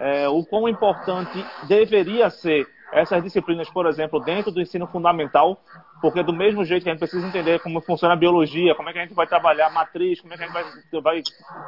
é, 0.00 0.28
o 0.28 0.44
quão 0.44 0.68
importante 0.68 1.44
deveria 1.64 2.30
ser 2.30 2.66
essas 2.92 3.22
disciplinas, 3.22 3.70
por 3.70 3.86
exemplo, 3.86 4.18
dentro 4.18 4.50
do 4.50 4.60
ensino 4.60 4.86
fundamental, 4.86 5.62
porque 6.00 6.22
do 6.22 6.32
mesmo 6.32 6.64
jeito 6.64 6.82
que 6.82 6.88
a 6.88 6.92
gente 6.92 7.00
precisa 7.00 7.26
entender 7.26 7.60
como 7.60 7.80
funciona 7.80 8.14
a 8.14 8.16
biologia, 8.16 8.74
como 8.74 8.88
é 8.88 8.92
que 8.92 8.98
a 8.98 9.02
gente 9.02 9.14
vai 9.14 9.26
trabalhar 9.26 9.68
a 9.68 9.70
matriz, 9.70 10.20
como 10.20 10.34
é 10.34 10.36
que 10.36 10.42
a 10.42 10.46
gente 10.46 10.54
vai, 10.54 11.00
vai 11.00 11.22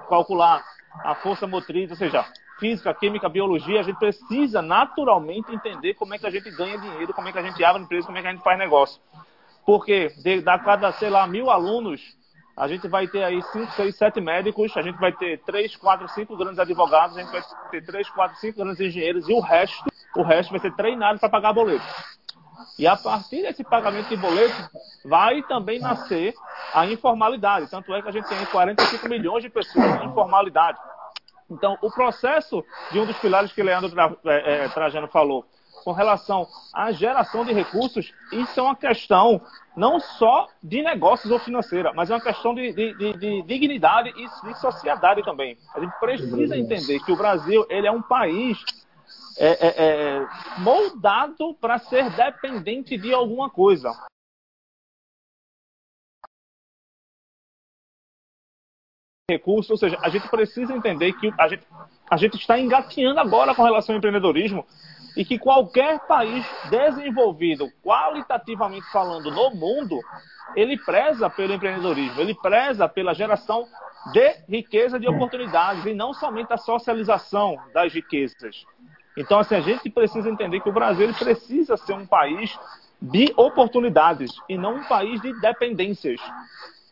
calcular 0.09 0.65
a 1.05 1.15
força 1.15 1.47
motriz, 1.47 1.91
ou 1.91 1.97
seja, 1.97 2.25
física, 2.63 2.95
química, 2.95 3.29
biologia, 3.29 3.81
a 3.81 3.83
gente 3.83 3.99
precisa 3.99 4.63
naturalmente 4.63 5.53
entender 5.53 5.95
como 5.95 6.15
é 6.15 6.19
que 6.19 6.25
a 6.25 6.31
gente 6.31 6.49
ganha 6.53 6.79
dinheiro, 6.79 7.13
como 7.13 7.27
é 7.27 7.33
que 7.33 7.39
a 7.39 7.43
gente 7.43 7.65
abre 7.65 7.83
empresa, 7.83 8.07
como 8.07 8.17
é 8.17 8.23
que 8.23 8.29
a 8.29 8.31
gente 8.31 8.45
faz 8.45 8.57
negócio. 8.57 9.03
Porque 9.67 10.11
de, 10.23 10.41
da 10.41 10.57
cada, 10.61 10.93
sei 10.93 11.11
lá, 11.11 11.27
mil 11.27 11.51
alunos, 11.51 12.01
a 12.57 12.69
gente 12.69 12.87
vai 12.87 13.09
ter 13.09 13.25
aí 13.25 13.43
5, 13.43 13.73
6, 13.73 13.97
7 13.97 14.21
médicos, 14.21 14.77
a 14.77 14.83
gente 14.83 14.97
vai 15.01 15.11
ter 15.11 15.43
3, 15.43 15.75
4, 15.75 16.09
5 16.09 16.37
grandes 16.37 16.61
advogados, 16.61 17.17
a 17.17 17.21
gente 17.21 17.33
vai 17.33 17.43
ter 17.73 17.85
3, 17.85 18.09
4, 18.11 18.37
5 18.39 18.57
grandes 18.57 18.81
engenheiros 18.81 19.29
e 19.29 19.33
o 19.33 19.41
resto, 19.41 19.85
o 20.17 20.23
resto 20.23 20.51
vai 20.53 20.61
ser 20.61 20.73
treinado 20.77 21.19
para 21.19 21.29
pagar 21.29 21.53
boleto. 21.53 21.85
E 22.79 22.87
a 22.87 22.97
partir 22.97 23.43
desse 23.43 23.65
pagamento 23.65 24.09
de 24.09 24.17
boleto, 24.17 24.71
vai 25.05 25.43
também 25.43 25.81
nascer 25.81 26.33
a 26.73 26.87
informalidade. 26.87 27.69
Tanto 27.69 27.93
é 27.93 28.01
que 28.01 28.09
a 28.09 28.13
gente 28.13 28.29
tem 28.29 28.45
45 28.47 29.09
milhões 29.09 29.43
de 29.43 29.51
pessoas 29.51 30.01
em 30.01 30.07
informalidade. 30.07 30.79
Então, 31.53 31.79
o 31.83 31.91
processo 31.91 32.65
de 32.91 32.99
um 32.99 33.07
dos 33.07 33.17
pilares 33.19 33.53
que 33.53 33.63
Leandro 33.63 33.93
é, 34.25 34.65
é, 34.65 34.69
Trajano 34.69 35.09
falou, 35.09 35.45
com 35.85 35.93
relação 35.93 36.47
à 36.73 36.93
geração 36.93 37.45
de 37.45 37.53
recursos, 37.53 38.13
isso 38.33 38.61
é 38.61 38.63
uma 38.63 38.77
questão 38.77 39.41
não 39.77 39.99
só 39.99 40.49
de 40.63 40.83
negócios 40.83 41.31
ou 41.31 41.39
financeira, 41.39 41.93
mas 41.93 42.11
é 42.11 42.15
uma 42.15 42.21
questão 42.21 42.55
de, 42.55 42.73
de, 42.73 42.95
de, 42.95 43.13
de 43.15 43.43
dignidade 43.43 44.11
e 44.11 44.47
de 44.47 44.61
sociedade 44.61 45.23
também. 45.25 45.59
A 45.75 45.81
gente 45.81 45.93
precisa 45.99 46.57
entender 46.57 47.01
que 47.01 47.13
o 47.13 47.17
Brasil 47.17 47.67
ele 47.69 47.87
é 47.87 47.93
um 47.93 48.03
país 48.03 48.59
é, 49.39 49.49
é, 49.49 49.85
é 50.19 50.29
moldado 50.59 51.55
para 51.55 51.79
ser 51.79 52.11
dependente 52.11 52.97
de 52.97 53.13
alguma 53.13 53.51
coisa. 53.51 53.93
Recursos, 59.31 59.71
ou 59.71 59.77
seja, 59.77 59.99
a 60.03 60.09
gente 60.09 60.29
precisa 60.29 60.75
entender 60.75 61.13
que 61.13 61.33
a 61.39 61.49
gente, 61.49 61.63
a 62.11 62.17
gente 62.17 62.37
está 62.37 62.59
engatinhando 62.59 63.21
agora 63.21 63.55
com 63.55 63.63
relação 63.63 63.95
ao 63.95 63.99
empreendedorismo 63.99 64.67
e 65.17 65.25
que 65.25 65.39
qualquer 65.39 66.01
país 66.07 66.45
desenvolvido, 66.71 67.71
qualitativamente 67.83 68.91
falando, 68.91 69.31
no 69.31 69.51
mundo, 69.55 70.01
ele 70.57 70.77
preza 70.77 71.31
pelo 71.31 71.53
empreendedorismo, 71.53 72.21
ele 72.21 72.35
preza 72.35 72.89
pela 72.89 73.15
geração 73.15 73.67
de 74.13 74.35
riqueza 74.49 74.99
de 74.99 75.09
oportunidades 75.09 75.87
e 75.87 75.95
não 75.95 76.13
somente 76.13 76.53
a 76.53 76.57
socialização 76.57 77.57
das 77.73 77.93
riquezas. 77.93 78.65
Então, 79.17 79.39
assim, 79.39 79.55
a 79.55 79.61
gente 79.61 79.89
precisa 79.91 80.29
entender 80.29 80.61
que 80.61 80.69
o 80.69 80.73
Brasil 80.73 81.13
precisa 81.15 81.77
ser 81.77 81.93
um 81.93 82.07
país 82.07 82.59
de 83.01 83.33
oportunidades 83.37 84.33
e 84.49 84.57
não 84.57 84.77
um 84.77 84.85
país 84.85 85.21
de 85.21 85.39
dependências. 85.41 86.21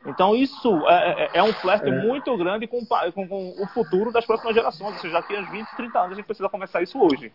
Então, 0.05 0.34
isso 0.34 0.88
é, 0.88 1.24
é, 1.24 1.30
é 1.34 1.42
um 1.42 1.53
flerte 1.53 1.88
é. 1.88 1.92
muito 1.92 2.34
grande 2.36 2.66
com, 2.66 2.84
com, 2.86 3.28
com, 3.28 3.62
o 3.62 3.66
futuro 3.68 4.11
das 4.11 4.24
próximas 4.24 4.55
gerações. 4.55 4.94
Ou 4.94 5.01
seja, 5.01 5.20
daqui 5.20 5.36
a 5.36 5.42
20, 5.42 5.68
30 5.76 5.98
anos 5.98 6.12
a 6.12 6.14
gente 6.14 6.24
precisa 6.24 6.48
começar 6.48 6.82
isso 6.82 6.98
hoje. 6.98 7.32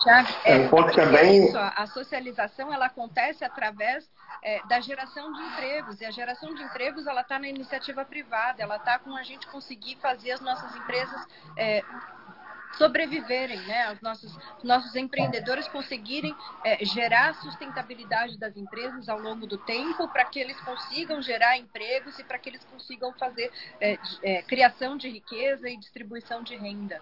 Tiago, 0.00 0.28
é, 0.44 0.56
um 0.56 0.68
ponto 0.68 0.94
também... 0.94 1.46
Isso, 1.46 1.58
a 1.58 1.86
socialização 1.86 2.72
ela 2.72 2.86
acontece 2.86 3.44
através 3.44 4.08
é, 4.42 4.64
da 4.68 4.80
geração 4.80 5.32
de 5.32 5.42
empregos. 5.42 6.00
E 6.00 6.04
a 6.04 6.10
geração 6.12 6.54
de 6.54 6.62
empregos 6.62 7.06
ela 7.06 7.22
está 7.22 7.38
na 7.38 7.48
iniciativa 7.48 8.04
privada, 8.04 8.62
ela 8.62 8.76
está 8.76 8.98
com 9.00 9.16
a 9.16 9.22
gente 9.24 9.48
conseguir 9.48 9.96
fazer 9.96 10.32
as 10.32 10.40
nossas 10.40 10.74
empresas 10.76 11.26
é, 11.56 11.82
sobreviverem, 12.76 13.60
né? 13.62 13.92
Os 13.92 14.00
nossos, 14.00 14.36
nossos 14.62 14.94
empreendedores 14.94 15.66
conseguirem 15.68 16.34
é, 16.64 16.84
gerar 16.84 17.34
sustentabilidade 17.36 18.38
das 18.38 18.56
empresas 18.56 19.08
ao 19.08 19.18
longo 19.18 19.46
do 19.46 19.58
tempo 19.58 20.08
para 20.08 20.24
que 20.24 20.38
eles 20.38 20.58
consigam 20.60 21.22
gerar 21.22 21.56
empregos 21.56 22.18
e 22.18 22.24
para 22.24 22.38
que 22.38 22.48
eles 22.48 22.64
consigam 22.64 23.12
fazer 23.14 23.50
é, 23.80 23.98
é, 24.22 24.42
criação 24.42 24.96
de 24.96 25.08
riqueza 25.08 25.68
e 25.68 25.76
distribuição 25.76 26.42
de 26.42 26.56
renda. 26.56 27.00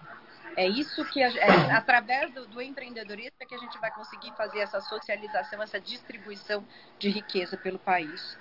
É 0.55 0.67
isso 0.67 1.05
que, 1.05 1.21
a, 1.21 1.29
é, 1.29 1.71
através 1.71 2.33
do, 2.33 2.47
do 2.47 2.61
empreendedorismo, 2.61 3.35
é 3.39 3.45
que 3.45 3.53
a 3.53 3.59
gente 3.59 3.77
vai 3.79 3.91
conseguir 3.91 4.31
fazer 4.35 4.59
essa 4.59 4.81
socialização, 4.81 5.61
essa 5.61 5.79
distribuição 5.79 6.63
de 6.97 7.09
riqueza 7.09 7.55
pelo 7.55 7.77
país. 7.77 8.37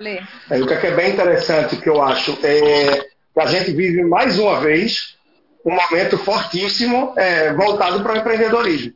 Lê. 0.00 0.20
É, 0.50 0.60
o 0.60 0.66
que 0.66 0.74
é 0.74 0.90
bem 0.90 1.12
interessante 1.12 1.76
que 1.76 1.88
eu 1.88 2.02
acho 2.02 2.32
é 2.44 3.00
que 3.32 3.40
a 3.40 3.46
gente 3.46 3.72
vive 3.72 4.02
mais 4.02 4.38
uma 4.38 4.60
vez 4.60 5.16
um 5.64 5.74
momento 5.74 6.18
fortíssimo 6.18 7.14
é, 7.16 7.52
voltado 7.54 8.02
para 8.02 8.12
o 8.12 8.16
empreendedorismo. 8.18 8.92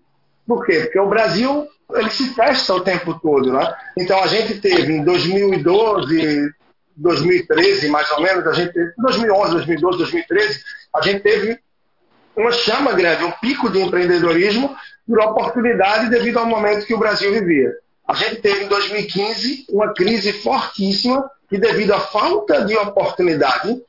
Por 0.47 0.65
quê? 0.65 0.81
Porque 0.81 0.99
o 0.99 1.09
Brasil 1.09 1.67
ele 1.95 2.11
se 2.11 2.35
testa 2.35 2.75
o 2.75 2.81
tempo 2.81 3.19
todo. 3.19 3.53
Né? 3.53 3.75
Então 3.97 4.23
a 4.23 4.27
gente 4.27 4.61
teve 4.61 4.93
em 4.93 5.05
2012, 5.05 6.51
2013, 6.97 7.89
mais 7.89 8.11
ou 8.11 8.21
menos, 8.21 8.47
a 8.47 8.53
gente 8.53 8.73
teve, 8.73 8.93
2011, 8.99 9.53
2012, 9.53 9.99
2013, 9.99 10.61
a 10.95 11.03
gente 11.03 11.21
teve 11.21 11.59
uma 12.37 12.53
chama 12.53 12.93
grande, 12.93 13.25
um 13.25 13.31
pico 13.33 13.71
de 13.71 13.81
empreendedorismo 13.81 14.77
por 15.07 15.19
oportunidade 15.21 16.11
devido 16.11 16.39
ao 16.39 16.47
momento 16.47 16.87
que 16.87 16.95
o 16.95 16.99
Brasil 16.99 17.33
vivia. 17.33 17.73
A 18.07 18.15
gente 18.15 18.37
teve 18.37 18.65
em 18.65 18.69
2015 18.69 19.67
uma 19.71 19.93
crise 19.93 20.33
fortíssima 20.33 21.29
que 21.49 21.59
devido 21.59 21.93
à 21.93 22.01
falta 22.01 22.65
de 22.65 22.77
oportunidade 22.77 23.83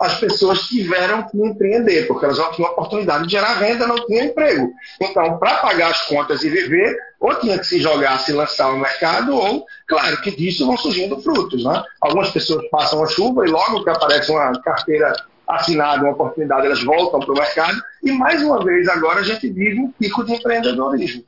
as 0.00 0.18
pessoas 0.18 0.66
tiveram 0.68 1.22
que 1.28 1.38
empreender, 1.38 2.06
porque 2.06 2.24
elas 2.24 2.38
não 2.38 2.52
tinham 2.52 2.70
oportunidade 2.70 3.24
de 3.24 3.32
gerar 3.32 3.54
renda, 3.54 3.86
não 3.86 4.06
tinham 4.06 4.26
emprego. 4.26 4.72
Então, 5.00 5.38
para 5.38 5.56
pagar 5.58 5.90
as 5.90 6.02
contas 6.06 6.42
e 6.42 6.50
viver, 6.50 6.96
ou 7.20 7.34
tinha 7.36 7.58
que 7.58 7.66
se 7.66 7.80
jogar, 7.80 8.18
se 8.18 8.32
lançar 8.32 8.66
ao 8.66 8.78
mercado, 8.78 9.34
ou, 9.34 9.64
claro, 9.86 10.20
que 10.20 10.30
disso 10.30 10.66
vão 10.66 10.76
surgindo 10.76 11.20
frutos. 11.20 11.64
Né? 11.64 11.82
Algumas 12.00 12.30
pessoas 12.30 12.68
passam 12.68 13.02
a 13.02 13.06
chuva 13.06 13.46
e 13.46 13.50
logo 13.50 13.82
que 13.82 13.90
aparece 13.90 14.30
uma 14.30 14.52
carteira 14.60 15.14
assinada, 15.46 16.02
uma 16.02 16.12
oportunidade, 16.12 16.66
elas 16.66 16.82
voltam 16.82 17.20
para 17.20 17.32
o 17.32 17.34
mercado. 17.34 17.82
E, 18.02 18.12
mais 18.12 18.42
uma 18.42 18.62
vez, 18.64 18.88
agora 18.88 19.20
a 19.20 19.24
gente 19.24 19.48
vive 19.48 19.80
um 19.80 19.90
pico 19.92 20.24
de 20.24 20.34
empreendedorismo. 20.34 21.24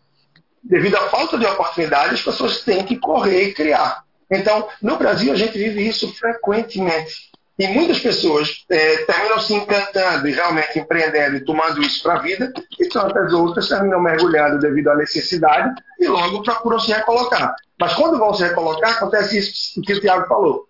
Devido 0.62 0.96
à 0.96 1.08
falta 1.08 1.38
de 1.38 1.46
oportunidade, 1.46 2.14
as 2.14 2.22
pessoas 2.22 2.62
têm 2.62 2.84
que 2.84 2.96
correr 2.96 3.44
e 3.44 3.54
criar. 3.54 4.04
Então, 4.30 4.68
no 4.82 4.96
Brasil, 4.96 5.32
a 5.32 5.36
gente 5.36 5.56
vive 5.56 5.86
isso 5.86 6.12
frequentemente. 6.14 7.30
E 7.59 7.66
muitas 7.68 8.00
pessoas 8.00 8.64
é, 8.68 8.98
terminam 9.04 9.40
se 9.40 9.54
encantando 9.54 10.28
e 10.28 10.32
realmente 10.32 10.78
empreendendo 10.78 11.36
e 11.36 11.44
tomando 11.44 11.80
isso 11.80 12.02
para 12.02 12.14
a 12.14 12.18
vida, 12.18 12.52
e 12.78 12.88
tantas 12.88 13.32
outras 13.32 13.68
terminam 13.68 14.00
mergulhando 14.00 14.59
devido 14.59 14.88
à 14.88 14.96
necessidade 14.96 15.74
e 15.98 16.07
logo 16.07 16.42
procuram 16.42 16.78
se 16.78 16.92
recolocar. 16.92 17.54
Mas 17.80 17.94
quando 17.94 18.18
vão 18.18 18.34
se 18.34 18.42
recolocar, 18.42 18.96
acontece 18.96 19.38
isso 19.38 19.80
que 19.80 19.94
o 19.94 20.00
Tiago 20.00 20.26
falou. 20.26 20.66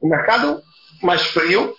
O 0.00 0.08
mercado 0.08 0.62
mais 1.02 1.22
frio, 1.28 1.74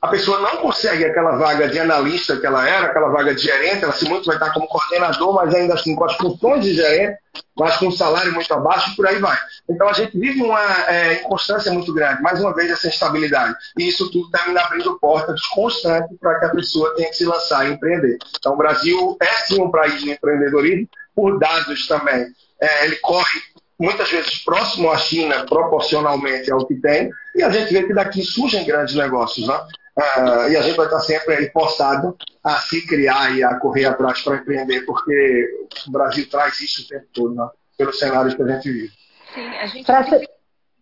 a 0.00 0.08
pessoa 0.08 0.38
não 0.40 0.58
consegue 0.58 1.04
aquela 1.04 1.36
vaga 1.36 1.68
de 1.68 1.78
analista 1.78 2.36
que 2.36 2.46
ela 2.46 2.68
era, 2.68 2.86
aquela 2.86 3.08
vaga 3.08 3.34
de 3.34 3.42
gerente, 3.42 3.84
ela 3.84 3.92
se 3.92 4.04
muito 4.06 4.26
vai 4.26 4.36
estar 4.36 4.52
como 4.52 4.66
coordenador, 4.66 5.34
mas 5.34 5.54
ainda 5.54 5.74
assim 5.74 5.94
com 5.94 6.04
as 6.04 6.14
funções 6.16 6.64
de 6.64 6.74
gerente, 6.74 7.18
mas 7.56 7.76
com 7.78 7.86
um 7.86 7.92
salário 7.92 8.32
muito 8.32 8.52
abaixo, 8.52 8.94
por 8.96 9.06
aí 9.06 9.18
vai. 9.18 9.38
Então 9.68 9.88
a 9.88 9.92
gente 9.92 10.18
vive 10.18 10.42
uma 10.42 10.60
é, 10.88 11.22
inconstância 11.22 11.72
muito 11.72 11.92
grande, 11.92 12.22
mais 12.22 12.40
uma 12.40 12.54
vez 12.54 12.70
essa 12.70 12.88
instabilidade. 12.88 13.54
E 13.78 13.88
isso 13.88 14.10
tudo 14.10 14.30
termina 14.30 14.60
abrindo 14.60 14.98
portas 14.98 15.40
constantes 15.46 16.16
para 16.18 16.38
que 16.38 16.44
a 16.46 16.50
pessoa 16.50 16.94
tenha 16.96 17.08
que 17.08 17.16
se 17.16 17.24
lançar 17.24 17.66
e 17.66 17.72
empreender. 17.72 18.18
Então 18.38 18.54
o 18.54 18.58
Brasil 18.58 19.16
é 19.20 19.26
sim 19.46 19.60
um 19.60 19.70
país 19.70 20.00
de 20.00 20.10
empreendedorismo, 20.10 20.88
por 21.14 21.38
dados 21.38 21.86
também. 21.86 22.26
É, 22.60 22.86
ele 22.86 22.96
corre 22.96 23.40
muitas 23.78 24.10
vezes 24.10 24.44
próximo 24.44 24.90
à 24.90 24.98
China, 24.98 25.44
proporcionalmente 25.46 26.50
ao 26.50 26.66
que 26.66 26.74
tem, 26.76 27.10
e 27.34 27.42
a 27.42 27.50
gente 27.50 27.72
vê 27.72 27.84
que 27.84 27.94
daqui 27.94 28.22
surgem 28.22 28.64
grandes 28.64 28.94
negócios, 28.94 29.46
né? 29.46 29.66
Uh, 29.96 30.50
e 30.50 30.56
a 30.56 30.62
gente 30.62 30.76
vai 30.76 30.86
estar 30.86 31.00
sempre 31.00 31.34
aí 31.34 31.50
forçado 31.50 32.16
a 32.42 32.56
se 32.56 32.84
criar 32.86 33.36
e 33.36 33.44
a 33.44 33.54
correr 33.56 33.84
atrás 33.84 34.22
para 34.22 34.36
empreender, 34.36 34.80
porque 34.82 35.48
o 35.86 35.90
Brasil 35.90 36.28
traz 36.28 36.60
isso 36.60 36.82
o 36.82 36.88
tempo 36.88 37.06
todo, 37.12 37.34
né? 37.34 37.48
pelos 37.76 37.98
cenários 37.98 38.34
que 38.34 38.42
a 38.42 38.46
gente 38.46 38.72
vive. 38.72 38.92
Sim, 39.34 39.48
a 39.48 39.66
gente 39.66 39.84
pra 39.84 40.04
tem 40.04 40.20
que 40.20 40.33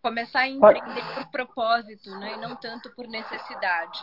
começar 0.03 0.41
a 0.41 0.49
empreender 0.49 1.05
por 1.15 1.27
propósito, 1.31 2.11
né? 2.19 2.35
e 2.35 2.37
não 2.39 2.57
tanto 2.57 2.91
por 2.91 3.07
necessidade. 3.07 4.01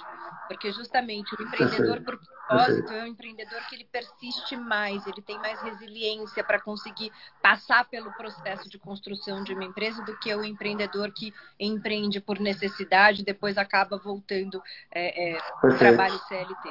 Porque 0.47 0.71
justamente 0.71 1.35
o 1.35 1.43
empreendedor 1.43 2.01
por 2.01 2.17
propósito 2.17 2.93
é 2.93 3.03
um 3.03 3.07
empreendedor 3.07 3.59
que 3.67 3.75
ele 3.75 3.83
persiste 3.83 4.55
mais, 4.55 5.05
ele 5.05 5.21
tem 5.21 5.37
mais 5.37 5.61
resiliência 5.61 6.43
para 6.43 6.59
conseguir 6.59 7.11
passar 7.43 7.87
pelo 7.89 8.11
processo 8.13 8.69
de 8.69 8.79
construção 8.79 9.43
de 9.43 9.53
uma 9.53 9.65
empresa 9.65 10.01
do 10.03 10.17
que 10.19 10.33
o 10.33 10.43
empreendedor 10.43 11.11
que 11.11 11.33
empreende 11.59 12.21
por 12.21 12.39
necessidade 12.39 13.21
e 13.21 13.25
depois 13.25 13.57
acaba 13.57 13.97
voltando 13.97 14.63
é, 14.91 15.33
é, 15.33 15.39
ao 15.61 15.77
trabalho 15.77 16.17
CLT. 16.19 16.69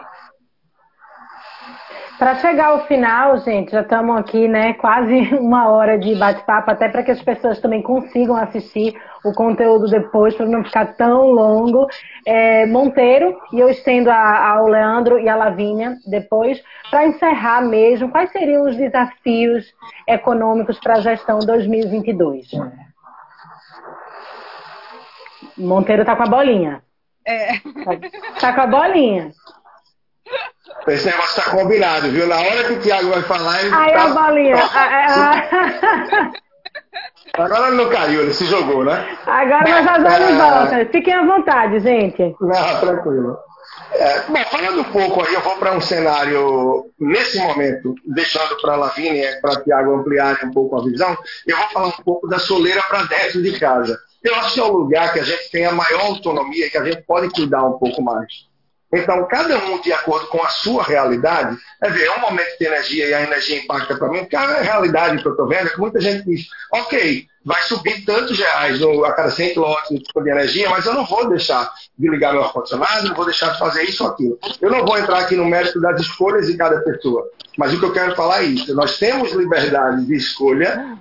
Para 2.18 2.34
chegar 2.34 2.70
ao 2.70 2.84
final, 2.86 3.38
gente, 3.38 3.70
já 3.70 3.82
estamos 3.82 4.18
aqui, 4.18 4.48
né? 4.48 4.72
Quase 4.74 5.14
uma 5.38 5.68
hora 5.68 5.96
de 5.96 6.16
bate-papo, 6.16 6.70
até 6.70 6.88
para 6.88 7.04
que 7.04 7.12
as 7.12 7.22
pessoas 7.22 7.60
também 7.60 7.80
consigam 7.80 8.34
assistir 8.34 9.00
o 9.24 9.32
conteúdo 9.32 9.86
depois, 9.86 10.34
para 10.34 10.46
não 10.46 10.64
ficar 10.64 10.96
tão 10.96 11.30
longo. 11.30 11.86
É, 12.26 12.66
Monteiro, 12.66 13.38
e 13.52 13.60
eu 13.60 13.68
estendo 13.68 14.10
a, 14.10 14.48
ao 14.50 14.66
Leandro 14.66 15.16
e 15.20 15.28
a 15.28 15.36
Lavínia 15.36 15.96
depois, 16.06 16.60
para 16.90 17.06
encerrar 17.06 17.62
mesmo, 17.62 18.10
quais 18.10 18.32
seriam 18.32 18.64
os 18.64 18.76
desafios 18.76 19.64
econômicos 20.08 20.80
para 20.80 20.94
a 20.94 21.00
gestão 21.00 21.38
2022? 21.38 22.50
Monteiro 25.56 26.02
está 26.02 26.16
com 26.16 26.24
a 26.24 26.26
bolinha. 26.26 26.82
É. 27.24 27.58
Tá 28.40 28.52
com 28.54 28.60
a 28.60 28.66
bolinha. 28.66 29.30
Esse 30.86 31.06
negócio 31.06 31.42
tá 31.42 31.50
combinado, 31.50 32.10
viu? 32.10 32.26
Na 32.26 32.36
hora 32.36 32.64
que 32.64 32.72
o 32.74 32.80
Thiago 32.80 33.10
vai 33.10 33.22
falar, 33.22 33.62
ele 33.62 33.74
Aí 33.74 33.92
tá... 33.92 34.04
a 34.04 34.08
bolinha. 34.08 34.56
Ah, 34.74 36.30
Agora 37.38 37.68
ele 37.68 37.76
não 37.76 37.88
caiu, 37.88 38.22
ele 38.22 38.32
se 38.32 38.46
jogou, 38.46 38.84
né? 38.84 39.16
Agora 39.26 39.68
nós 39.68 39.84
fazemos 39.84 40.28
de 40.28 40.34
volta. 40.34 40.86
Fiquem 40.90 41.14
à 41.14 41.24
vontade, 41.24 41.78
gente. 41.80 42.36
Não, 42.40 42.80
tranquilo. 42.80 43.38
É, 43.92 44.20
bom, 44.22 44.44
falando 44.50 44.80
um 44.80 44.84
pouco 44.84 45.24
aí, 45.24 45.34
eu 45.34 45.40
vou 45.40 45.56
para 45.56 45.72
um 45.72 45.80
cenário, 45.80 46.90
nesse 46.98 47.38
momento, 47.38 47.94
deixando 48.06 48.60
para 48.60 48.74
a 48.74 48.76
Lavínia 48.76 49.30
e 49.30 49.40
para 49.40 49.52
o 49.52 49.62
Tiago 49.62 49.94
ampliarem 49.94 50.48
um 50.48 50.52
pouco 50.52 50.76
a 50.76 50.84
visão, 50.84 51.16
eu 51.46 51.56
vou 51.56 51.68
falar 51.68 51.86
um 51.88 52.02
pouco 52.04 52.28
da 52.28 52.38
soleira 52.38 52.82
para 52.88 53.04
dentro 53.04 53.42
de 53.42 53.58
casa. 53.58 53.98
Eu 54.22 54.34
acho 54.34 54.54
que 54.54 54.60
é 54.60 54.64
o 54.64 54.72
lugar 54.72 55.12
que 55.12 55.20
a 55.20 55.24
gente 55.24 55.50
tem 55.50 55.64
a 55.64 55.72
maior 55.72 56.06
autonomia 56.06 56.68
que 56.70 56.76
a 56.76 56.84
gente 56.84 57.02
pode 57.02 57.30
cuidar 57.30 57.64
um 57.64 57.78
pouco 57.78 58.02
mais. 58.02 58.47
Então, 58.92 59.26
cada 59.28 59.58
um, 59.58 59.80
de 59.80 59.92
acordo 59.92 60.28
com 60.28 60.42
a 60.42 60.48
sua 60.48 60.82
realidade, 60.82 61.56
é 61.82 61.90
ver, 61.90 62.06
é 62.06 62.16
um 62.16 62.20
momento 62.20 62.58
de 62.58 62.64
energia 62.64 63.06
e 63.06 63.14
a 63.14 63.22
energia 63.22 63.58
impacta 63.58 63.96
para 63.96 64.08
mim, 64.08 64.20
porque 64.20 64.36
a 64.36 64.62
realidade 64.62 65.20
que 65.20 65.28
eu 65.28 65.32
estou 65.32 65.46
vendo 65.46 65.66
é 65.66 65.70
que 65.70 65.78
muita 65.78 66.00
gente 66.00 66.24
diz, 66.24 66.46
ok, 66.72 67.26
vai 67.44 67.62
subir 67.64 68.02
tantos 68.06 68.38
reais 68.38 68.80
a 68.82 69.12
cada 69.12 69.30
100 69.30 69.54
km 69.54 69.74
de 69.90 70.30
energia, 70.30 70.70
mas 70.70 70.86
eu 70.86 70.94
não 70.94 71.04
vou 71.04 71.28
deixar 71.28 71.70
de 71.98 72.08
ligar 72.08 72.32
meu 72.32 72.42
ar-condicionado, 72.44 73.08
não 73.08 73.14
vou 73.14 73.26
deixar 73.26 73.52
de 73.52 73.58
fazer 73.58 73.82
isso 73.82 74.04
ou 74.04 74.10
aquilo. 74.10 74.38
Eu 74.60 74.70
não 74.70 74.86
vou 74.86 74.98
entrar 74.98 75.18
aqui 75.18 75.36
no 75.36 75.44
mérito 75.44 75.80
das 75.80 76.00
escolhas 76.00 76.46
de 76.46 76.56
cada 76.56 76.80
pessoa, 76.80 77.28
mas 77.58 77.74
o 77.74 77.78
que 77.78 77.84
eu 77.84 77.92
quero 77.92 78.16
falar 78.16 78.42
é 78.42 78.46
isso, 78.46 78.74
nós 78.74 78.98
temos 78.98 79.32
liberdade 79.32 80.06
de 80.06 80.14
escolha 80.14 80.96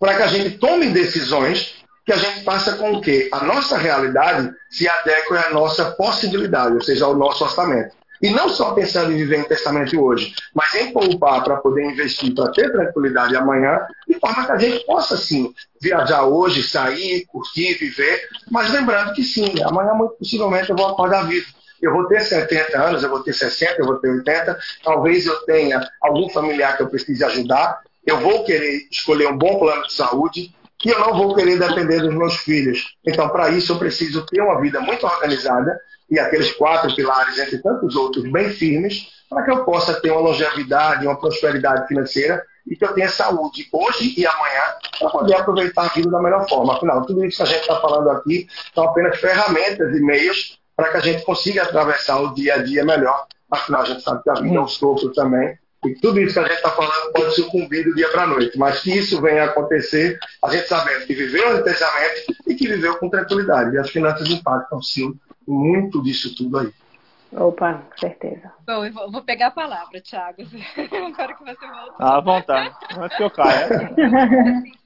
para 0.00 0.16
que 0.16 0.22
a 0.22 0.26
gente 0.28 0.56
tome 0.58 0.88
decisões 0.88 1.77
que 2.08 2.12
a 2.14 2.16
gente 2.16 2.42
passa 2.42 2.72
com 2.78 2.94
o 2.94 3.02
quê? 3.02 3.28
A 3.30 3.44
nossa 3.44 3.76
realidade 3.76 4.50
se 4.70 4.88
adequa 4.88 5.40
à 5.46 5.50
nossa 5.50 5.90
possibilidade, 5.90 6.74
ou 6.74 6.80
seja, 6.80 7.04
ao 7.04 7.14
nosso 7.14 7.44
orçamento. 7.44 7.94
E 8.22 8.30
não 8.30 8.48
só 8.48 8.72
pensando 8.72 9.12
em 9.12 9.16
viver 9.18 9.40
intensamente 9.40 9.94
hoje, 9.94 10.34
mas 10.54 10.74
em 10.74 10.90
poupar 10.90 11.44
para 11.44 11.58
poder 11.58 11.84
investir, 11.84 12.34
para 12.34 12.50
ter 12.50 12.72
tranquilidade 12.72 13.36
amanhã, 13.36 13.78
de 14.08 14.18
forma 14.18 14.46
que 14.46 14.52
a 14.52 14.56
gente 14.56 14.86
possa, 14.86 15.18
sim, 15.18 15.52
viajar 15.82 16.24
hoje, 16.24 16.62
sair, 16.62 17.26
curtir, 17.26 17.74
viver, 17.74 18.26
mas 18.50 18.72
lembrando 18.72 19.12
que 19.12 19.22
sim, 19.22 19.62
amanhã 19.62 19.92
muito 19.92 20.14
possivelmente 20.14 20.70
eu 20.70 20.76
vou 20.76 20.86
acordar 20.86 21.28
vivo. 21.28 21.46
Eu 21.82 21.92
vou 21.92 22.06
ter 22.06 22.22
70 22.22 22.82
anos, 22.82 23.02
eu 23.02 23.10
vou 23.10 23.22
ter 23.22 23.34
60, 23.34 23.82
eu 23.82 23.86
vou 23.86 23.96
ter 23.98 24.08
80, 24.08 24.58
talvez 24.82 25.26
eu 25.26 25.36
tenha 25.44 25.86
algum 26.00 26.26
familiar 26.30 26.74
que 26.74 26.84
eu 26.84 26.88
precise 26.88 27.22
ajudar, 27.22 27.82
eu 28.06 28.18
vou 28.18 28.44
querer 28.44 28.88
escolher 28.90 29.28
um 29.28 29.36
bom 29.36 29.58
plano 29.58 29.86
de 29.86 29.92
saúde, 29.92 30.54
que 30.78 30.90
eu 30.90 30.98
não 31.00 31.16
vou 31.16 31.34
querer 31.34 31.58
depender 31.58 32.00
dos 32.00 32.14
meus 32.14 32.36
filhos. 32.36 32.94
Então, 33.04 33.28
para 33.28 33.50
isso, 33.50 33.72
eu 33.72 33.78
preciso 33.78 34.24
ter 34.26 34.40
uma 34.40 34.60
vida 34.60 34.80
muito 34.80 35.04
organizada 35.04 35.78
e 36.08 36.18
aqueles 36.18 36.52
quatro 36.52 36.94
pilares, 36.94 37.36
entre 37.38 37.58
tantos 37.58 37.96
outros, 37.96 38.30
bem 38.30 38.50
firmes, 38.50 39.08
para 39.28 39.42
que 39.44 39.50
eu 39.50 39.64
possa 39.64 40.00
ter 40.00 40.10
uma 40.10 40.20
longevidade, 40.20 41.06
uma 41.06 41.18
prosperidade 41.18 41.86
financeira 41.88 42.42
e 42.66 42.76
que 42.76 42.84
eu 42.84 42.94
tenha 42.94 43.08
saúde 43.08 43.68
hoje 43.72 44.14
e 44.16 44.26
amanhã 44.26 44.62
para 44.98 45.10
poder 45.10 45.34
aproveitar 45.34 45.86
a 45.86 45.88
vida 45.88 46.10
da 46.10 46.22
melhor 46.22 46.48
forma. 46.48 46.76
Afinal, 46.76 47.04
tudo 47.04 47.24
isso 47.24 47.38
que 47.38 47.42
a 47.42 47.46
gente 47.46 47.60
está 47.60 47.80
falando 47.80 48.10
aqui 48.10 48.46
são 48.74 48.84
apenas 48.84 49.18
ferramentas 49.18 49.94
e 49.94 50.00
meios 50.00 50.58
para 50.76 50.90
que 50.90 50.96
a 50.96 51.00
gente 51.00 51.24
consiga 51.24 51.64
atravessar 51.64 52.20
o 52.20 52.32
dia 52.32 52.54
a 52.54 52.62
dia 52.62 52.84
melhor. 52.84 53.26
Afinal, 53.50 53.82
a 53.82 53.84
gente 53.84 54.02
sabe 54.02 54.22
que 54.22 54.30
a 54.30 54.34
vida 54.34 54.56
é 54.56 54.60
um 54.60 54.68
sopro 54.68 55.12
também 55.12 55.58
e 55.84 55.94
tudo 55.94 56.20
isso 56.20 56.34
que 56.34 56.40
a 56.40 56.42
gente 56.42 56.56
está 56.56 56.70
falando 56.70 57.12
pode 57.12 57.34
sucumbir 57.34 57.84
do 57.84 57.94
dia 57.94 58.08
para 58.10 58.22
a 58.22 58.26
noite. 58.26 58.58
Mas 58.58 58.80
que 58.80 58.98
isso 58.98 59.20
venha 59.20 59.42
a 59.42 59.46
acontecer, 59.46 60.18
a 60.44 60.50
gente 60.50 60.66
sabendo 60.66 61.06
que 61.06 61.14
viveu 61.14 61.58
intensamente 61.58 62.36
e 62.46 62.54
que 62.54 62.66
viveu 62.66 62.96
com 62.98 63.08
tranquilidade. 63.08 63.74
E 63.74 63.78
as 63.78 63.90
finanças 63.90 64.28
impactam, 64.28 64.82
sim, 64.82 65.14
muito 65.46 66.02
disso 66.02 66.34
tudo 66.36 66.58
aí. 66.58 66.72
Opa, 67.32 67.74
com 67.74 67.98
certeza. 67.98 68.50
Bom, 68.66 68.84
eu 68.84 68.92
vou, 68.92 69.22
pegar 69.22 69.48
a 69.48 69.50
palavra, 69.50 70.00
Thiago. 70.00 70.42
Eu 70.76 71.12
quero 71.12 71.36
que 71.36 71.44
você 71.44 71.66
volte. 71.66 71.94
À 71.98 72.20
vontade. 72.20 72.74
Antes 72.98 73.16
que 73.18 73.22
eu 73.22 73.30
caia. 73.30 73.68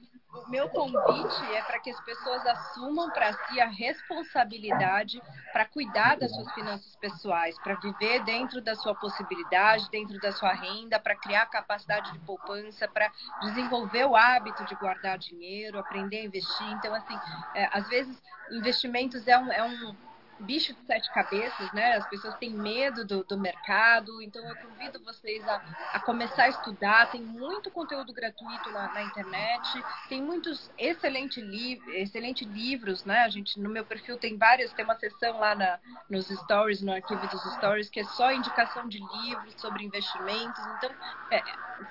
meu 0.47 0.69
convite 0.69 1.53
é 1.53 1.61
para 1.61 1.79
que 1.79 1.89
as 1.89 1.99
pessoas 2.01 2.45
assumam 2.45 3.09
para 3.09 3.33
si 3.33 3.59
a 3.59 3.67
responsabilidade 3.67 5.21
para 5.51 5.65
cuidar 5.65 6.17
das 6.17 6.33
suas 6.33 6.51
finanças 6.53 6.95
pessoais, 6.95 7.57
para 7.59 7.75
viver 7.75 8.23
dentro 8.23 8.61
da 8.61 8.75
sua 8.75 8.95
possibilidade, 8.95 9.89
dentro 9.91 10.19
da 10.19 10.31
sua 10.31 10.53
renda, 10.53 10.99
para 10.99 11.15
criar 11.15 11.45
capacidade 11.45 12.11
de 12.11 12.19
poupança, 12.19 12.87
para 12.87 13.11
desenvolver 13.41 14.05
o 14.05 14.15
hábito 14.15 14.65
de 14.65 14.75
guardar 14.75 15.17
dinheiro, 15.17 15.77
aprender 15.77 16.17
a 16.17 16.25
investir. 16.25 16.67
Então, 16.71 16.93
assim, 16.95 17.19
é, 17.53 17.69
às 17.71 17.87
vezes, 17.87 18.19
investimentos 18.49 19.27
é 19.27 19.37
um, 19.37 19.51
é 19.51 19.63
um 19.63 19.95
bicho 20.43 20.73
de 20.73 20.85
sete 20.85 21.11
cabeças, 21.13 21.71
né? 21.73 21.95
As 21.95 22.07
pessoas 22.07 22.35
têm 22.37 22.51
medo 22.51 23.05
do, 23.05 23.23
do 23.23 23.37
mercado, 23.37 24.21
então 24.21 24.43
eu 24.47 24.55
convido 24.55 25.03
vocês 25.03 25.45
a, 25.47 25.61
a, 25.93 25.99
começar 25.99 26.43
a 26.43 26.49
estudar. 26.49 27.11
Tem 27.11 27.21
muito 27.21 27.71
conteúdo 27.71 28.13
gratuito 28.13 28.71
na, 28.71 28.93
na 28.93 29.03
internet, 29.03 29.83
tem 30.09 30.21
muitos 30.21 30.71
excelentes 30.77 31.43
li 31.43 31.81
excelente 31.93 32.45
livros, 32.45 33.03
né? 33.05 33.23
A 33.23 33.29
gente 33.29 33.59
no 33.59 33.69
meu 33.69 33.85
perfil 33.85 34.17
tem 34.17 34.37
vários, 34.37 34.73
tem 34.73 34.85
uma 34.85 34.95
seção 34.95 35.39
lá 35.39 35.55
na, 35.55 35.79
nos 36.09 36.27
stories, 36.27 36.81
no 36.81 36.93
arquivo 36.93 37.25
dos 37.27 37.41
stories, 37.55 37.89
que 37.89 37.99
é 37.99 38.03
só 38.03 38.31
indicação 38.31 38.87
de 38.87 38.99
livros 38.99 39.53
sobre 39.57 39.83
investimentos. 39.83 40.59
Então, 40.77 40.89
é, 41.31 41.41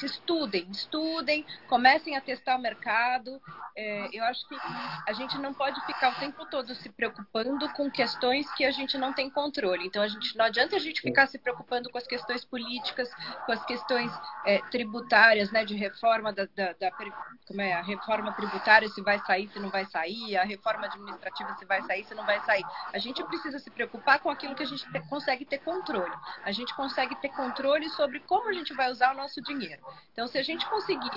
estudem, 0.03 0.71
estudem, 0.71 1.45
comecem 1.69 2.17
a 2.17 2.21
testar 2.21 2.57
o 2.57 2.61
mercado. 2.61 3.41
É, 3.77 4.09
eu 4.13 4.25
acho 4.25 4.47
que 4.49 4.57
a 5.07 5.13
gente 5.13 5.39
não 5.39 5.53
pode 5.55 5.81
ficar 5.87 6.13
o 6.13 6.21
tempo 6.21 6.45
todo 6.47 6.75
se 6.75 6.89
preocupando 6.91 7.69
com 7.71 7.91
questões 7.91 8.42
que 8.53 8.65
a 8.65 8.71
gente 8.71 8.97
não 8.99 9.13
tem 9.13 9.31
controle. 9.31 9.87
Então, 9.87 10.03
a 10.03 10.09
gente, 10.09 10.37
não 10.37 10.45
adianta 10.45 10.77
a 10.77 10.79
gente 10.79 11.01
ficar 11.01 11.27
se 11.27 11.39
preocupando 11.39 11.91
com 11.91 11.99
as 11.99 12.07
questões 12.07 12.45
políticas, 12.45 13.11
com 13.47 13.53
as 13.53 13.65
questões 13.65 14.11
é, 14.47 14.59
tributárias, 14.71 15.51
né, 15.51 15.65
de 15.65 15.75
reforma 15.75 16.33
da, 16.33 16.47
da, 16.55 16.73
da, 16.73 16.91
como 17.47 17.61
é, 17.61 17.73
a 17.73 17.83
reforma 17.83 18.33
tributária, 18.33 18.89
se 18.89 19.01
vai 19.03 19.19
sair, 19.21 19.49
se 19.49 19.59
não 19.59 19.71
vai 19.71 19.85
sair, 19.87 20.37
a 20.37 20.45
reforma 20.45 20.87
administrativa, 20.87 21.55
se 21.55 21.65
vai 21.65 21.83
sair, 21.83 22.05
se 22.05 22.15
não 22.15 22.25
vai 22.25 22.41
sair. 22.45 22.65
A 22.93 22.99
gente 22.99 23.23
precisa 23.25 23.59
se 23.59 23.71
preocupar 23.71 24.21
com 24.21 24.31
aquilo 24.31 24.55
que 24.55 24.63
a 24.63 24.67
gente 24.67 24.91
te, 24.91 25.01
consegue 25.09 25.45
ter 25.45 25.59
controle. 25.59 26.15
A 26.45 26.53
gente 26.53 26.75
consegue 26.75 27.15
ter 27.17 27.29
controle 27.31 27.89
sobre 27.91 28.21
como 28.21 28.49
a 28.49 28.53
gente 28.53 28.73
vai 28.75 28.91
usar 28.91 29.13
o 29.13 29.17
nosso 29.17 29.41
dinheiro. 29.43 29.83
Então, 30.13 30.27
se 30.27 30.39
a 30.39 30.43
gente 30.43 30.67
conseguir 30.69 31.11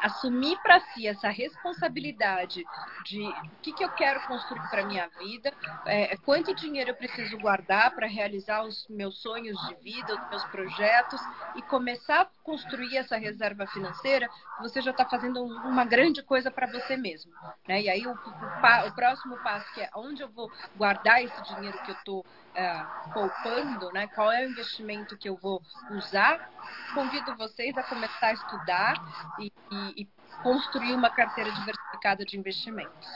assumir 0.00 0.56
para 0.62 0.80
si 0.80 1.06
essa 1.06 1.28
responsabilidade 1.28 2.64
de 3.04 3.22
o 3.22 3.50
que, 3.62 3.72
que 3.72 3.84
eu 3.84 3.90
quero 3.90 4.20
construir 4.26 4.68
para 4.70 4.84
minha 4.84 5.08
vida, 5.18 5.52
é, 5.86 6.16
quanto 6.18 6.53
dinheiro 6.54 6.90
eu 6.90 6.94
preciso 6.94 7.38
guardar 7.38 7.94
para 7.94 8.06
realizar 8.06 8.62
os 8.64 8.86
meus 8.88 9.20
sonhos 9.20 9.56
de 9.68 9.74
vida, 9.76 10.14
os 10.14 10.30
meus 10.30 10.44
projetos, 10.44 11.20
e 11.56 11.62
começar 11.62 12.22
a 12.22 12.28
construir 12.42 12.96
essa 12.96 13.16
reserva 13.16 13.66
financeira, 13.66 14.28
você 14.60 14.80
já 14.80 14.90
está 14.90 15.04
fazendo 15.04 15.42
uma 15.42 15.84
grande 15.84 16.22
coisa 16.22 16.50
para 16.50 16.66
você 16.66 16.96
mesmo. 16.96 17.32
Né? 17.68 17.82
E 17.82 17.88
aí, 17.88 18.06
o, 18.06 18.12
o, 18.12 18.88
o, 18.88 18.94
próximo 18.94 19.36
passo, 19.38 19.72
que 19.74 19.80
é 19.80 19.90
onde 19.94 20.22
eu 20.22 20.28
vou 20.28 20.50
guardar 20.76 21.22
esse 21.22 21.42
dinheiro 21.54 21.78
que 21.82 21.90
eu 21.90 21.96
estou 21.96 22.26
é, 22.54 22.86
poupando, 23.12 23.90
né? 23.92 24.06
qual 24.08 24.30
é 24.30 24.44
o 24.44 24.50
investimento 24.50 25.16
que 25.16 25.28
eu 25.28 25.36
vou 25.36 25.60
usar, 25.90 26.50
convido 26.94 27.36
vocês 27.36 27.76
a 27.76 27.82
começar 27.82 28.28
a 28.28 28.32
estudar 28.32 29.34
e, 29.38 29.52
e, 29.70 30.02
e 30.02 30.08
construir 30.42 30.94
uma 30.94 31.10
carteira 31.10 31.50
diversificada 31.52 32.24
de 32.24 32.38
investimentos. 32.38 33.08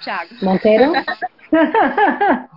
Tiago. 0.00 0.34
Monteiro? 0.42 0.92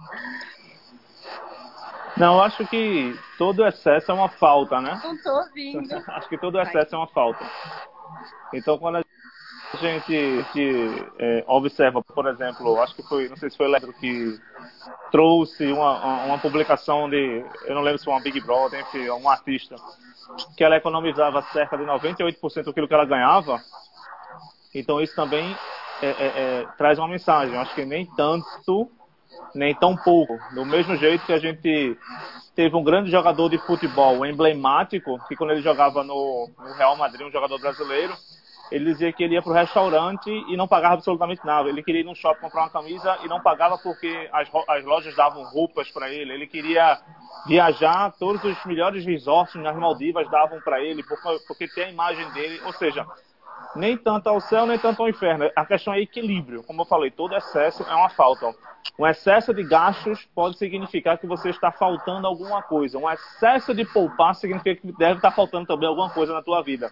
Não, 2.18 2.42
acho 2.42 2.66
que 2.66 3.16
todo 3.38 3.66
excesso 3.66 4.12
é 4.12 4.14
uma 4.14 4.28
falta, 4.28 4.82
né? 4.82 5.00
Não 5.04 5.16
tô 5.22 5.30
ouvindo. 5.38 5.96
Acho 6.10 6.28
que 6.28 6.38
todo 6.38 6.60
excesso 6.60 6.96
é 6.96 6.98
uma 6.98 7.08
falta. 7.08 7.46
Então, 8.52 8.78
quando 8.80 8.98
a 8.98 9.04
gente 9.80 10.46
que, 10.52 11.06
é, 11.20 11.44
observa, 11.46 12.02
por 12.02 12.26
exemplo, 12.26 12.82
acho 12.82 12.96
que 12.96 13.04
foi, 13.04 13.30
não 13.30 13.36
sei 13.36 13.50
se 13.50 13.58
foi 13.58 13.68
o 13.68 13.70
Leandro 13.70 13.94
que 13.94 14.40
trouxe 15.12 15.72
uma, 15.72 16.26
uma 16.26 16.40
publicação 16.40 17.10
de, 17.10 17.46
eu 17.66 17.76
não 17.76 17.82
lembro 17.82 18.00
se 18.00 18.06
foi 18.06 18.14
uma 18.14 18.22
Big 18.22 18.40
Brother, 18.42 18.80
enfim, 18.80 19.10
um 19.10 19.30
artista, 19.30 19.76
que 20.56 20.64
ela 20.64 20.78
economizava 20.78 21.42
cerca 21.54 21.78
de 21.78 21.84
98% 21.84 22.64
do 22.64 22.74
que 22.88 22.94
ela 22.94 23.06
ganhava. 23.06 23.62
Então, 24.74 25.02
isso 25.02 25.16
também 25.16 25.56
é, 26.02 26.08
é, 26.08 26.14
é, 26.62 26.68
traz 26.78 26.98
uma 27.00 27.08
mensagem. 27.08 27.58
Acho 27.58 27.74
que 27.74 27.86
nem 27.86 28.06
tanto, 28.16 28.90
nem 29.54 29.74
tão 29.76 29.96
pouco. 29.96 30.38
Do 30.54 30.66
mesmo 30.66 30.96
jeito 30.96 31.26
que 31.26 31.34
a 31.34 31.40
gente 31.40 31.98
teve 32.56 32.76
um 32.76 32.84
grande 32.84 33.12
jogador 33.12 33.50
de 33.50 33.58
futebol 33.60 34.26
emblemático, 34.26 35.20
que 35.28 35.36
quando 35.36 35.52
ele 35.52 35.62
jogava 35.62 36.04
no, 36.04 36.50
no 36.58 36.74
Real 36.74 36.96
Madrid, 36.98 37.28
um 37.28 37.32
jogador 37.32 37.60
brasileiro, 37.60 38.14
ele 38.72 38.86
dizia 38.92 39.14
que 39.14 39.24
ele 39.24 39.36
ia 39.36 39.42
para 39.42 39.52
o 39.52 39.56
restaurante 39.56 40.30
e 40.30 40.58
não 40.58 40.68
pagava 40.68 40.96
absolutamente 40.96 41.46
nada. 41.46 41.70
Ele 41.70 41.82
queria 41.82 42.02
ir 42.02 42.04
no 42.04 42.16
shopping 42.16 42.42
comprar 42.42 42.64
uma 42.64 42.70
camisa 42.70 43.18
e 43.24 43.28
não 43.28 43.40
pagava 43.40 43.78
porque 43.78 44.30
as, 44.32 44.50
as 44.68 44.84
lojas 44.84 45.16
davam 45.16 45.44
roupas 45.44 45.90
para 45.90 46.10
ele. 46.12 46.34
Ele 46.34 46.48
queria 46.48 47.00
viajar, 47.46 48.12
todos 48.20 48.44
os 48.44 48.66
melhores 48.66 49.06
resorts 49.06 49.56
nas 49.56 49.76
Maldivas 49.76 50.30
davam 50.30 50.60
para 50.62 50.82
ele, 50.82 51.02
porque, 51.04 51.40
porque 51.48 51.68
tem 51.68 51.86
a 51.86 51.92
imagem 51.92 52.30
dele. 52.32 52.60
Ou 52.66 52.74
seja, 52.74 53.06
nem 53.76 53.98
tanto 53.98 54.28
ao 54.28 54.40
céu, 54.40 54.66
nem 54.66 54.78
tanto 54.78 55.02
ao 55.02 55.10
inferno. 55.10 55.50
A 55.56 55.66
questão 55.66 55.94
é 55.94 56.02
equilíbrio. 56.02 56.64
Como 56.64 56.82
eu 56.82 56.86
falei, 56.86 57.12
todo 57.12 57.36
excesso 57.36 57.84
é 57.84 57.96
uma 57.96 58.10
falta. 58.10 58.54
Um 58.98 59.06
excesso 59.06 59.54
de 59.54 59.64
gastos 59.64 60.28
pode 60.34 60.58
significar 60.58 61.18
que 61.18 61.28
você 61.28 61.50
está 61.50 61.72
faltando 61.72 62.26
alguma 62.26 62.62
coisa. 62.62 62.98
Um 62.98 63.10
excesso 63.10 63.74
de 63.74 63.86
poupar 63.86 64.34
significa 64.36 64.82
que 64.82 64.92
deve 64.94 65.18
estar 65.18 65.32
faltando 65.32 65.68
também 65.68 65.88
alguma 65.88 66.10
coisa 66.10 66.34
na 66.34 66.42
tua 66.42 66.62
vida. 66.62 66.92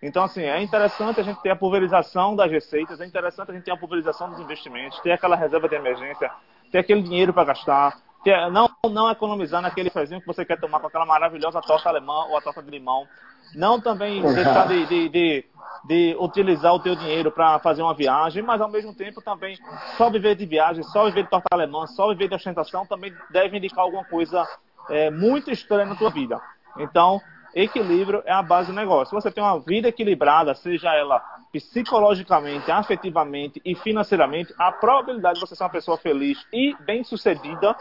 Então, 0.00 0.22
assim, 0.22 0.42
é 0.42 0.62
interessante 0.62 1.20
a 1.20 1.24
gente 1.24 1.42
ter 1.42 1.50
a 1.50 1.56
pulverização 1.56 2.36
das 2.36 2.50
receitas, 2.50 3.00
é 3.00 3.06
interessante 3.06 3.50
a 3.50 3.54
gente 3.54 3.64
ter 3.64 3.72
a 3.72 3.76
pulverização 3.76 4.30
dos 4.30 4.38
investimentos, 4.38 5.00
ter 5.00 5.12
aquela 5.12 5.34
reserva 5.34 5.68
de 5.68 5.74
emergência, 5.74 6.30
ter 6.70 6.78
aquele 6.78 7.02
dinheiro 7.02 7.32
para 7.32 7.44
gastar, 7.44 7.98
ter, 8.22 8.48
não, 8.50 8.70
não 8.88 9.10
economizar 9.10 9.60
naquele 9.60 9.90
fezinho 9.90 10.20
que 10.20 10.26
você 10.26 10.44
quer 10.44 10.60
tomar 10.60 10.78
com 10.78 10.86
aquela 10.86 11.04
maravilhosa 11.04 11.60
torta 11.60 11.88
alemã 11.88 12.26
ou 12.26 12.36
a 12.36 12.40
torta 12.40 12.62
de 12.62 12.70
limão. 12.70 13.08
Não 13.54 13.80
também 13.80 14.22
deixar 14.22 14.68
de, 14.68 14.86
de, 14.86 15.08
de, 15.08 15.44
de 15.84 16.16
utilizar 16.18 16.74
o 16.74 16.80
teu 16.80 16.94
dinheiro 16.94 17.30
para 17.30 17.58
fazer 17.58 17.82
uma 17.82 17.94
viagem, 17.94 18.42
mas 18.42 18.60
ao 18.60 18.68
mesmo 18.68 18.94
tempo 18.94 19.20
também 19.22 19.58
só 19.96 20.10
viver 20.10 20.34
de 20.34 20.46
viagem, 20.46 20.82
só 20.82 21.04
viver 21.06 21.24
de 21.24 21.30
torta 21.30 21.46
alemã, 21.50 21.86
só 21.86 22.08
viver 22.08 22.28
de 22.28 22.34
ostentação 22.34 22.86
também 22.86 23.12
deve 23.30 23.56
indicar 23.56 23.84
alguma 23.84 24.04
coisa 24.04 24.46
é, 24.88 25.10
muito 25.10 25.50
estranha 25.50 25.86
na 25.86 25.94
tua 25.94 26.10
vida. 26.10 26.40
Então, 26.78 27.20
equilíbrio 27.54 28.22
é 28.24 28.32
a 28.32 28.42
base 28.42 28.68
do 28.68 28.74
negócio. 28.74 29.08
Se 29.08 29.22
você 29.22 29.30
tem 29.30 29.42
uma 29.42 29.58
vida 29.60 29.88
equilibrada, 29.88 30.54
seja 30.54 30.94
ela 30.94 31.22
psicologicamente, 31.52 32.70
afetivamente 32.70 33.60
e 33.64 33.74
financeiramente, 33.74 34.54
a 34.58 34.70
probabilidade 34.70 35.34
de 35.34 35.46
você 35.46 35.56
ser 35.56 35.64
uma 35.64 35.70
pessoa 35.70 35.96
feliz 35.96 36.38
e 36.52 36.76
bem-sucedida 36.80 37.74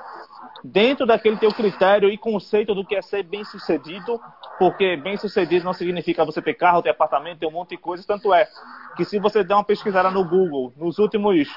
dentro 0.63 1.05
daquele 1.05 1.37
teu 1.37 1.51
critério 1.51 2.09
e 2.09 2.17
conceito 2.17 2.73
do 2.73 2.85
que 2.85 2.95
é 2.95 3.01
ser 3.01 3.23
bem-sucedido, 3.23 4.19
porque 4.57 4.95
bem-sucedido 4.95 5.65
não 5.65 5.73
significa 5.73 6.25
você 6.25 6.41
ter 6.41 6.53
carro, 6.53 6.81
ter 6.81 6.89
apartamento, 6.89 7.39
ter 7.39 7.47
um 7.47 7.51
monte 7.51 7.71
de 7.71 7.77
coisas, 7.77 8.05
tanto 8.05 8.33
é 8.33 8.47
que 8.95 9.05
se 9.05 9.19
você 9.19 9.43
der 9.43 9.53
uma 9.53 9.63
pesquisada 9.63 10.09
no 10.09 10.23
Google, 10.23 10.73
nos 10.75 10.97
últimos 10.97 11.47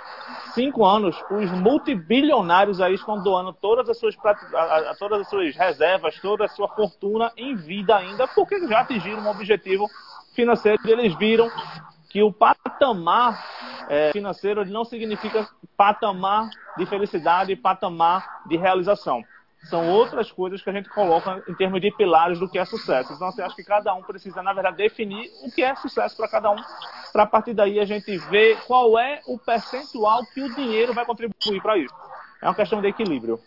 cinco 0.53 0.85
anos, 0.85 1.17
os 1.31 1.51
multibilionários 1.53 2.81
aí 2.81 2.95
estão 2.95 3.23
doando 3.23 3.53
todas 3.53 3.89
as 3.89 3.99
suas, 3.99 4.15
todas 4.99 5.21
as 5.21 5.29
suas 5.29 5.57
reservas, 5.57 6.19
toda 6.21 6.45
a 6.45 6.49
sua 6.49 6.69
fortuna 6.69 7.33
em 7.37 7.55
vida 7.55 7.97
ainda, 7.97 8.27
porque 8.29 8.67
já 8.69 8.81
atingiram 8.81 9.23
um 9.23 9.29
objetivo 9.29 9.89
financeiro 10.35 10.79
e 10.85 10.91
eles 10.91 11.15
viram 11.17 11.51
que 12.11 12.23
o 12.23 12.33
patamar 12.33 13.43
é, 13.89 14.11
financeiro 14.13 14.65
não 14.67 14.85
significa 14.85 15.49
patamar 15.77 16.51
de 16.77 16.85
felicidade, 16.85 17.55
patamar 17.57 18.43
de 18.47 18.57
realização. 18.57 19.25
São 19.65 19.89
outras 19.89 20.33
coisas 20.33 20.61
que 20.61 20.69
a 20.71 20.73
gente 20.73 20.89
coloca 20.89 21.43
em 21.47 21.55
termos 21.55 21.81
de 21.81 21.91
pilares 21.93 22.39
do 22.39 22.49
que 22.49 22.59
é 22.59 22.65
sucesso. 22.65 23.13
Então, 23.13 23.31
você 23.31 23.43
acha 23.43 23.55
que 23.55 23.63
cada 23.63 23.95
um 23.95 24.03
precisa, 24.03 24.43
na 24.43 24.53
verdade, 24.53 24.79
definir 24.79 25.31
o 25.45 25.51
que 25.51 25.63
é 25.63 25.75
sucesso 25.77 26.17
para 26.17 26.29
cada 26.29 26.51
um, 26.51 26.57
para 27.13 27.23
a 27.23 27.27
partir 27.27 27.55
daí 27.55 27.79
a 27.79 27.85
gente 27.85 28.17
ver 28.17 28.59
qual 28.67 28.99
é 28.99 29.21
o 29.27 29.39
percentual 29.39 30.25
que 30.27 30.43
o 30.43 30.55
dinheiro 30.55 30.93
vai 30.93 31.05
contribuir 31.05 31.63
para 31.63 31.77
isso. 31.77 31.95
É 32.43 32.47
uma 32.47 32.55
questão 32.55 32.81
de 32.81 32.89
equilíbrio. 32.89 33.39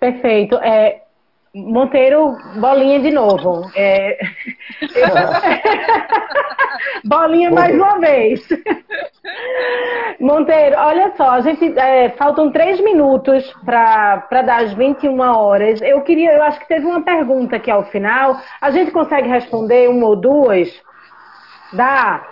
Perfeito. 0.00 0.56
É, 0.56 1.05
Monteiro, 1.56 2.36
bolinha 2.56 3.00
de 3.00 3.10
novo. 3.10 3.70
É... 3.74 4.18
bolinha 7.02 7.50
mais 7.50 7.74
uma 7.74 7.98
vez. 7.98 8.46
Monteiro, 10.20 10.76
olha 10.76 11.14
só, 11.16 11.30
a 11.30 11.40
gente 11.40 11.66
é, 11.78 12.10
faltam 12.10 12.52
três 12.52 12.78
minutos 12.80 13.50
para 13.64 14.42
dar 14.42 14.64
as 14.64 14.74
21 14.74 15.18
horas. 15.18 15.80
Eu 15.80 16.02
queria, 16.02 16.32
eu 16.32 16.42
acho 16.42 16.60
que 16.60 16.68
teve 16.68 16.84
uma 16.84 17.00
pergunta 17.00 17.56
aqui 17.56 17.70
ao 17.70 17.84
final. 17.84 18.38
A 18.60 18.70
gente 18.70 18.90
consegue 18.90 19.26
responder 19.26 19.88
uma 19.88 20.08
ou 20.08 20.16
duas? 20.16 20.68
Dá? 21.72 22.22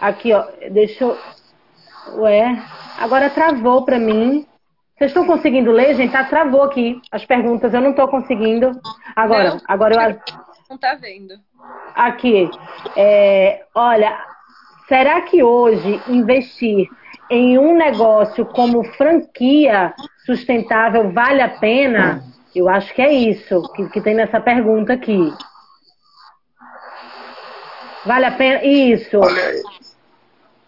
Aqui, 0.00 0.32
ó. 0.32 0.44
Deixa 0.72 1.04
eu. 1.04 1.16
Ué, 2.16 2.60
agora 2.98 3.30
travou 3.30 3.84
para 3.84 4.00
mim. 4.00 4.44
Vocês 5.02 5.10
estão 5.10 5.26
conseguindo 5.26 5.72
ler, 5.72 5.96
gente? 5.96 6.12
Tá, 6.12 6.22
travou 6.22 6.62
aqui 6.62 7.02
as 7.10 7.24
perguntas, 7.24 7.74
eu 7.74 7.80
não 7.80 7.90
estou 7.90 8.06
conseguindo. 8.06 8.70
Agora, 9.16 9.50
não, 9.50 9.60
agora 9.66 9.94
eu. 9.94 10.34
Não 10.70 10.78
tá 10.78 10.94
vendo. 10.94 11.34
Aqui. 11.92 12.48
É, 12.96 13.64
olha, 13.74 14.16
será 14.86 15.22
que 15.22 15.42
hoje 15.42 16.00
investir 16.06 16.88
em 17.28 17.58
um 17.58 17.76
negócio 17.76 18.46
como 18.46 18.84
franquia 18.92 19.92
sustentável 20.24 21.10
vale 21.10 21.42
a 21.42 21.48
pena? 21.48 22.22
Eu 22.54 22.68
acho 22.68 22.94
que 22.94 23.02
é 23.02 23.12
isso 23.12 23.60
que, 23.72 23.88
que 23.88 24.00
tem 24.00 24.14
nessa 24.14 24.40
pergunta 24.40 24.92
aqui. 24.92 25.34
Vale 28.06 28.26
a 28.26 28.30
pena? 28.30 28.62
Isso. 28.62 29.18
Olha, 29.18 29.62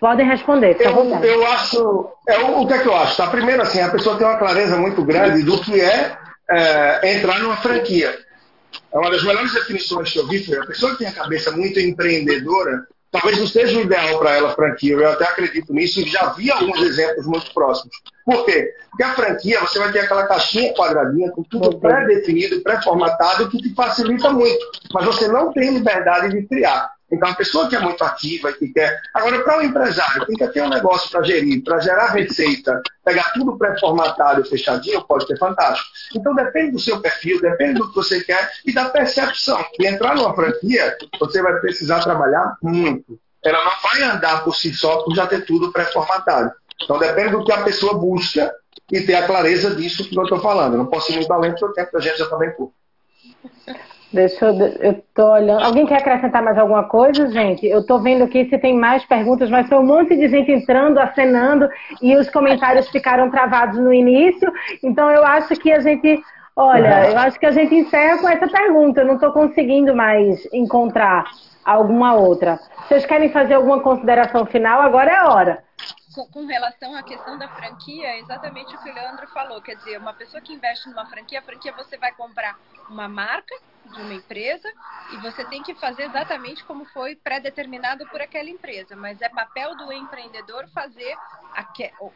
Podem 0.05 0.27
responder. 0.27 0.77
Eu, 0.81 1.25
eu 1.25 1.47
acho. 1.47 2.11
É, 2.29 2.39
o 2.39 2.67
que 2.67 2.75
é 2.75 2.79
que 2.81 2.89
eu 2.89 2.95
acho? 2.95 3.17
Tá? 3.17 3.27
Primeiro, 3.29 3.63
assim, 3.63 3.81
a 3.81 3.89
pessoa 3.89 4.19
tem 4.19 4.27
uma 4.27 4.37
clareza 4.37 4.77
muito 4.77 5.03
grande 5.03 5.43
do 5.43 5.59
que 5.63 5.81
é, 5.81 6.15
é 6.47 7.17
entrar 7.17 7.39
numa 7.39 7.57
franquia. 7.57 8.15
É 8.93 8.99
uma 8.99 9.11
das 9.11 9.25
melhores 9.25 9.55
definições 9.55 10.13
que 10.13 10.19
eu 10.19 10.29
vi 10.29 10.45
foi 10.45 10.59
a 10.59 10.67
pessoa 10.67 10.93
que 10.93 10.99
tem 10.99 11.07
a 11.07 11.13
cabeça 11.13 11.53
muito 11.53 11.81
empreendedora, 11.81 12.87
talvez 13.11 13.39
não 13.39 13.47
seja 13.47 13.79
o 13.79 13.81
ideal 13.81 14.19
para 14.19 14.37
ela 14.37 14.55
franquia, 14.55 14.93
eu 14.93 15.09
até 15.09 15.25
acredito 15.25 15.73
nisso 15.73 15.99
e 16.01 16.05
já 16.07 16.35
vi 16.35 16.51
alguns 16.51 16.83
exemplos 16.83 17.27
muito 17.27 17.55
próximos. 17.55 17.97
Por 18.27 18.45
quê? 18.45 18.75
Porque 18.91 19.05
a 19.05 19.15
franquia, 19.15 19.59
você 19.61 19.79
vai 19.79 19.91
ter 19.91 20.01
aquela 20.01 20.27
caixinha 20.27 20.75
quadradinha 20.75 21.31
com 21.31 21.43
tudo 21.45 21.79
pré-definido, 21.79 22.61
pré-formatado, 22.61 23.49
que 23.49 23.57
te 23.57 23.75
facilita 23.75 24.29
muito, 24.29 24.71
mas 24.93 25.07
você 25.07 25.29
não 25.29 25.51
tem 25.51 25.71
liberdade 25.71 26.29
de 26.29 26.47
criar. 26.47 26.94
Então, 27.15 27.29
a 27.29 27.35
pessoa 27.35 27.69
que 27.69 27.77
é 27.77 27.79
muito 27.79 28.03
ativa 28.03 28.51
e 28.51 28.55
que 28.55 28.69
quer. 28.69 29.01
Agora, 29.15 29.43
para 29.45 29.59
o 29.59 29.61
um 29.61 29.63
empresário, 29.63 30.27
que 30.27 30.35
quer 30.35 30.51
ter 30.51 30.63
um 30.63 30.69
negócio 30.69 31.09
para 31.11 31.23
gerir, 31.23 31.63
para 31.63 31.79
gerar 31.79 32.09
receita, 32.09 32.83
pegar 33.05 33.33
tudo 33.33 33.57
pré-formatado 33.57 34.45
fechadinho, 34.45 35.07
pode 35.07 35.27
ser 35.27 35.39
fantástico. 35.39 35.89
Então, 36.17 36.35
depende 36.35 36.73
do 36.73 36.81
seu 36.81 37.01
perfil, 37.01 37.41
depende 37.41 37.75
do 37.75 37.89
que 37.89 37.95
você 37.95 38.23
quer 38.25 38.51
e 38.67 38.75
da 38.75 38.87
percepção. 38.87 39.65
E 39.79 39.87
entrar 39.87 40.17
numa 40.17 40.35
franquia, 40.35 40.97
você 41.21 41.41
vai 41.41 41.61
precisar 41.61 42.01
trabalhar 42.01 42.57
muito. 42.61 43.19
Ela 43.45 43.65
não 43.65 43.73
vai 43.83 44.03
andar 44.03 44.43
por 44.43 44.57
si 44.57 44.75
só 44.75 45.03
por 45.03 45.15
já 45.15 45.27
ter 45.27 45.45
tudo 45.45 45.71
pré-formatado. 45.71 46.51
Então, 46.83 46.99
depende 46.99 47.31
do 47.31 47.45
que 47.45 47.53
a 47.53 47.63
pessoa 47.63 47.95
busca 47.95 48.53
e 48.91 49.01
ter 49.03 49.15
a 49.15 49.27
clareza 49.27 49.75
disso 49.77 50.09
que 50.09 50.19
eu 50.19 50.25
estou 50.25 50.41
falando. 50.41 50.73
Eu 50.73 50.79
não 50.79 50.87
posso 50.87 51.13
ir 51.13 51.17
muito 51.17 51.33
além 51.33 51.53
porque 51.53 51.65
o 51.65 51.73
tempo 51.73 51.93
da 51.93 52.01
gente 52.01 52.19
já 52.19 52.25
está 52.25 52.37
bem 52.37 52.51
pouco. 52.51 52.75
Deixa 54.15 54.47
eu, 54.47 54.55
eu 54.81 55.05
tô 55.13 55.33
olhando. 55.33 55.65
Alguém 55.65 55.87
quer 55.87 55.97
acrescentar 55.97 56.41
mais 56.41 56.57
alguma 56.57 56.85
coisa, 56.85 57.29
gente? 57.31 57.67
Eu 57.67 57.85
tô 57.85 57.99
vendo 57.99 58.23
aqui 58.23 58.45
se 58.45 58.57
tem 58.59 58.79
mais 58.79 59.05
perguntas, 59.05 59.51
mas 59.51 59.69
foi 59.69 59.77
um 59.77 59.87
monte 59.87 60.15
de 60.15 60.29
gente 60.29 60.53
entrando, 60.53 60.99
acenando 60.99 61.69
e 62.01 62.17
os 62.17 62.31
comentários 62.31 62.89
ficaram 62.91 63.29
travados 63.29 63.77
no 63.77 63.93
início. 63.93 64.53
Então 64.85 65.11
eu 65.11 65.27
acho 65.27 65.57
que 65.57 65.73
a 65.73 65.81
gente, 65.81 66.23
olha, 66.55 67.11
eu 67.11 67.19
acho 67.19 67.41
que 67.41 67.47
a 67.47 67.51
gente 67.51 67.75
encerra 67.75 68.19
com 68.19 68.29
essa 68.29 68.47
pergunta. 68.47 69.01
Eu 69.01 69.07
não 69.07 69.15
estou 69.15 69.33
conseguindo 69.33 69.97
mais 69.97 70.47
encontrar 70.53 71.25
alguma 71.65 72.15
outra. 72.15 72.61
Vocês 72.87 73.05
querem 73.05 73.31
fazer 73.31 73.55
alguma 73.55 73.81
consideração 73.81 74.47
final? 74.47 74.81
Agora 74.81 75.11
é 75.11 75.17
a 75.17 75.29
hora 75.29 75.64
com, 76.15 76.47
relação 76.47 76.95
à 76.95 77.03
questão 77.03 77.37
da 77.37 77.49
franquia, 77.49 78.07
é 78.07 78.21
exatamente 78.21 78.75
o 78.77 78.79
que 78.79 78.91
o 78.91 78.95
Leandro 78.95 79.27
falou. 79.29 79.61
Quer 79.61 79.75
dizer, 79.77 79.99
uma 79.99 80.15
pessoa 80.15 80.41
que 80.41 80.53
investe 80.53 80.89
numa 80.89 81.07
franquia, 81.07 81.41
a 81.41 81.43
franquia 81.43 81.73
você 81.73 81.99
vai 81.99 82.13
comprar 82.13 82.57
uma 82.89 83.09
marca 83.09 83.55
de 83.93 84.01
uma 84.01 84.15
empresa 84.15 84.69
e 85.13 85.17
você 85.19 85.45
tem 85.45 85.63
que 85.63 85.75
fazer 85.75 86.05
exatamente 86.05 86.65
como 86.65 86.85
foi 86.87 87.15
pré-determinado 87.17 88.07
por 88.09 88.21
aquela 88.21 88.49
empresa. 88.49 88.97
Mas 88.97 89.21
é 89.21 89.29
papel 89.29 89.77
do 89.77 89.93
empreendedor 89.93 90.69
fazer 90.71 91.17
a, 91.55 91.67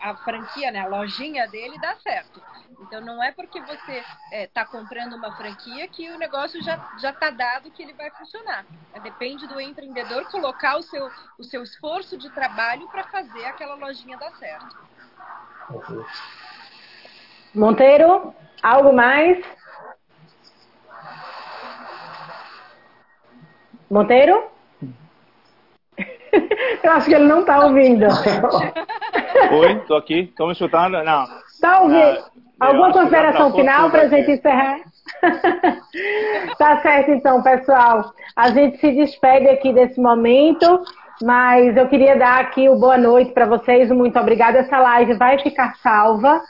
a 0.01 0.17
franquia, 0.17 0.71
né, 0.71 0.81
a 0.81 0.87
lojinha 0.87 1.47
dele 1.49 1.79
dar 1.79 1.97
certo. 2.01 2.43
Então 2.81 3.01
não 3.01 3.23
é 3.23 3.33
porque 3.33 3.61
você 3.61 3.99
está 3.99 4.07
é, 4.33 4.47
tá 4.47 4.65
comprando 4.65 5.15
uma 5.15 5.37
franquia 5.37 5.89
que 5.89 6.11
o 6.11 6.19
negócio 6.19 6.63
já 6.63 6.79
já 6.99 7.11
está 7.11 7.31
dado 7.31 7.71
que 7.71 7.83
ele 7.83 7.93
vai 7.95 8.11
funcionar. 8.11 8.65
É, 8.95 9.01
depende 9.01 9.47
do 9.47 9.61
empreendedor 9.61 10.25
colocar 10.31 10.77
o 10.77 10.83
seu 10.83 11.11
o 11.39 11.45
seu 11.45 11.63
esforço 11.63 12.17
de 12.17 12.31
trabalho 12.31 12.89
para 12.89 13.05
fazer 13.05 13.45
aquela 13.45 13.75
lojinha 13.75 14.17
dar 14.17 14.33
certo. 14.33 14.77
Monteiro, 17.55 18.35
algo 18.63 18.93
mais? 18.93 19.58
Monteiro? 23.91 24.45
Eu 26.83 26.93
acho 26.93 27.07
que 27.07 27.15
ele 27.15 27.27
não 27.27 27.41
está 27.41 27.65
ouvindo. 27.65 28.07
Oi, 29.51 29.73
estou 29.73 29.97
aqui. 29.97 30.21
Estão 30.21 30.47
me 30.47 30.53
escutando? 30.53 31.03
Não. 31.03 31.27
Está 31.47 31.81
ouvindo? 31.81 32.25
Ah, 32.61 32.67
Alguma 32.67 32.93
consideração 32.93 33.53
final 33.55 33.91
para 33.91 34.03
a 34.03 34.09
gente 34.09 34.33
encerrar? 34.33 34.81
tá 36.59 36.81
certo, 36.83 37.11
então, 37.13 37.43
pessoal. 37.43 38.13
A 38.37 38.51
gente 38.51 38.79
se 38.79 38.93
despede 38.93 39.49
aqui 39.49 39.73
desse 39.73 39.99
momento, 40.01 40.83
mas 41.23 41.77
eu 41.77 41.89
queria 41.89 42.17
dar 42.17 42.41
aqui 42.41 42.69
o 42.69 42.79
boa 42.79 42.99
noite 42.99 43.33
para 43.33 43.47
vocês. 43.47 43.91
Muito 43.91 44.19
obrigada. 44.19 44.59
Essa 44.59 44.79
live 44.79 45.15
vai 45.15 45.39
ficar 45.39 45.77
salva 45.77 46.43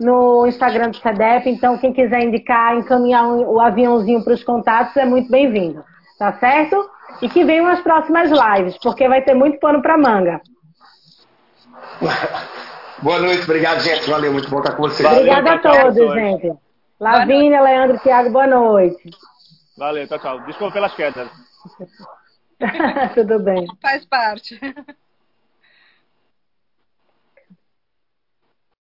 no 0.00 0.46
Instagram 0.46 0.90
do 0.90 0.96
CEDEP, 0.96 1.48
então 1.48 1.78
quem 1.78 1.92
quiser 1.92 2.22
indicar, 2.22 2.76
encaminhar 2.76 3.26
o 3.26 3.60
aviãozinho 3.60 4.22
para 4.22 4.34
os 4.34 4.44
contatos 4.44 4.96
é 4.96 5.04
muito 5.04 5.30
bem-vindo 5.30 5.82
tá 6.18 6.32
certo? 6.38 6.90
E 7.22 7.28
que 7.28 7.44
venham 7.44 7.66
as 7.66 7.80
próximas 7.80 8.30
lives, 8.30 8.78
porque 8.78 9.08
vai 9.08 9.22
ter 9.22 9.34
muito 9.34 9.58
pano 9.58 9.80
para 9.80 9.96
manga. 9.96 10.40
Boa 13.02 13.18
noite, 13.18 13.42
obrigado, 13.42 13.80
gente. 13.80 14.08
Valeu, 14.08 14.32
muito 14.32 14.48
bom 14.48 14.58
estar 14.58 14.74
com 14.74 14.82
vocês. 14.82 15.06
Obrigada 15.06 15.52
a 15.52 15.58
todos, 15.58 16.14
gente. 16.14 16.52
Lavínia, 16.98 17.60
Leandro, 17.60 17.98
Thiago, 17.98 18.30
boa 18.30 18.46
noite. 18.46 19.10
Valeu, 19.76 20.08
tchau, 20.08 20.18
tchau. 20.18 20.40
Desculpa 20.46 20.72
pelas 20.72 20.94
quedas. 20.94 21.28
Tudo 23.14 23.38
bem. 23.40 23.66
Faz 23.82 24.06
parte. 24.06 24.58